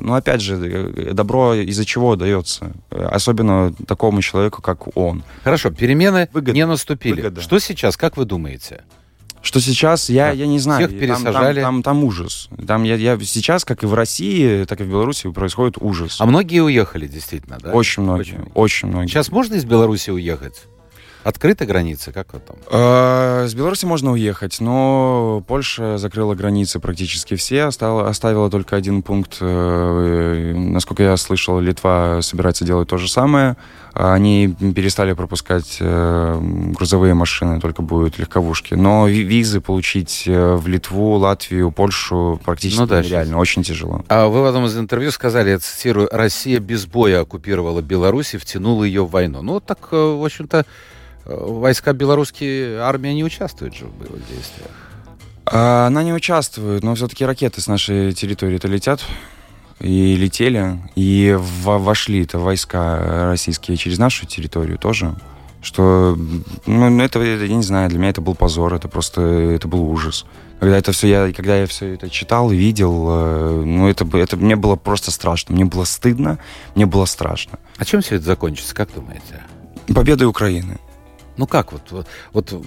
Но 0.00 0.14
опять 0.14 0.40
же, 0.40 0.54
э, 0.56 1.12
добро 1.12 1.54
из-за 1.54 1.84
чего 1.84 2.16
дается? 2.16 2.72
Особенно 2.90 3.72
такому 3.86 4.22
человеку, 4.22 4.62
как 4.62 4.96
он. 4.96 5.22
Хорошо, 5.44 5.70
перемены 5.70 6.28
Выгода. 6.32 6.52
не 6.52 6.66
наступили. 6.66 7.16
Выгода. 7.16 7.40
Что 7.42 7.58
сейчас, 7.58 7.96
как 7.96 8.16
вы 8.16 8.24
думаете? 8.24 8.82
Что 9.42 9.58
сейчас, 9.60 10.10
я, 10.10 10.26
Да. 10.28 10.32
я 10.32 10.46
не 10.46 10.58
знаю. 10.58 10.86
Всех 10.86 10.90
Там- 10.90 10.98
пересажали. 11.00 11.60
Там, 11.62 11.82
там, 11.82 11.96
там 11.96 12.04
ужас. 12.04 12.48
Там 12.66 12.82
я, 12.84 12.94
я 12.96 13.18
сейчас, 13.20 13.64
как 13.64 13.82
и 13.82 13.86
в 13.86 13.94
России, 13.94 14.64
так 14.64 14.80
и 14.80 14.84
в 14.84 14.88
Беларуси, 14.88 15.30
происходит 15.30 15.76
ужас. 15.80 16.16
А 16.20 16.26
многие 16.26 16.60
уехали, 16.60 17.06
действительно, 17.06 17.58
да? 17.58 17.70
Очень 17.72 18.02
многие. 18.02 18.34
Очень 18.34 18.50
Очень, 18.54 18.88
многие. 18.88 19.08
Сейчас 19.10 19.30
можно 19.30 19.54
из 19.54 19.64
Беларуси 19.64 20.10
уехать? 20.10 20.64
Открыты 21.22 21.66
границы? 21.66 22.12
Как 22.12 22.32
вот 22.32 22.46
там? 22.46 22.56
Э, 22.70 23.46
С 23.46 23.54
Беларуси 23.54 23.84
можно 23.84 24.12
уехать, 24.12 24.58
но 24.60 25.44
Польша 25.46 25.98
закрыла 25.98 26.34
границы 26.34 26.80
практически 26.80 27.34
все, 27.36 27.64
остала, 27.64 28.08
оставила 28.08 28.48
только 28.50 28.74
один 28.76 29.02
пункт. 29.02 29.36
э, 29.40 30.52
Насколько 30.56 31.02
я 31.02 31.16
слышал, 31.18 31.60
Литва 31.60 32.22
собирается 32.22 32.64
делать 32.64 32.88
то 32.88 32.96
же 32.96 33.06
самое. 33.08 33.56
Они 33.92 34.54
перестали 34.74 35.12
пропускать 35.12 35.76
э, 35.80 36.38
грузовые 36.40 37.12
машины, 37.14 37.60
только 37.60 37.82
будут 37.82 38.18
легковушки. 38.18 38.74
Но 38.74 39.06
ви- 39.06 39.22
визы 39.24 39.60
получить 39.60 40.24
э, 40.26 40.54
в 40.54 40.68
Литву, 40.68 41.16
Латвию, 41.16 41.70
Польшу 41.70 42.40
практически 42.44 42.80
Ну 42.80 42.86
да, 42.86 43.02
нереально, 43.02 43.36
очень 43.36 43.62
тяжело. 43.62 44.04
А 44.08 44.28
вы 44.28 44.40
в 44.42 44.46
одном 44.46 44.66
из 44.66 44.78
интервью 44.78 45.10
сказали, 45.10 45.50
я 45.50 45.58
цитирую, 45.58 46.08
«Россия 46.12 46.60
без 46.60 46.86
боя 46.86 47.20
оккупировала 47.22 47.82
Беларусь 47.82 48.32
и 48.34 48.38
втянула 48.38 48.84
ее 48.84 49.04
в 49.04 49.10
войну». 49.10 49.42
Ну, 49.42 49.60
так, 49.60 49.88
э, 49.90 49.96
в 49.96 50.24
общем-то, 50.24 50.58
э, 50.60 50.64
войска 51.30 51.92
белорусские, 51.92 52.80
армия 52.80 53.14
не 53.14 53.24
участвует 53.24 53.74
же 53.74 53.86
в 53.86 53.92
боевых 53.94 54.20
действиях. 54.28 54.70
А, 55.46 55.86
Она 55.86 56.02
не 56.02 56.12
участвует, 56.12 56.82
но 56.82 56.94
все-таки 56.94 57.24
ракеты 57.24 57.60
с 57.60 57.66
нашей 57.66 58.12
территории-то 58.12 58.68
летят. 58.68 59.00
И 59.80 60.14
летели, 60.14 60.78
и 60.94 61.34
во- 61.64 61.78
вошли 61.78 62.22
это 62.24 62.38
войска 62.38 63.24
российские 63.30 63.78
через 63.78 63.98
нашу 63.98 64.26
территорию 64.26 64.76
тоже. 64.76 65.14
Что, 65.62 66.18
ну, 66.66 67.00
это, 67.02 67.20
я 67.22 67.48
не 67.48 67.62
знаю, 67.62 67.88
для 67.88 67.98
меня 67.98 68.10
это 68.10 68.20
был 68.20 68.34
позор, 68.34 68.74
это 68.74 68.88
просто, 68.88 69.22
это 69.22 69.68
был 69.68 69.82
ужас. 69.90 70.26
Когда 70.58 70.76
это 70.76 70.92
все, 70.92 71.08
я, 71.08 71.32
когда 71.32 71.56
я 71.56 71.66
все 71.66 71.94
это 71.94 72.10
читал 72.10 72.50
видел, 72.50 73.06
э, 73.08 73.62
ну, 73.64 73.88
это, 73.88 74.06
это 74.18 74.36
мне 74.36 74.56
было 74.56 74.76
просто 74.76 75.10
страшно. 75.10 75.54
Мне 75.54 75.64
было 75.64 75.84
стыдно, 75.84 76.38
мне 76.74 76.84
было 76.84 77.06
страшно. 77.06 77.58
А 77.78 77.84
чем 77.86 78.02
все 78.02 78.16
это 78.16 78.26
закончится, 78.26 78.74
как 78.74 78.92
думаете? 78.94 79.42
Победой 79.94 80.28
Украины. 80.28 80.78
Ну 81.40 81.46
как 81.46 81.72
вот, 81.72 81.80
вот, 81.90 82.06
вот 82.34 82.64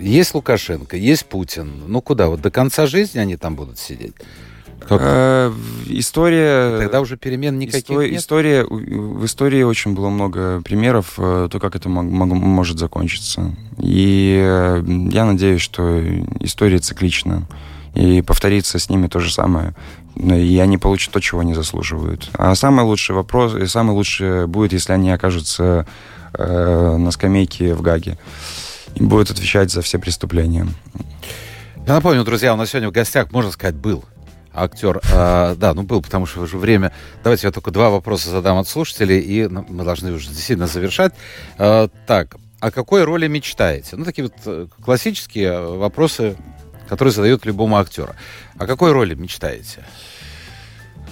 есть 0.00 0.34
Лукашенко, 0.34 0.96
есть 0.96 1.26
Путин, 1.26 1.82
ну 1.86 2.00
куда, 2.00 2.28
вот 2.28 2.40
до 2.40 2.50
конца 2.50 2.86
жизни 2.86 3.18
они 3.18 3.36
там 3.36 3.56
будут 3.56 3.78
сидеть? 3.78 4.14
Как- 4.88 5.02
Э, 5.04 5.52
история... 5.88 6.78
Тогда 6.78 7.02
уже 7.02 7.18
перемен 7.18 7.58
никаких 7.58 7.90
Исто- 7.98 8.08
нет? 8.08 8.18
История, 8.18 8.64
в 8.64 9.22
истории 9.26 9.62
очень 9.64 9.92
было 9.92 10.08
много 10.08 10.62
примеров, 10.62 11.12
э, 11.18 11.48
то, 11.52 11.60
как 11.60 11.76
это 11.76 11.90
мог- 11.90 12.06
мог- 12.10 12.32
может 12.32 12.78
закончиться. 12.78 13.54
И 13.76 14.40
э, 14.42 14.82
я 15.12 15.26
надеюсь, 15.26 15.60
что 15.60 16.00
история 16.40 16.78
циклична. 16.78 17.46
И 17.94 18.22
повторится 18.22 18.78
с 18.78 18.88
ними 18.88 19.08
то 19.08 19.20
же 19.20 19.30
самое. 19.30 19.74
И 20.16 20.58
они 20.58 20.78
получат 20.78 21.12
то, 21.12 21.20
чего 21.20 21.40
они 21.40 21.52
заслуживают. 21.52 22.30
А 22.32 22.54
самый 22.54 22.84
лучший 22.86 23.14
вопрос, 23.14 23.54
и 23.54 23.66
самый 23.66 23.90
лучший 23.90 24.46
будет, 24.46 24.72
если 24.72 24.94
они 24.94 25.10
окажутся 25.10 25.86
э, 26.34 26.96
на 26.96 27.10
скамейке 27.10 27.74
в 27.74 27.82
Гаге. 27.82 28.18
И 28.94 29.02
будут 29.02 29.30
отвечать 29.30 29.70
за 29.70 29.82
все 29.82 29.98
преступления. 29.98 30.66
Я 31.86 31.94
напомню, 31.94 32.24
друзья, 32.24 32.52
у 32.54 32.56
нас 32.56 32.70
сегодня 32.70 32.88
в 32.88 32.92
гостях, 32.92 33.32
можно 33.32 33.50
сказать, 33.50 33.74
был 33.76 34.04
актер. 34.52 35.00
а, 35.12 35.54
да, 35.54 35.74
ну 35.74 35.82
был, 35.82 36.02
потому 36.02 36.26
что 36.26 36.40
уже 36.40 36.56
время. 36.56 36.92
Давайте 37.22 37.46
я 37.46 37.52
только 37.52 37.70
два 37.70 37.90
вопроса 37.90 38.30
задам 38.30 38.58
от 38.58 38.68
слушателей, 38.68 39.20
и 39.20 39.46
ну, 39.48 39.64
мы 39.68 39.84
должны 39.84 40.12
уже 40.12 40.28
действительно 40.28 40.66
завершать. 40.66 41.14
А, 41.58 41.88
так, 42.06 42.36
о 42.60 42.70
какой 42.70 43.04
роли 43.04 43.26
мечтаете? 43.28 43.96
Ну, 43.96 44.04
такие 44.04 44.24
вот 44.24 44.34
э, 44.44 44.66
классические 44.84 45.48
э, 45.52 45.76
вопросы, 45.76 46.36
которые 46.88 47.12
задают 47.12 47.46
любому 47.46 47.76
актеру. 47.78 48.14
О 48.58 48.66
какой 48.66 48.92
роли 48.92 49.14
мечтаете? 49.14 49.84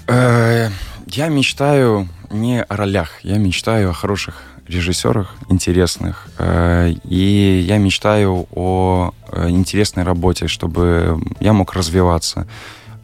Э, 0.06 0.68
Я 1.06 1.28
мечтаю 1.28 2.08
не 2.30 2.62
о 2.62 2.76
ролях, 2.76 3.20
я 3.22 3.38
мечтаю 3.38 3.90
о 3.90 3.92
хороших 3.94 4.42
режиссерах, 4.68 5.34
интересных. 5.48 6.28
Э, 6.38 6.92
И 7.04 7.64
я 7.66 7.78
мечтаю 7.78 8.46
о 8.54 9.12
э, 9.32 9.48
интересной 9.50 10.04
работе, 10.04 10.46
чтобы 10.48 11.20
я 11.40 11.52
мог 11.52 11.72
развиваться. 11.74 12.46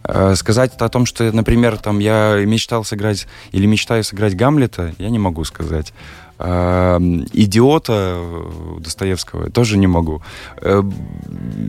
Э, 0.05 0.35
Сказать 0.37 0.73
о 0.79 0.89
том, 0.89 1.07
что, 1.07 1.31
например, 1.33 1.79
там 1.79 1.99
я 1.99 2.37
мечтал 2.45 2.85
сыграть 2.85 3.27
или 3.53 3.67
мечтаю 3.67 4.05
сыграть 4.05 4.35
Гамлета, 4.37 4.95
я 4.99 5.11
не 5.11 5.19
могу 5.19 5.45
сказать. 5.45 5.93
Э, 6.39 6.99
Идиота 7.33 7.93
э, 8.17 8.79
Достоевского 8.81 9.51
тоже 9.51 9.79
не 9.79 9.87
могу. 9.87 10.23
Э, 10.61 10.83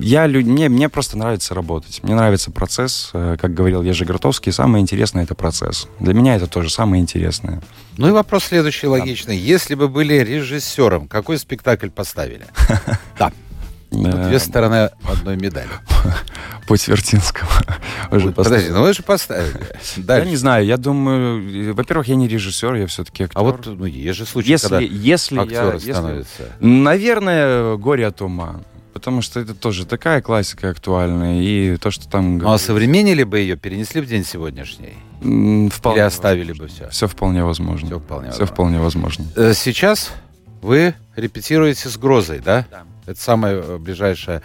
Я, 0.01 0.28
мне, 0.28 0.70
мне 0.70 0.89
просто 0.89 1.18
нравится 1.18 1.53
работать. 1.53 2.01
Мне 2.03 2.16
нравится 2.16 2.51
процесс. 2.51 3.09
Э, 3.13 3.38
Как 3.39 3.53
говорил 3.53 3.82
Ежи 3.84 4.05
Гротовский, 4.05 4.51
самое 4.51 4.82
интересное— 4.82 5.24
это 5.26 5.36
процесс. 5.36 5.88
Для 5.99 6.13
меня 6.13 6.36
это 6.36 6.47
тоже 6.47 6.70
самое 6.70 7.01
интересное. 7.01 7.61
Ну 7.97 8.07
и 8.09 8.11
вопрос 8.11 8.45
следующий, 8.45 8.88
логичный. 8.88 9.38
Если 9.38 9.76
бы 9.76 9.88
были 9.88 10.16
режиссером, 10.16 11.07
какой 11.07 11.38
спектакль 11.38 11.89
поставили? 11.89 12.45
Да, 13.18 13.32
тут 13.91 14.05
Э, 14.05 14.27
две 14.27 14.39
стороны 14.39 14.89
одной 15.03 15.36
медали. 15.38 15.69
Путь 16.67 16.88
Вертинского. 16.88 17.49
Уже 18.11 18.31
Подожди, 18.31 18.69
ну 18.69 18.81
вы 18.81 18.93
же 18.93 19.03
поставили. 19.03 19.53
Я 19.97 20.03
Дальше. 20.03 20.29
не 20.29 20.36
знаю, 20.36 20.65
я 20.65 20.77
думаю, 20.77 21.69
э, 21.69 21.73
во-первых, 21.73 22.07
я 22.07 22.15
не 22.15 22.27
режиссер, 22.27 22.73
я 22.75 22.88
все-таки 22.88 23.23
актер. 23.23 23.39
А 23.39 23.43
вот, 23.43 23.65
ну, 23.65 23.86
есть 23.86 24.17
же 24.17 24.25
случаи, 24.25 24.51
если, 24.51 24.67
когда 24.67 24.79
если 24.81 25.36
я... 25.36 25.41
актеры 25.43 25.75
если- 25.75 25.91
становятся. 25.91 26.43
Наверное, 26.59 27.75
«Горе 27.77 28.07
от 28.07 28.21
ума». 28.21 28.61
Потому 28.93 29.21
что 29.21 29.41
это 29.41 29.53
тоже 29.53 29.86
такая 29.86 30.21
классика 30.21 30.69
актуальная. 30.69 31.41
И 31.41 31.75
то, 31.75 31.91
что 31.91 32.07
там... 32.07 32.38
Ну, 32.38 32.49
а 32.51 32.57
современнили 32.57 33.23
бы 33.23 33.39
ее, 33.39 33.57
перенесли 33.57 33.99
в 33.99 34.05
день 34.07 34.23
сегодняшний? 34.23 34.93
Вполне 35.69 35.99
Или 35.99 36.05
оставили 36.05 36.53
бы 36.53 36.67
все? 36.67 36.88
Все 36.89 37.07
вполне 37.09 37.43
возможно. 37.43 37.88
Все 37.88 37.99
вполне 37.99 38.31
Все 38.31 38.39
возможно. 38.45 38.53
вполне 38.53 38.79
возможно. 38.79 39.25
Сейчас 39.53 40.11
вы 40.61 40.93
репетируете 41.17 41.89
с 41.89 41.97
«Грозой», 41.97 42.39
да? 42.39 42.65
Да. 42.71 42.83
Это 43.05 43.21
самое 43.21 43.61
э, 43.61 43.77
ближайшее, 43.77 44.41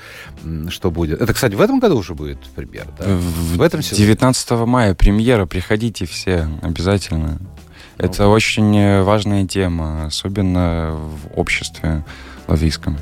что 0.68 0.90
будет. 0.90 1.20
Это, 1.20 1.32
кстати, 1.32 1.54
в 1.54 1.60
этом 1.60 1.80
году 1.80 1.98
уже 1.98 2.14
будет 2.14 2.38
премьера, 2.54 2.88
да? 2.98 3.04
В 3.06 3.62
этом 3.62 3.82
сезоне? 3.82 4.06
19 4.06 4.50
мая 4.66 4.94
премьера. 4.94 5.46
Приходите 5.46 6.06
все 6.06 6.48
обязательно. 6.62 7.38
Ну, 7.40 8.04
Это 8.04 8.28
очень 8.28 8.76
э, 8.76 9.02
важная 9.02 9.46
тема, 9.46 10.06
особенно 10.06 10.92
в 10.92 11.38
обществе 11.38 12.04
латвийском. 12.48 12.98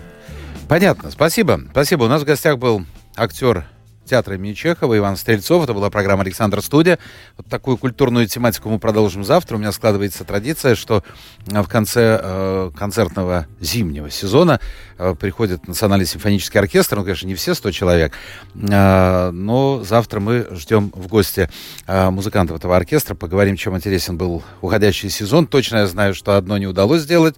Понятно, 0.68 1.10
спасибо. 1.10 1.60
Спасибо. 1.70 2.04
У 2.04 2.08
нас 2.08 2.22
в 2.22 2.24
гостях 2.24 2.58
был 2.58 2.84
актер 3.16 3.66
театра 4.08 4.34
имени 4.34 4.54
Чехова 4.54 4.96
Иван 4.96 5.16
Стрельцов. 5.16 5.62
Это 5.62 5.74
была 5.74 5.90
программа 5.90 6.22
«Александр 6.22 6.62
Студия». 6.62 6.98
Вот 7.36 7.46
такую 7.46 7.76
культурную 7.76 8.26
тематику 8.26 8.68
мы 8.68 8.78
продолжим 8.78 9.22
завтра. 9.22 9.56
У 9.56 9.58
меня 9.58 9.70
складывается 9.70 10.24
традиция, 10.24 10.74
что 10.74 11.04
э, 11.46 11.62
в 11.62 11.68
конце 11.68 12.18
э, 12.20 12.70
концертного 12.76 13.46
зимнего 13.60 14.10
сезона 14.10 14.60
э, 14.98 15.14
приходит 15.14 15.68
Национальный 15.68 16.06
симфонический 16.06 16.58
оркестр. 16.58 16.96
Ну, 16.96 17.04
конечно, 17.04 17.26
не 17.26 17.34
все 17.34 17.54
100 17.54 17.70
человек. 17.70 18.14
Э, 18.54 19.30
но 19.30 19.84
завтра 19.84 20.20
мы 20.20 20.48
ждем 20.52 20.90
в 20.94 21.06
гости 21.06 21.48
э, 21.86 22.10
музыкантов 22.10 22.56
этого 22.56 22.76
оркестра. 22.76 23.14
Поговорим, 23.14 23.56
чем 23.56 23.76
интересен 23.76 24.16
был 24.16 24.42
уходящий 24.62 25.10
сезон. 25.10 25.46
Точно 25.46 25.76
я 25.76 25.86
знаю, 25.86 26.14
что 26.14 26.36
одно 26.36 26.58
не 26.58 26.66
удалось 26.66 27.02
сделать. 27.02 27.36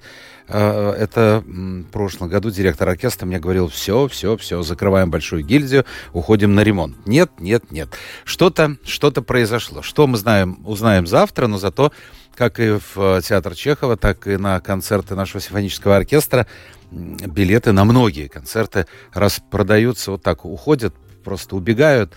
Э, 0.51 0.92
Это 0.98 1.42
в 1.46 1.84
прошлом 1.84 2.28
году 2.28 2.51
директор 2.51 2.88
оркестра 2.88 3.26
мне 3.26 3.38
говорил, 3.38 3.68
все, 3.68 4.09
все, 4.09 4.36
все, 4.36 4.62
закрываем 4.62 5.11
большую 5.11 5.44
гильдию, 5.44 5.84
уходим 6.12 6.55
на 6.55 6.62
ремонт. 6.62 7.07
Нет, 7.07 7.30
нет, 7.38 7.70
нет. 7.70 7.88
Что-то, 8.24 8.76
что-то 8.84 9.22
произошло. 9.22 9.82
Что 9.82 10.07
мы 10.07 10.16
знаем, 10.18 10.61
узнаем 10.64 11.07
завтра, 11.07 11.46
но 11.46 11.59
зато, 11.59 11.92
как 12.34 12.59
и 12.59 12.72
в 12.72 12.96
э, 12.96 13.20
театр 13.22 13.55
Чехова, 13.55 13.96
так 13.96 14.26
и 14.26 14.36
на 14.36 14.61
концерты 14.61 15.14
нашего 15.14 15.40
симфонического 15.40 15.96
оркестра, 15.96 16.46
билеты 16.90 17.72
на 17.72 17.84
многие 17.84 18.26
концерты 18.26 18.86
распродаются, 19.14 20.11
вот 20.11 20.22
так 20.22 20.44
уходят, 20.44 20.94
просто 21.22 21.55
убегают 21.55 22.12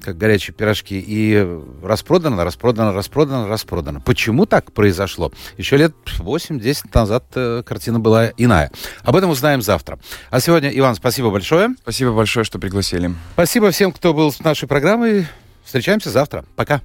как 0.00 0.16
горячие 0.16 0.54
пирожки, 0.54 1.02
и 1.04 1.46
распродано, 1.82 2.44
распродано, 2.44 2.92
распродано, 2.92 3.48
распродано. 3.48 4.00
Почему 4.00 4.46
так 4.46 4.72
произошло? 4.72 5.32
Еще 5.56 5.76
лет 5.76 5.94
8-10 6.18 6.86
назад 6.94 7.24
э, 7.34 7.62
картина 7.64 8.00
была 8.00 8.30
иная. 8.36 8.70
Об 9.02 9.16
этом 9.16 9.30
узнаем 9.30 9.62
завтра. 9.62 9.98
А 10.30 10.40
сегодня, 10.40 10.70
Иван, 10.70 10.94
спасибо 10.94 11.30
большое. 11.30 11.70
Спасибо 11.82 12.12
большое, 12.12 12.44
что 12.44 12.58
пригласили. 12.58 13.14
Спасибо 13.34 13.70
всем, 13.70 13.92
кто 13.92 14.14
был 14.14 14.32
с 14.32 14.40
нашей 14.40 14.68
программой. 14.68 15.26
Встречаемся 15.64 16.10
завтра. 16.10 16.44
Пока. 16.56 16.80